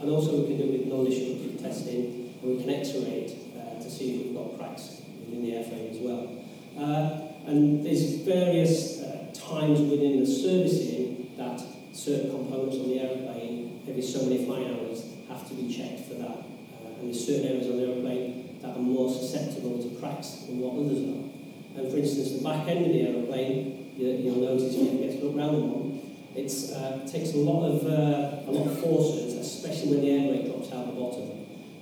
and 0.00 0.10
also 0.10 0.40
we 0.42 0.48
can 0.48 0.56
do 0.58 0.64
it 0.64 0.72
with 0.80 0.86
non-destructive 0.86 1.60
testing, 1.60 2.34
and 2.40 2.56
we 2.56 2.62
can 2.62 2.70
X-ray 2.70 3.26
it 3.26 3.38
uh, 3.56 3.82
to 3.82 3.90
see 3.90 4.14
if 4.14 4.26
we've 4.26 4.36
got 4.36 4.58
cracks 4.58 5.02
within 5.20 5.42
the 5.42 5.52
airframe 5.52 5.90
as 5.90 5.98
well. 5.98 6.24
Uh, 6.78 7.50
and 7.50 7.84
there's 7.84 8.16
various 8.22 9.02
uh, 9.02 9.32
times 9.34 9.80
within 9.80 10.20
the 10.20 10.26
servicing 10.26 11.32
that 11.36 11.60
certain 11.92 12.30
components 12.30 12.76
on 12.76 12.88
the 12.90 13.00
aeroplane, 13.00 13.82
every 13.88 14.02
so 14.02 14.22
many 14.22 14.44
flying 14.44 14.68
hours, 14.74 15.04
have 15.28 15.46
to 15.48 15.54
be 15.54 15.72
checked 15.72 16.06
for 16.08 16.14
that. 16.14 16.38
Uh, 16.38 17.00
and 17.00 17.08
there's 17.08 17.26
certain 17.26 17.46
areas 17.48 17.66
on 17.70 17.76
the 17.78 17.84
aeroplane 17.84 18.58
that 18.62 18.76
are 18.76 18.80
more 18.80 19.10
susceptible 19.10 19.82
to 19.82 19.88
cracks 19.98 20.46
than 20.46 20.60
what 20.60 20.74
others 20.74 21.02
are. 21.02 21.24
And 21.80 21.90
for 21.90 21.98
instance, 21.98 22.32
the 22.38 22.44
back 22.44 22.68
end 22.68 22.86
of 22.86 22.92
the 22.92 23.02
aeroplane, 23.02 23.94
you, 23.96 24.08
you'll 24.08 24.42
notice 24.42 24.74
when 24.74 24.98
you 24.98 25.04
get 25.06 25.18
to 25.18 25.26
look 25.26 25.36
round 25.36 25.62
one, 25.62 26.00
It's 26.38 26.70
uh, 26.70 27.02
takes 27.10 27.34
a 27.34 27.42
lot 27.42 27.66
of 27.66 27.82
uh, 27.86 28.46
a 28.46 28.50
lot 28.52 28.66
of 28.70 28.78
forces, 28.78 29.27
especially 29.58 29.90
when 29.90 30.00
the 30.02 30.10
air 30.10 30.28
brake 30.30 30.46
drops 30.46 30.70
out 30.72 30.86
the 30.86 30.92
bottom, 30.92 31.28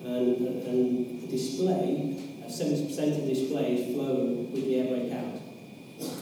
and 0.04 0.66
and 0.66 1.22
the 1.22 1.28
display, 1.28 2.16
uh, 2.44 2.48
seventy 2.48 2.86
percent 2.86 3.12
of 3.12 3.22
the 3.22 3.34
display 3.34 3.76
is 3.76 3.94
flown 3.94 4.50
with 4.50 4.64
the 4.64 4.80
air 4.80 4.88
brake 4.88 5.12
out, 5.12 5.36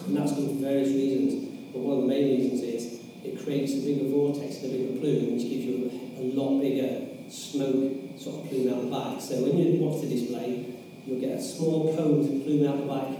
and 0.06 0.16
that's 0.16 0.34
for 0.34 0.42
various 0.58 0.88
reasons. 0.88 1.54
But 1.72 1.80
one 1.80 1.96
of 1.98 2.02
the 2.02 2.08
main 2.08 2.26
reasons 2.34 2.62
is 2.62 2.82
it 3.24 3.42
creates 3.42 3.72
a 3.74 3.80
bigger 3.86 4.08
vortex 4.10 4.62
and 4.62 4.74
a 4.74 4.78
bigger 4.78 5.00
plume, 5.00 5.34
which 5.34 5.46
gives 5.48 5.64
you 5.64 5.90
a, 5.90 6.22
a 6.22 6.24
lot 6.34 6.60
bigger 6.60 7.06
smoke 7.30 8.18
sort 8.18 8.42
of 8.42 8.50
plume 8.50 8.72
out 8.74 8.82
the 8.82 8.90
back. 8.90 9.20
So 9.22 9.42
when 9.42 9.58
you 9.58 9.80
watch 9.80 10.02
the 10.02 10.08
display, 10.08 10.74
you'll 11.06 11.20
get 11.20 11.38
a 11.38 11.42
small 11.42 11.94
cone 11.96 12.42
plume 12.42 12.66
out 12.66 12.78
the 12.78 12.86
back 12.86 13.10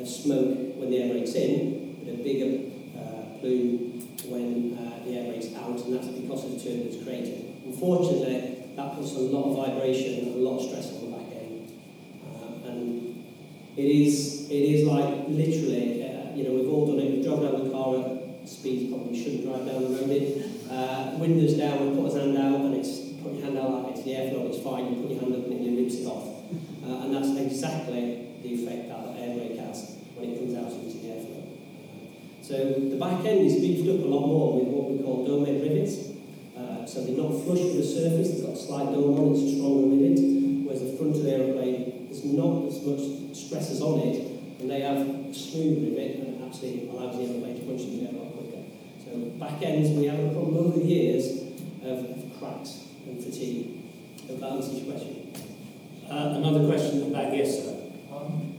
of 0.00 0.08
smoke 0.08 0.78
when 0.78 0.90
the 0.90 1.02
air 1.02 1.12
brake's 1.12 1.34
in, 1.34 2.02
but 2.04 2.14
a 2.14 2.16
bigger 2.22 2.70
uh, 2.98 3.38
plume 3.38 3.98
when 4.26 4.78
uh, 4.78 5.04
the 5.04 5.18
air 5.18 5.30
brake's 5.30 5.54
out, 5.56 5.78
and 5.84 5.94
that's 5.94 6.08
because 6.08 6.44
of 6.44 6.50
the 6.52 6.58
turbulence 6.58 7.02
created. 7.04 7.49
Unfortunately, 7.70 8.66
that 8.74 8.96
puts 8.96 9.14
a 9.14 9.20
lot 9.30 9.50
of 9.50 9.56
vibration 9.56 10.26
and 10.26 10.34
a 10.34 10.38
lot 10.38 10.58
of 10.58 10.68
stress 10.68 10.90
on 10.90 11.06
the 11.06 11.16
back 11.16 11.30
end. 11.38 11.70
Uh, 12.26 12.68
and 12.68 13.24
it 13.76 13.84
is, 13.84 14.50
it 14.50 14.62
is 14.74 14.86
like 14.88 15.28
literally, 15.28 16.02
uh, 16.02 16.34
you 16.34 16.42
know, 16.42 16.58
we've 16.58 16.68
all 16.68 16.90
done 16.90 16.98
it. 16.98 17.12
We've 17.12 17.22
driven 17.22 17.46
down 17.46 17.64
the 17.64 17.70
car 17.70 17.94
at 17.94 18.48
speeds 18.48 18.90
probably 18.90 19.14
shouldn't 19.14 19.46
drive 19.46 19.66
down 19.70 19.86
the 19.86 20.02
road 20.02 20.10
in. 20.10 20.42
Uh, 20.66 21.14
windows 21.18 21.54
down, 21.54 21.94
we 21.94 21.94
put 21.94 22.10
his 22.10 22.18
hand 22.18 22.36
out, 22.38 22.60
and 22.66 22.74
it's 22.74 23.14
put 23.22 23.34
your 23.34 23.44
hand 23.44 23.58
out 23.58 23.70
like 23.70 23.94
it's 23.94 24.02
the 24.02 24.18
airflow, 24.18 24.50
it's 24.50 24.62
fine. 24.66 24.90
You 24.90 25.02
put 25.02 25.10
your 25.14 25.20
hand 25.20 25.34
up 25.38 25.46
and 25.46 25.62
it 25.62 25.80
rips 25.80 25.94
it 25.94 26.06
off. 26.10 26.26
Uh, 26.82 27.06
and 27.06 27.14
that's 27.14 27.30
exactly 27.38 28.34
the 28.42 28.50
effect 28.50 28.88
that 28.90 29.14
the 29.14 29.20
air 29.22 29.38
brake 29.38 29.58
has 29.62 29.94
when 30.18 30.34
it 30.34 30.42
comes 30.42 30.58
out 30.58 30.74
into 30.74 30.98
the 30.98 31.06
airflow. 31.06 31.46
So 32.42 32.56
the 32.90 32.98
back 32.98 33.24
end 33.24 33.46
is 33.46 33.62
beefed 33.62 33.86
up 33.86 34.02
a 34.02 34.08
lot 34.10 34.26
more 34.26 34.58
with 34.58 34.68
what 34.74 34.90
we 34.90 34.98
call 34.98 35.24
dome 35.24 35.44
rivets. 35.44 36.09
Uh, 36.60 36.84
so 36.84 37.04
they're 37.04 37.16
not 37.16 37.32
flush 37.44 37.60
with 37.60 37.76
the 37.78 37.82
surface, 37.82 38.36
they've 38.36 38.44
got 38.44 38.52
a 38.52 38.56
slight 38.56 38.92
dome 38.92 39.16
on, 39.16 39.32
it's 39.32 39.48
a 39.48 39.56
stronger 39.56 39.96
it, 40.04 40.20
whereas 40.68 40.82
the 40.84 40.92
front 41.00 41.16
of 41.16 41.22
the 41.24 41.32
aeroplane, 41.32 42.04
there's 42.04 42.24
not 42.24 42.68
as 42.68 42.84
much 42.84 43.00
stresses 43.32 43.80
on 43.80 44.00
it, 44.00 44.60
and 44.60 44.68
they 44.68 44.80
have 44.82 44.98
a 45.00 45.32
smooth 45.32 45.88
rivet, 45.88 46.20
and 46.20 46.36
it 46.36 46.44
actually 46.44 46.86
allows 46.90 47.16
the 47.16 47.24
aeroplane 47.24 47.56
to 47.56 47.64
punch 47.64 47.80
into 47.80 47.96
the 47.96 48.02
air 48.04 48.12
a 48.12 48.18
lot 48.20 48.36
quicker. 48.36 48.62
So 49.00 49.10
back 49.40 49.62
ends, 49.62 49.88
we 49.96 50.04
have 50.12 50.20
a 50.20 50.28
problem 50.36 50.56
over 50.58 50.78
the 50.78 50.84
years 50.84 51.24
of, 51.80 51.96
of 52.04 52.38
cracks 52.38 52.92
and 53.06 53.16
fatigue. 53.24 53.80
Hope 54.28 54.40
that 54.40 54.52
answers 54.52 54.84
your 54.84 54.92
question. 54.92 55.32
Uh, 56.10 56.44
another 56.44 56.66
question 56.68 57.00
at 57.00 57.08
the 57.08 57.14
back, 57.14 57.32
yes, 57.32 57.64
sir. 57.64 57.72
Um, 58.12 58.52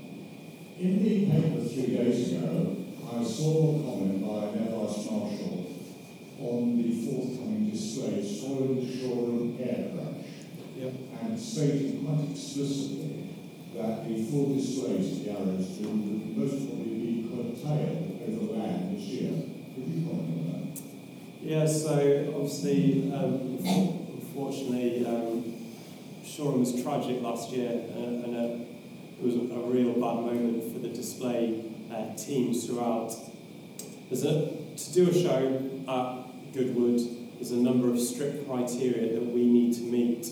in 0.80 1.04
the 1.04 1.30
paper 1.30 1.62
three 1.70 1.95
days 1.95 2.34
ago, 2.34 2.78
I 3.14 3.24
saw 3.24 3.78
a 3.78 3.84
comment 3.86 4.26
by 4.26 4.58
an 4.58 4.68
Air 4.68 4.74
Vice 4.74 5.06
Marshal 5.06 5.41
on 6.42 6.78
the 6.78 7.06
forthcoming 7.06 7.70
display, 7.70 8.24
Soil 8.24 8.82
Shoreham 8.82 9.58
Air 9.60 9.92
Crash, 9.94 10.26
Yep. 10.78 10.94
and 11.22 11.39
stated 11.39 12.04
quite 12.04 12.32
explicitly 12.32 13.30
that 13.76 14.08
the 14.08 14.24
full 14.26 14.56
displays 14.56 15.12
of 15.20 15.24
the 15.26 15.32
Arrows 15.32 15.78
would 15.80 16.38
most 16.38 16.68
probably 16.68 16.94
be 16.94 17.30
curtailed 17.30 18.22
over 18.28 18.54
land 18.54 18.96
this 18.96 19.04
year. 19.04 19.32
Could 19.76 19.88
you 19.88 20.08
comment 20.08 20.39
on 20.39 20.74
that? 20.74 20.82
Yeah, 21.44 21.66
so 21.68 22.34
obviously, 22.36 23.12
um, 23.14 23.58
unfortunately, 23.62 25.06
um, 25.06 25.54
Shoreham 26.26 26.60
was 26.62 26.82
tragic 26.82 27.22
last 27.22 27.52
year, 27.52 27.70
and, 27.72 28.26
and 28.26 28.36
uh, 28.36 28.66
it 29.20 29.24
was 29.24 29.36
a, 29.36 29.54
a 29.54 29.70
real 29.70 29.94
bad 29.94 30.26
moment 30.26 30.74
for 30.74 30.80
the 30.80 30.89
display 30.89 31.64
uh, 31.92 32.16
teams 32.16 32.66
throughout. 32.66 33.14
There's 34.10 34.24
a, 34.26 34.52
to 34.76 34.94
do 34.94 35.10
a 35.10 35.14
show 35.14 35.70
at 35.88 36.20
Goodwood, 36.54 36.99
there's 37.36 37.52
a 37.52 37.58
number 37.58 37.89
of 37.89 37.99
strict 37.99 38.47
criteria 38.47 39.14
that 39.14 39.26
we 39.26 39.45
need 39.45 39.74
to 39.76 39.82
meet. 39.82 40.28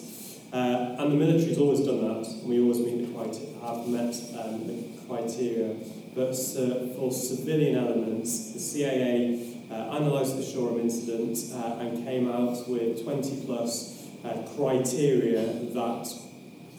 Uh, 0.52 0.96
and 1.00 1.12
the 1.12 1.16
military's 1.16 1.58
always 1.58 1.80
done 1.82 2.02
that, 2.02 2.28
and 2.28 2.50
we 2.50 2.60
always 2.60 2.80
meet 2.80 3.08
the 3.08 3.14
criteria, 3.14 3.60
have 3.62 3.88
met 3.88 4.16
um, 4.38 4.68
the 4.68 4.84
criteria. 5.08 5.76
But 6.16 6.32
uh, 6.32 6.94
for 6.96 7.12
civilian 7.12 7.78
elements, 7.78 8.54
the 8.54 8.60
CAA 8.60 9.72
uh, 9.72 9.96
analysed 9.98 10.38
the 10.38 10.44
Shoreham 10.44 10.82
incident 10.82 11.38
uh, 11.54 11.80
and 11.80 12.04
came 12.06 12.30
out 12.30 12.68
with 12.68 13.04
20 13.04 13.46
plus 13.46 14.08
uh, 14.26 14.46
criteria 14.56 15.46
that 15.74 16.14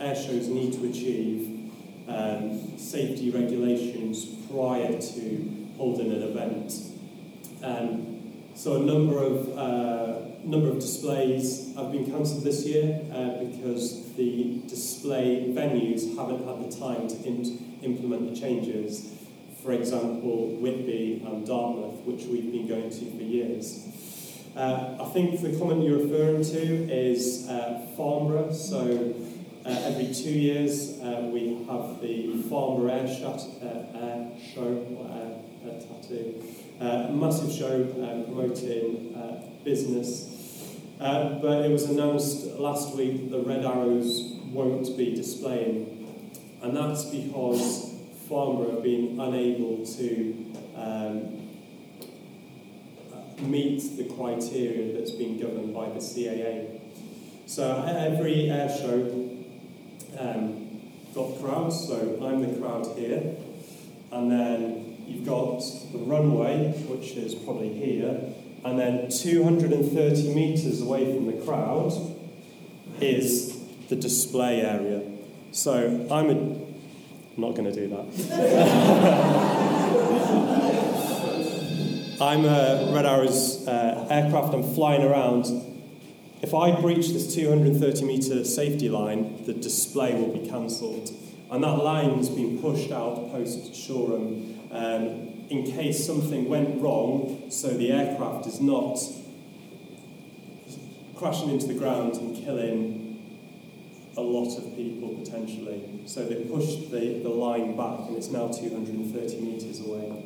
air 0.00 0.14
shows 0.14 0.48
need 0.48 0.72
to 0.74 0.88
achieve 0.88 1.70
um, 2.08 2.76
safety 2.78 3.30
regulations 3.30 4.26
prior 4.50 5.00
to 5.00 5.66
holding 5.76 6.12
an 6.12 6.22
event. 6.22 6.74
Um, 7.62 8.09
so 8.60 8.76
a 8.76 8.78
number 8.78 9.16
of 9.22 9.56
uh, 9.56 10.18
number 10.44 10.68
of 10.68 10.78
displays 10.80 11.74
have 11.76 11.90
been 11.90 12.04
cancelled 12.04 12.44
this 12.44 12.66
year 12.66 13.00
uh, 13.10 13.42
because 13.42 14.12
the 14.16 14.60
display 14.68 15.46
venues 15.48 16.14
haven't 16.14 16.46
had 16.46 16.70
the 16.70 16.76
time 16.78 17.08
to 17.08 17.16
in- 17.24 17.78
implement 17.82 18.28
the 18.28 18.38
changes. 18.38 19.16
For 19.62 19.72
example, 19.72 20.56
Whitby 20.56 21.22
and 21.24 21.46
Dartmouth, 21.46 22.04
which 22.04 22.24
we've 22.24 22.52
been 22.52 22.68
going 22.68 22.90
to 22.90 23.10
for 23.16 23.22
years. 23.22 23.88
Uh, 24.54 24.98
I 25.00 25.08
think 25.14 25.40
the 25.40 25.58
comment 25.58 25.82
you're 25.82 26.02
referring 26.02 26.44
to 26.44 26.92
is 26.92 27.48
uh, 27.48 27.86
Farnborough. 27.96 28.52
So 28.52 29.14
uh, 29.64 29.68
every 29.70 30.12
two 30.12 30.32
years 30.32 31.00
uh, 31.00 31.30
we 31.32 31.64
have 31.64 32.02
the 32.02 32.42
Farnborough 32.50 32.90
Air, 32.90 33.06
uh, 33.06 33.98
Air 33.98 34.30
Show, 34.54 34.79
Tattoo. 36.10 36.42
Uh, 36.80 37.06
a 37.08 37.12
massive 37.12 37.52
show 37.52 37.82
um, 38.02 38.24
promoting 38.24 39.14
uh, 39.14 39.42
business. 39.64 40.76
Uh, 40.98 41.38
but 41.40 41.64
it 41.64 41.70
was 41.70 41.84
announced 41.84 42.46
last 42.58 42.96
week 42.96 43.30
that 43.30 43.36
the 43.36 43.42
Red 43.42 43.64
Arrows 43.64 44.34
won't 44.46 44.96
be 44.96 45.14
displaying. 45.14 45.96
And 46.62 46.76
that's 46.76 47.04
because 47.04 47.94
Farnborough 48.28 48.72
have 48.72 48.82
been 48.82 49.18
unable 49.20 49.84
to 49.84 50.52
um, 50.76 51.48
meet 53.40 53.96
the 53.96 54.04
criteria 54.14 54.98
that's 54.98 55.12
been 55.12 55.38
governed 55.40 55.72
by 55.74 55.88
the 55.88 56.00
CAA. 56.00 56.80
So 57.46 57.82
every 57.86 58.50
air 58.50 58.68
show 58.68 59.38
um, 60.18 60.80
got 61.14 61.40
crowds, 61.40 61.88
so 61.88 62.18
I'm 62.22 62.40
the 62.42 62.60
crowd 62.60 62.86
here, 62.96 63.34
and 64.12 64.30
then 64.30 64.89
you've 65.10 65.26
got 65.26 65.58
the 65.92 65.98
runway, 65.98 66.72
which 66.88 67.12
is 67.12 67.34
probably 67.34 67.72
here, 67.74 68.20
and 68.64 68.78
then 68.78 69.10
230 69.10 70.34
metres 70.34 70.80
away 70.80 71.12
from 71.12 71.26
the 71.26 71.44
crowd 71.44 71.92
is 73.00 73.58
the 73.88 73.96
display 73.96 74.60
area. 74.60 75.02
So 75.50 76.06
I'm 76.10 76.30
a, 76.30 76.32
I'm 76.32 76.76
not 77.36 77.56
going 77.56 77.64
to 77.64 77.72
do 77.72 77.88
that. 77.88 78.06
I'm 82.20 82.44
a 82.44 82.92
Red 82.94 83.06
Arrows 83.06 83.66
uh, 83.66 84.06
aircraft, 84.10 84.54
I'm 84.54 84.74
flying 84.74 85.02
around. 85.02 85.46
If 86.42 86.54
I 86.54 86.78
breach 86.80 87.08
this 87.08 87.34
230 87.34 88.04
metre 88.04 88.44
safety 88.44 88.88
line, 88.88 89.44
the 89.46 89.54
display 89.54 90.14
will 90.14 90.32
be 90.32 90.46
cancelled. 90.48 91.10
And 91.50 91.64
that 91.64 91.78
line's 91.78 92.28
been 92.28 92.58
pushed 92.60 92.92
out 92.92 93.32
post 93.32 93.74
Shoreham 93.74 94.59
um, 94.70 95.46
in 95.50 95.64
case 95.64 96.06
something 96.06 96.48
went 96.48 96.80
wrong, 96.80 97.50
so 97.50 97.68
the 97.68 97.90
aircraft 97.92 98.46
is 98.46 98.60
not 98.60 98.98
crashing 101.16 101.50
into 101.50 101.66
the 101.66 101.74
ground 101.74 102.14
and 102.16 102.36
killing 102.36 103.00
a 104.16 104.20
lot 104.20 104.56
of 104.56 104.76
people 104.76 105.08
potentially. 105.22 106.02
So 106.06 106.24
they 106.24 106.44
pushed 106.44 106.90
the, 106.90 107.20
the 107.22 107.28
line 107.28 107.76
back 107.76 108.08
and 108.08 108.16
it's 108.16 108.30
now 108.30 108.48
230 108.48 109.40
metres 109.40 109.80
away. 109.80 110.24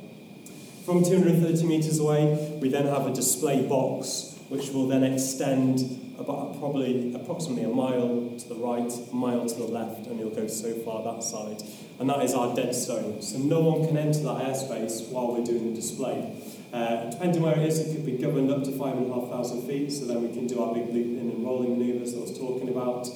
From 0.84 1.02
230 1.02 1.66
metres 1.66 1.98
away, 1.98 2.58
we 2.60 2.68
then 2.68 2.86
have 2.86 3.06
a 3.06 3.12
display 3.12 3.66
box 3.66 4.38
which 4.48 4.70
will 4.70 4.86
then 4.86 5.02
extend 5.02 6.14
about 6.18 6.58
probably 6.58 7.14
approximately 7.14 7.64
a 7.64 7.68
mile 7.68 8.30
to 8.38 8.48
the 8.48 8.54
right, 8.54 8.92
a 9.10 9.14
mile 9.14 9.46
to 9.46 9.54
the 9.54 9.64
left, 9.64 10.06
and 10.06 10.20
you'll 10.20 10.30
go 10.30 10.46
so 10.46 10.72
far 10.80 11.02
that 11.02 11.22
side. 11.22 11.62
And 11.98 12.10
that 12.10 12.22
is 12.22 12.34
our 12.34 12.54
dead 12.54 12.74
zone. 12.74 13.22
So 13.22 13.38
no 13.38 13.60
one 13.60 13.86
can 13.86 13.96
enter 13.96 14.20
that 14.20 14.42
airspace 14.42 15.08
while 15.10 15.32
we're 15.32 15.44
doing 15.44 15.70
the 15.70 15.80
display. 15.80 16.32
Uh, 16.72 17.08
depending 17.08 17.40
where 17.40 17.56
it 17.56 17.68
is, 17.68 17.78
it 17.78 17.94
could 17.94 18.04
be 18.04 18.18
governed 18.18 18.50
up 18.50 18.64
to 18.64 18.72
5,500 18.72 19.66
feet, 19.68 19.92
so 19.92 20.06
then 20.06 20.22
we 20.22 20.34
can 20.34 20.48
do 20.48 20.60
our 20.60 20.74
big 20.74 20.88
looping 20.88 21.30
and 21.30 21.44
rolling 21.44 21.78
manoeuvres 21.78 22.12
that 22.12 22.18
I 22.18 22.22
was 22.22 22.36
talking 22.36 22.68
about. 22.68 23.08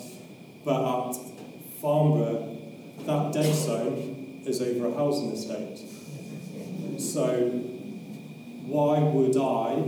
But 0.64 1.08
at 1.08 1.16
Farnborough, 1.80 2.56
that 3.04 3.32
dead 3.32 3.52
zone 3.52 4.42
is 4.46 4.62
over 4.62 4.86
a 4.86 4.94
housing 4.94 5.32
estate. 5.32 5.80
So 7.00 7.48
why 8.66 9.00
would 9.00 9.36
I 9.36 9.82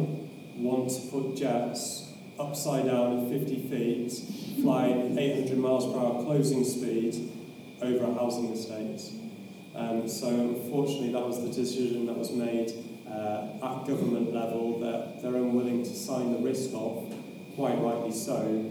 want 0.56 0.90
to 0.90 1.00
put 1.10 1.36
jets 1.36 2.12
upside 2.40 2.86
down 2.86 3.24
at 3.24 3.30
50 3.30 3.68
feet, 3.68 4.62
flying 4.62 5.16
800 5.16 5.58
miles 5.58 5.92
per 5.92 6.00
hour 6.00 6.24
closing 6.24 6.64
speed 6.64 7.30
over 7.82 8.04
a 8.04 8.14
housing 8.14 8.52
estate. 8.52 9.00
Um, 9.74 10.08
so 10.08 10.28
unfortunately 10.28 11.12
that 11.12 11.26
was 11.26 11.42
the 11.42 11.48
decision 11.48 12.06
that 12.06 12.16
was 12.16 12.30
made 12.32 12.72
uh, 13.08 13.48
at 13.62 13.86
government 13.86 14.32
level 14.34 14.80
that 14.80 15.22
they're 15.22 15.36
unwilling 15.36 15.82
to 15.84 15.94
sign 15.94 16.32
the 16.32 16.38
risk 16.38 16.70
of, 16.74 17.12
quite 17.56 17.78
rightly 17.80 18.12
so, 18.12 18.70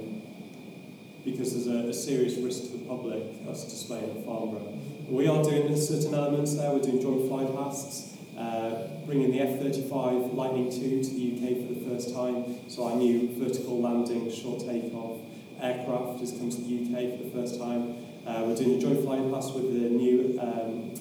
because 1.26 1.54
there's 1.54 1.68
a, 1.68 1.90
a 1.90 1.94
serious 1.94 2.38
risk 2.38 2.72
to 2.72 2.78
the 2.78 2.86
public 2.86 3.24
us 3.50 3.66
displaying 3.66 4.18
at 4.18 4.26
Farnborough. 4.26 4.78
We 5.08 5.28
are 5.28 5.44
doing 5.44 5.76
certain 5.76 6.14
elements 6.14 6.56
there. 6.56 6.72
We're 6.72 6.82
doing 6.82 7.02
joint 7.02 7.28
flight 7.28 7.56
pasts, 7.56 8.16
uh, 8.38 8.88
bringing 9.06 9.32
the 9.32 9.42
F-35 9.42 10.36
Lightning 10.36 10.72
II 10.72 11.04
to 11.04 11.10
the 11.10 11.34
UK 11.34 11.68
for 11.68 11.74
the 11.74 11.90
first 11.90 12.14
time. 12.14 12.70
So 12.70 12.86
our 12.86 12.96
new 12.96 13.30
vertical 13.38 13.82
landing, 13.82 14.32
short 14.32 14.60
takeoff 14.60 15.18
aircraft 15.62 16.20
has 16.22 16.32
come 16.32 16.50
to 16.50 16.62
the 16.62 16.84
UK 16.84 17.18
for 17.18 17.24
the 17.24 17.30
first 17.32 17.60
time. 17.60 17.96
Uh, 18.26 18.44
we're 18.46 18.56
doing 18.56 18.78
a 18.78 18.82
joint 18.82 19.04
flight 19.04 19.32
past 19.32 19.54
with 19.56 19.74
the 19.74 19.90
new 19.90 20.40
um, 20.40 20.94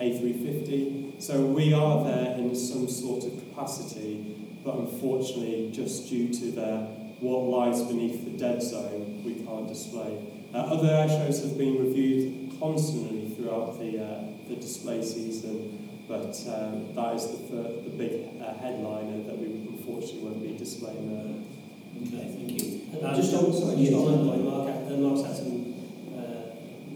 A350. 0.00 1.22
So 1.22 1.40
we 1.46 1.72
are 1.72 2.04
there 2.04 2.36
in 2.36 2.54
some 2.54 2.88
sort 2.88 3.24
of 3.24 3.32
capacity, 3.38 4.36
but 4.64 4.74
unfortunately, 4.76 5.70
just 5.72 6.08
due 6.08 6.28
to 6.32 6.50
the, 6.50 6.76
what 7.20 7.44
lies 7.44 7.82
beneath 7.82 8.24
the 8.24 8.36
dead 8.38 8.62
zone, 8.62 9.22
we 9.24 9.34
can't 9.34 9.68
display. 9.68 10.18
Uh, 10.54 10.58
other 10.58 10.88
air 10.88 11.08
shows 11.08 11.42
have 11.42 11.56
been 11.58 11.78
reviewed 11.78 12.58
constantly 12.60 13.30
throughout 13.30 13.78
the, 13.78 14.02
uh, 14.02 14.24
the 14.48 14.56
display 14.56 15.02
season, 15.02 16.00
but 16.06 16.36
um, 16.46 16.94
that 16.94 17.14
is 17.14 17.26
the, 17.48 17.82
the 17.84 17.90
big 17.96 18.40
uh, 18.40 18.54
headliner 18.54 19.22
that 19.24 19.38
we 19.38 19.46
unfortunately 19.46 20.20
won't 20.20 20.42
be 20.42 20.56
displaying 20.56 21.10
there. 21.10 21.44
Okay, 22.02 22.34
thank 22.36 22.62
you. 22.62 22.80
Uh, 23.02 23.16
just 23.16 23.34
on, 23.34 23.52
sorry, 23.52 23.76
just 23.76 23.94
on 23.94 24.12
that 24.12 24.30
point, 24.30 24.44
Mark, 24.44 24.98
Mark's 24.98 25.26
had 25.26 25.36
some 25.36 25.60
uh, 25.60 25.63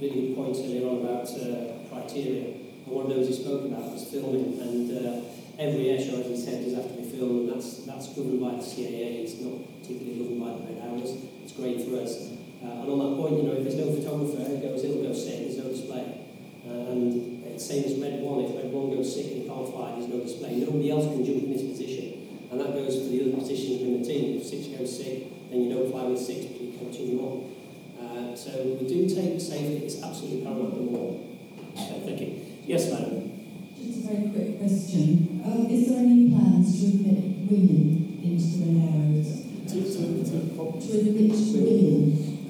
really 0.00 0.28
good 0.28 0.36
points 0.36 0.60
earlier 0.60 0.86
on 0.86 1.02
about 1.02 1.26
uh, 1.34 1.74
criteria. 1.90 2.54
And 2.86 2.94
one 2.94 3.06
of 3.06 3.10
those 3.10 3.28
he 3.28 3.34
spoke 3.34 3.66
about 3.66 3.92
was 3.92 4.06
filming, 4.06 4.58
and 4.60 4.86
uh, 4.94 5.20
every 5.58 5.90
air 5.90 6.00
show, 6.00 6.22
as 6.22 6.26
he 6.26 6.36
said, 6.38 6.64
does 6.64 6.74
have 6.74 6.88
to 6.88 7.02
be 7.02 7.04
filmed, 7.04 7.50
and 7.50 7.52
that's, 7.52 7.84
that's 7.84 8.08
governed 8.14 8.40
by 8.40 8.56
the 8.56 8.64
CAA, 8.64 9.26
it's 9.26 9.40
not 9.42 9.58
particularly 9.82 10.22
governed 10.22 10.40
by 10.40 10.50
the 10.54 10.62
Red 10.70 10.78
Arrows. 10.86 11.18
It's 11.42 11.52
great 11.52 11.82
for 11.82 11.98
us. 11.98 12.30
Uh, 12.62 12.82
and 12.82 12.88
on 12.90 12.98
that 12.98 13.12
point, 13.18 13.42
you 13.42 13.44
know, 13.46 13.54
if 13.58 13.62
there's 13.62 13.78
no 13.78 13.90
photographer, 13.94 14.42
it 14.42 14.62
goes, 14.62 14.82
it'll 14.82 15.02
go 15.02 15.12
sick, 15.12 15.46
there's 15.46 15.58
no 15.58 15.70
display. 15.70 16.26
Uh, 16.66 16.94
and 16.94 17.44
it's 17.46 17.66
same 17.66 17.84
as 17.84 17.98
Red 17.98 18.22
1, 18.22 18.44
if 18.44 18.54
Red 18.54 18.72
1 18.72 18.90
goes 18.94 19.14
sick 19.14 19.26
and 19.34 19.46
can't 19.46 19.68
fly, 19.70 19.98
there's 19.98 20.10
no 20.10 20.20
display. 20.20 20.62
Nobody 20.62 20.90
else 20.90 21.06
can 21.06 21.24
jump 21.24 21.42
in 21.42 21.52
this 21.52 21.62
position. 21.62 22.48
And 22.50 22.60
that 22.60 22.72
goes 22.72 22.96
for 23.02 23.10
the 23.10 23.20
other 23.22 23.36
positions 23.36 23.82
in 23.82 24.00
the 24.00 24.02
team. 24.06 24.38
If 24.38 24.46
six 24.46 24.66
goes 24.68 24.96
sick, 24.96 25.50
then 25.50 25.62
you 25.62 25.74
don't 25.74 25.90
fly 25.90 26.04
with 26.04 26.18
six, 26.18 26.46
but 26.46 26.60
you 26.60 26.78
continue 26.78 27.20
on. 27.20 27.57
Uh, 28.00 28.34
so 28.36 28.50
we 28.80 28.86
do 28.88 29.08
take 29.08 29.40
safety, 29.40 29.84
it's 29.84 30.02
absolutely 30.02 30.42
paramount 30.44 30.74
number 30.76 30.92
one. 30.92 31.38
Okay, 31.74 32.02
thank 32.06 32.20
you. 32.20 32.46
Yes, 32.64 32.90
madam. 32.90 33.32
Just 33.76 34.04
a 34.04 34.08
very 34.08 34.30
quick 34.30 34.58
question. 34.58 35.42
Um, 35.44 35.66
is 35.66 35.88
there 35.88 35.98
any 36.00 36.30
plans 36.30 36.80
to 36.80 36.86
admit 36.86 37.50
women 37.50 38.20
into 38.22 38.46
the 38.58 38.70
red 38.78 38.94
arrows? 38.94 39.46
To, 39.68 39.76
to, 39.82 40.00
to, 40.24 40.36
To 40.78 40.90
admit 40.98 41.30
women 41.30 42.02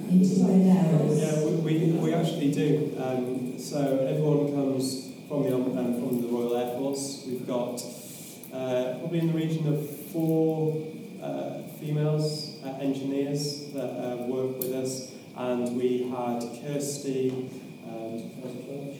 into 0.09 0.33
the 0.35 0.45
red 0.45 0.65
arrows? 0.77 1.17
Yeah, 1.19 1.45
we, 1.45 1.51
we, 1.61 1.91
we 1.93 2.13
actually 2.13 2.51
do. 2.51 2.95
Um, 2.99 3.57
so 3.59 4.05
everyone 4.07 4.53
comes 4.53 5.13
from 5.27 5.43
the 5.43 5.55
um, 5.55 5.73
from 5.99 6.21
the 6.21 6.27
Royal 6.27 6.55
Air 6.57 6.77
Force. 6.77 7.25
We've 7.27 7.45
got 7.45 7.81
uh, 8.51 8.97
probably 8.99 9.19
in 9.19 9.27
the 9.27 9.33
region 9.33 9.67
of 9.67 9.89
four 10.11 10.75
uh, 11.21 11.61
females 11.79 12.57
uh, 12.65 12.69
engineers 12.81 13.71
that 13.73 13.89
uh, 13.89 14.15
work 14.25 14.57
with 14.57 14.73
us, 14.73 15.08
and 15.39 15.77
we 15.77 16.03
had 16.09 16.41
Kirsty. 16.61 17.31
Um, 17.87 18.29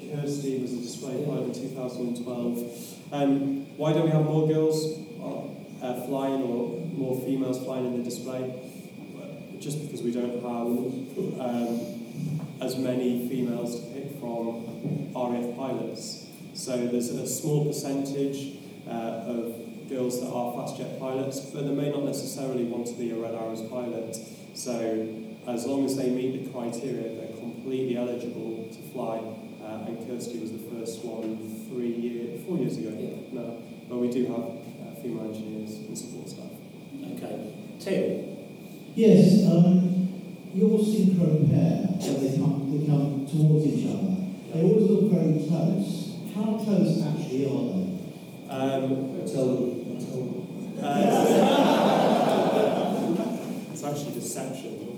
Kirsty 0.09 0.59
was 0.59 0.71
a 0.71 0.77
display 0.77 1.25
pilot 1.25 1.57
in 1.57 1.69
2012. 1.69 2.97
Um, 3.11 3.65
why 3.75 3.91
don't 3.91 4.05
we 4.05 4.11
have 4.11 4.23
more 4.23 4.47
girls 4.47 4.99
uh, 5.81 6.05
flying 6.05 6.41
or 6.43 6.79
more 6.93 7.19
females 7.25 7.61
flying 7.61 7.87
in 7.87 7.97
the 7.97 8.03
display? 8.03 8.53
Just 9.59 9.81
because 9.81 10.01
we 10.01 10.11
don't 10.11 10.35
have 10.35 11.41
um, 11.41 11.99
as 12.61 12.77
many 12.77 13.27
females 13.27 13.77
to 13.77 13.85
pick 13.87 14.17
from 14.19 14.65
RAF 15.13 15.57
pilots. 15.57 16.27
So 16.53 16.87
there's 16.87 17.09
a 17.09 17.27
small 17.27 17.65
percentage 17.65 18.55
uh, 18.87 18.91
of 19.27 19.89
girls 19.89 20.21
that 20.21 20.29
are 20.29 20.53
fast 20.53 20.77
jet 20.77 20.97
pilots, 20.99 21.41
but 21.41 21.65
they 21.65 21.73
may 21.73 21.89
not 21.89 22.03
necessarily 22.03 22.63
want 22.63 22.87
to 22.87 22.93
be 22.93 23.11
a 23.11 23.15
Red 23.15 23.35
Arrows 23.35 23.61
pilot. 23.63 24.15
So 24.53 25.28
as 25.53 25.65
long 25.65 25.85
as 25.85 25.95
they 25.97 26.09
meet 26.09 26.43
the 26.45 26.49
criteria, 26.51 27.15
they're 27.15 27.37
completely 27.37 27.97
eligible 27.97 28.67
to 28.71 28.81
fly. 28.93 29.17
Uh, 29.63 29.85
and 29.87 30.07
Kirsty 30.07 30.39
was 30.39 30.51
the 30.51 30.59
first 30.69 31.03
one 31.03 31.37
three 31.69 31.93
years, 31.93 32.45
four 32.45 32.57
years 32.57 32.77
ago. 32.77 32.89
Yeah. 32.97 33.15
No, 33.31 33.61
but 33.89 33.97
we 33.97 34.09
do 34.09 34.25
have 34.27 34.39
uh, 34.39 34.93
female 35.01 35.25
engineers 35.33 35.77
and 35.87 35.97
support 35.97 36.29
staff. 36.29 36.51
Okay. 37.13 37.53
Tim. 37.79 38.25
Yes, 38.95 39.45
um, 39.47 40.09
your 40.53 40.79
synchro 40.79 41.49
pair, 41.49 41.87
when 42.01 42.17
they 42.19 42.37
come, 42.37 42.69
they 42.71 42.85
come 42.85 43.25
towards 43.29 43.65
each 43.65 43.85
other, 43.87 44.15
they 44.53 44.61
always 44.63 44.85
look 44.89 45.11
very 45.11 45.33
close. 45.47 46.17
How 46.35 46.57
close 46.57 47.01
actually 47.05 47.45
are 47.45 47.65
they? 47.69 47.85
Um, 48.49 48.89
Tell 49.29 49.45
them. 49.45 49.69
Tell 49.99 50.25
them. 50.25 50.33
uh, 50.81 50.97
it's 53.71 53.83
actually 53.83 54.13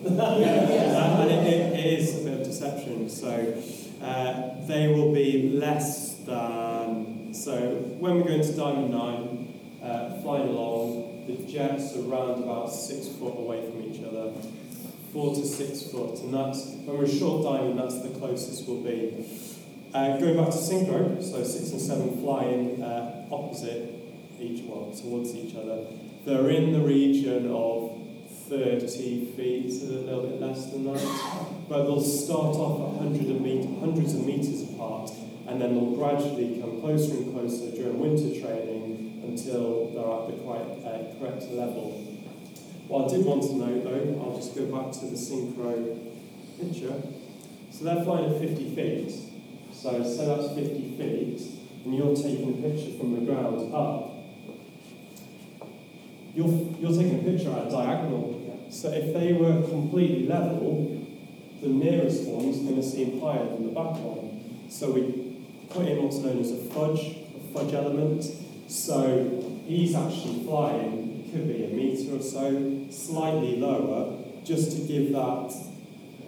Uh, 0.03 1.27
and 1.29 1.47
it, 1.47 1.73
it, 1.73 1.99
is 1.99 2.21
a 2.21 2.23
bit 2.23 2.39
of 2.39 2.43
deception. 2.43 3.09
So 3.09 3.61
uh, 4.01 4.65
they 4.67 4.87
will 4.87 5.13
be 5.13 5.51
less 5.53 6.15
than. 6.25 7.33
So 7.33 7.57
when 7.99 8.17
we 8.17 8.23
go 8.23 8.29
into 8.29 8.53
Diamond 8.53 8.91
9, 8.91 9.41
uh, 9.83 10.21
flying 10.21 10.49
along, 10.49 11.25
the 11.27 11.35
jets 11.51 11.95
are 11.95 12.01
around 12.01 12.43
about 12.43 12.71
six 12.71 13.07
foot 13.07 13.37
away 13.37 13.69
from 13.69 13.83
each 13.83 14.03
other, 14.03 14.33
four 15.13 15.35
to 15.35 15.45
six 15.45 15.83
foot, 15.83 16.19
and 16.19 16.33
that's 16.33 16.65
when 16.85 16.97
we're 16.97 17.07
short 17.07 17.43
diamond, 17.43 17.79
that's 17.79 18.01
the 18.01 18.09
closest 18.09 18.67
we'll 18.67 18.81
be. 18.81 19.25
Uh, 19.93 20.17
going 20.17 20.37
back 20.37 20.47
to 20.47 20.57
synchro, 20.57 21.21
so 21.21 21.43
six 21.43 21.71
and 21.71 21.81
seven 21.81 22.21
flying 22.21 22.81
uh, 22.81 23.27
opposite 23.31 23.93
each 24.39 24.63
one, 24.63 24.95
towards 24.95 25.35
each 25.35 25.55
other, 25.55 25.85
they're 26.25 26.49
in 26.49 26.73
the 26.73 26.79
region 26.79 27.51
of 27.51 28.00
30 28.51 29.31
feet, 29.31 29.81
a 29.81 29.85
little 29.85 30.23
bit 30.27 30.41
less 30.41 30.71
than 30.71 30.83
that, 30.83 30.99
but 31.69 31.83
they'll 31.83 32.01
start 32.01 32.57
off 32.57 32.95
at 32.95 33.01
hundred 33.01 33.31
of 33.31 33.79
hundreds 33.79 34.13
of 34.13 34.25
meters 34.25 34.69
apart, 34.73 35.09
and 35.47 35.61
then 35.61 35.73
they'll 35.73 35.95
gradually 35.95 36.59
come 36.59 36.81
closer 36.81 37.13
and 37.13 37.31
closer 37.31 37.71
during 37.71 37.97
winter 37.97 38.41
training 38.41 39.21
until 39.23 39.91
they're 39.91 40.03
at 40.03 40.27
the 40.27 40.43
quite, 40.43 40.67
uh, 40.83 41.17
correct 41.17 41.43
level. 41.53 41.91
What 42.89 43.05
I 43.05 43.15
did 43.15 43.25
want 43.25 43.43
to 43.43 43.55
note 43.55 43.85
though, 43.85 44.21
I'll 44.21 44.35
just 44.35 44.53
go 44.53 44.65
back 44.65 44.91
to 44.99 45.05
the 45.05 45.15
synchro 45.15 45.97
picture. 46.59 47.01
So 47.71 47.85
they're 47.85 48.03
flying 48.03 48.33
at 48.33 48.41
50 48.41 48.75
feet. 48.75 49.13
So 49.71 50.03
say 50.03 50.25
that's 50.25 50.53
50 50.53 50.97
feet, 50.97 51.41
and 51.85 51.95
you're 51.95 52.13
taking 52.17 52.49
a 52.49 52.67
picture 52.67 52.97
from 52.97 53.15
the 53.15 53.31
ground 53.31 53.73
up. 53.73 54.11
You're, 56.35 56.47
you're 56.79 56.91
taking 56.91 57.19
a 57.19 57.23
picture 57.23 57.51
at 57.51 57.67
a 57.67 57.71
diagonal. 57.71 58.40
So 58.71 58.89
if 58.89 59.13
they 59.13 59.33
were 59.33 59.61
completely 59.67 60.27
level, 60.27 61.05
the 61.61 61.67
nearest 61.67 62.23
one's 62.25 62.57
going 62.59 62.77
to 62.77 62.83
seem 62.83 63.19
higher 63.19 63.43
than 63.43 63.67
the 63.67 63.73
back 63.73 63.97
one. 63.97 64.69
So 64.69 64.91
we 64.91 65.45
put 65.69 65.87
in 65.87 66.01
what's 66.01 66.17
known 66.17 66.39
as 66.39 66.51
a 66.51 66.57
fudge, 66.71 67.17
a 67.35 67.53
fudge 67.53 67.73
element. 67.73 68.25
So 68.67 69.59
he's 69.67 69.93
actually 69.93 70.45
flying, 70.45 71.25
it 71.27 71.31
could 71.31 71.47
be 71.49 71.65
a 71.65 71.67
metre 71.67 72.15
or 72.15 72.21
so, 72.21 72.87
slightly 72.89 73.57
lower, 73.57 74.17
just 74.45 74.71
to 74.77 74.87
give 74.87 75.11
that 75.11 75.53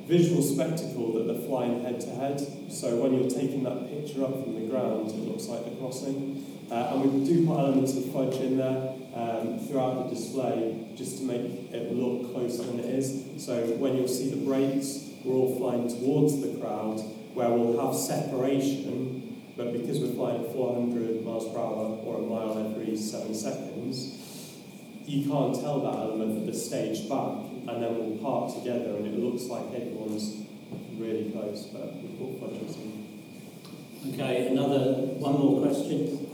visual 0.05 0.43
spectacle 0.43 1.13
that 1.13 1.27
they're 1.27 1.47
flying 1.47 1.81
head 1.81 2.01
to 2.01 2.09
head. 2.09 2.41
So 2.69 2.97
when 2.97 3.13
you're 3.13 3.29
taking 3.29 3.63
that 3.63 3.87
picture 3.89 4.25
up 4.25 4.43
from 4.43 4.55
the 4.55 4.67
ground, 4.67 5.09
it 5.11 5.15
looks 5.15 5.47
like 5.47 5.63
the 5.63 5.71
crossing. 5.77 6.45
Uh, 6.69 6.91
and 6.91 7.01
we 7.03 7.25
do 7.25 7.47
put 7.47 7.57
elements 7.57 7.95
of 7.95 8.11
fudge 8.11 8.35
in 8.35 8.57
there 8.57 8.92
um, 9.13 9.59
throughout 9.59 10.09
the 10.09 10.15
display 10.15 10.87
just 10.95 11.19
to 11.19 11.23
make 11.23 11.71
it 11.71 11.93
look 11.93 12.33
closer 12.33 12.63
than 12.63 12.79
it 12.79 12.85
is. 12.85 13.43
So 13.43 13.65
when 13.77 13.95
you'll 13.95 14.07
see 14.07 14.29
the 14.29 14.43
brakes, 14.45 15.11
we're 15.23 15.35
all 15.35 15.57
flying 15.57 15.87
towards 15.87 16.41
the 16.41 16.59
crowd 16.59 16.99
where 17.33 17.49
we'll 17.49 17.79
have 17.85 17.95
separation, 17.95 19.41
but 19.57 19.73
because 19.73 19.99
we're 19.99 20.13
flying 20.13 20.43
at 20.43 20.53
400 20.53 21.25
miles 21.25 21.51
per 21.51 21.59
hour 21.59 21.97
or 22.03 22.17
a 22.17 22.21
mile 22.21 22.57
every 22.57 22.95
seven 22.95 23.33
seconds, 23.33 24.19
you 25.05 25.29
can't 25.29 25.59
tell 25.59 25.81
that 25.81 25.95
element 25.99 26.37
of 26.37 26.45
the 26.45 26.53
stage 26.53 27.09
back, 27.09 27.37
and 27.67 27.83
then 27.83 27.97
we'll 27.97 28.17
park 28.17 28.53
together 28.53 28.97
and 28.97 29.05
it 29.07 29.19
looks 29.19 29.43
like 29.45 29.65
everyone's 29.73 30.43
really 30.97 31.31
close, 31.31 31.65
but 31.67 31.95
we 31.95 32.09
put 32.17 32.39
fudges 32.39 32.77
in. 32.77 34.13
Okay, 34.13 34.47
another 34.47 34.93
one 35.19 35.33
more 35.33 35.61
question. 35.61 36.32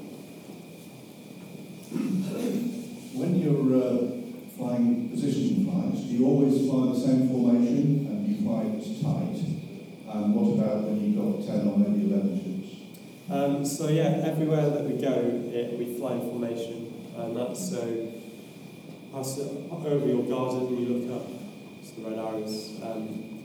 When 3.19 3.35
you're 3.35 3.75
uh, 3.75 4.55
flying 4.55 5.09
position 5.09 5.65
flights, 5.67 6.07
do 6.07 6.15
you 6.15 6.25
always 6.25 6.55
fly 6.65 6.93
the 6.93 6.99
same 6.99 7.27
formation 7.27 8.07
and 8.07 8.25
you 8.25 8.41
fly 8.47 8.63
it 8.63 8.79
tight? 9.03 9.35
And 10.15 10.33
what 10.33 10.55
about 10.55 10.83
when 10.87 11.03
you've 11.03 11.19
got 11.19 11.45
10 11.45 11.67
or 11.67 11.77
maybe 11.77 12.07
11 12.13 12.39
ships? 12.39 12.75
Um, 13.29 13.65
so 13.65 13.89
yeah, 13.89 14.23
everywhere 14.23 14.69
that 14.69 14.85
we 14.85 15.01
go, 15.01 15.11
it, 15.51 15.77
we 15.77 15.97
fly 15.97 16.13
in 16.13 16.21
formation 16.21 16.93
And 17.17 17.35
that's 17.35 17.69
So 17.69 18.07
pass 19.11 19.37
it 19.37 19.51
over 19.69 20.07
your 20.07 20.23
garden 20.23 20.79
you 20.79 20.85
look 20.87 21.21
up, 21.21 21.27
it's 21.81 21.91
the 21.91 22.03
red 22.03 22.19
arrows. 22.19 22.79
Um, 22.81 23.43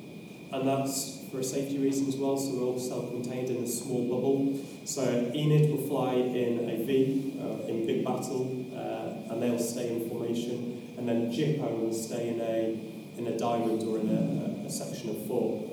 and 0.52 0.68
that's 0.68 1.24
for 1.32 1.40
a 1.40 1.44
safety 1.44 1.78
reason 1.78 2.06
as 2.06 2.14
well, 2.14 2.36
so 2.36 2.54
we're 2.54 2.62
all 2.62 2.78
self-contained 2.78 3.50
in 3.50 3.64
a 3.64 3.66
small 3.66 4.02
bubble. 4.02 4.60
So 4.84 5.02
Enid 5.34 5.70
will 5.70 5.88
fly 5.88 6.14
in 6.14 6.70
a 6.70 6.84
V, 6.84 7.34
uh, 7.42 7.66
in 7.66 7.86
big 7.86 8.04
battle, 8.04 8.66
uh, 8.72 9.03
and 9.30 9.42
they'll 9.42 9.58
stay 9.58 9.88
in 9.88 10.08
formation, 10.08 10.94
and 10.96 11.08
then 11.08 11.30
Gypo 11.30 11.80
will 11.80 11.92
stay 11.92 12.28
in 12.28 12.40
a 12.40 12.94
in 13.18 13.26
a 13.28 13.38
diamond 13.38 13.82
or 13.82 13.98
in 13.98 14.08
a, 14.08 14.64
a, 14.64 14.66
a 14.66 14.70
section 14.70 15.10
of 15.10 15.26
four. 15.26 15.70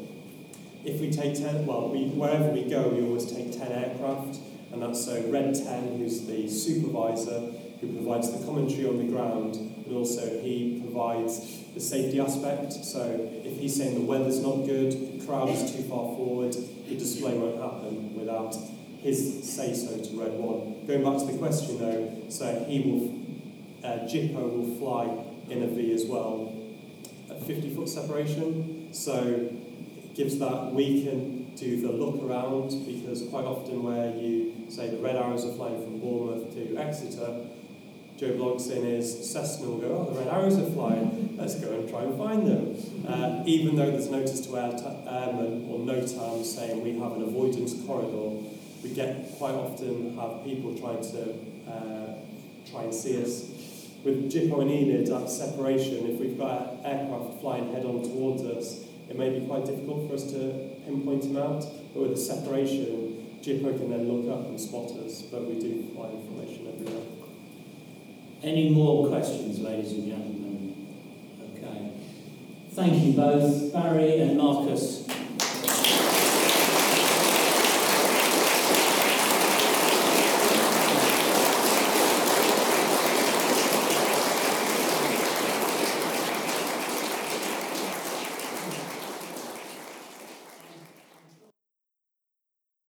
If 0.84 1.00
we 1.00 1.12
take 1.12 1.36
10, 1.36 1.66
well, 1.66 1.90
we, 1.90 2.06
wherever 2.06 2.50
we 2.50 2.64
go, 2.64 2.88
we 2.90 3.02
always 3.02 3.32
take 3.32 3.52
10 3.52 3.72
aircraft, 3.72 4.40
and 4.72 4.82
that's 4.82 5.06
so 5.06 5.24
Red 5.28 5.54
10, 5.54 5.98
who's 5.98 6.26
the 6.26 6.50
supervisor, 6.50 7.52
who 7.80 7.94
provides 7.94 8.32
the 8.32 8.44
commentary 8.46 8.88
on 8.88 8.98
the 8.98 9.12
ground, 9.12 9.56
and 9.56 9.96
also 9.96 10.40
he 10.42 10.82
provides 10.84 11.64
the 11.74 11.80
safety 11.80 12.20
aspect. 12.20 12.74
So 12.74 13.30
if 13.44 13.58
he's 13.60 13.76
saying 13.76 13.96
the 13.96 14.06
weather's 14.06 14.40
not 14.40 14.66
good, 14.66 15.20
the 15.20 15.26
crowd 15.26 15.50
is 15.50 15.72
too 15.72 15.84
far 15.84 16.16
forward, 16.16 16.54
the 16.54 16.96
display 16.96 17.34
won't 17.34 17.62
happen 17.62 18.16
without 18.18 18.56
his 19.02 19.52
say 19.52 19.74
so 19.74 19.98
to 19.98 20.20
Red 20.20 20.34
1. 20.34 20.86
Going 20.88 21.04
back 21.04 21.18
to 21.20 21.32
the 21.32 21.38
question 21.38 21.80
though, 21.80 22.24
so 22.30 22.66
he 22.68 22.80
will, 22.82 23.21
uh, 23.84 24.00
will 24.04 24.76
fly 24.78 25.26
in 25.50 25.64
a 25.64 25.68
V 25.68 25.94
as 25.94 26.06
well, 26.06 26.54
at 27.30 27.42
50 27.44 27.76
foot 27.76 27.90
separation. 27.90 28.94
So 28.94 29.50
it 29.98 30.16
gives 30.16 30.38
that 30.40 30.72
we 30.74 31.04
can 31.04 31.56
do 31.56 31.82
the 31.82 31.92
look 31.92 32.24
around 32.24 32.86
because 32.86 33.24
quite 33.30 33.46
often 33.46 33.84
where 33.84 34.16
you 34.16 34.66
say 34.70 34.90
the 34.90 34.98
red 34.98 35.16
arrows 35.16 35.46
are 35.46 35.54
flying 35.54 35.82
from 35.84 36.00
Bournemouth 36.00 36.54
to 36.54 36.78
Exeter, 36.78 37.46
Joe 38.18 38.34
Blogson 38.34 38.86
is 38.86 39.32
Cessna 39.32 39.68
will 39.68 39.80
go, 39.80 40.08
oh, 40.08 40.14
the 40.14 40.20
red 40.20 40.28
arrows 40.28 40.58
are 40.58 40.70
flying, 40.72 41.36
let's 41.38 41.56
go 41.56 41.72
and 41.74 41.90
try 41.90 42.04
and 42.04 42.16
find 42.18 42.46
them. 42.46 42.78
Uh, 43.08 43.42
even 43.48 43.76
though 43.76 43.90
there's 43.90 44.12
notice 44.12 44.46
to 44.46 44.58
air 44.58 44.74
airmen 45.08 45.68
or 45.68 45.80
NOTAM 45.80 46.46
saying 46.46 46.84
we 46.84 47.00
have 47.00 47.14
an 47.14 47.24
avoidance 47.24 47.74
corridor, 47.84 48.46
we 48.84 48.92
get 48.92 49.28
quite 49.38 49.56
often 49.56 50.16
have 50.18 50.44
people 50.44 50.78
trying 50.78 51.02
to 51.02 51.34
uh, 51.72 52.14
try 52.70 52.84
and 52.84 52.94
see 52.94 53.22
us. 53.24 53.50
With 54.04 54.32
Gypo 54.32 54.62
and 54.62 54.72
Enid, 54.72 55.08
that 55.08 55.30
separation, 55.30 56.10
if 56.10 56.20
we've 56.20 56.38
got 56.38 56.80
aircraft 56.84 57.40
flying 57.40 57.72
head 57.72 57.86
on 57.86 58.02
towards 58.02 58.42
us, 58.44 58.86
it 59.08 59.16
may 59.18 59.38
be 59.38 59.46
quite 59.46 59.66
difficult 59.66 60.10
for 60.10 60.16
us 60.16 60.32
to 60.32 60.72
pinpoint 60.86 61.22
them 61.22 61.38
out. 61.38 61.64
But 61.94 62.02
with 62.02 62.12
the 62.12 62.18
separation, 62.18 63.38
Gypo 63.44 63.78
can 63.78 63.92
then 63.92 64.08
look 64.12 64.32
up 64.36 64.48
and 64.48 64.60
spot 64.60 64.92
us, 65.06 65.22
but 65.24 65.46
we 65.46 65.60
do 65.60 65.92
fly 65.94 66.10
information 66.10 66.68
everywhere. 66.68 67.04
Any 68.42 68.70
more 68.72 69.08
questions, 69.08 69.60
ladies 69.60 69.92
and 69.92 70.08
gentlemen? 70.08 70.88
Okay. 71.58 71.92
Thank 72.72 73.04
you 73.04 73.14
both, 73.14 73.72
Barry 73.72 74.20
and 74.20 74.38
Marcus. 74.38 75.08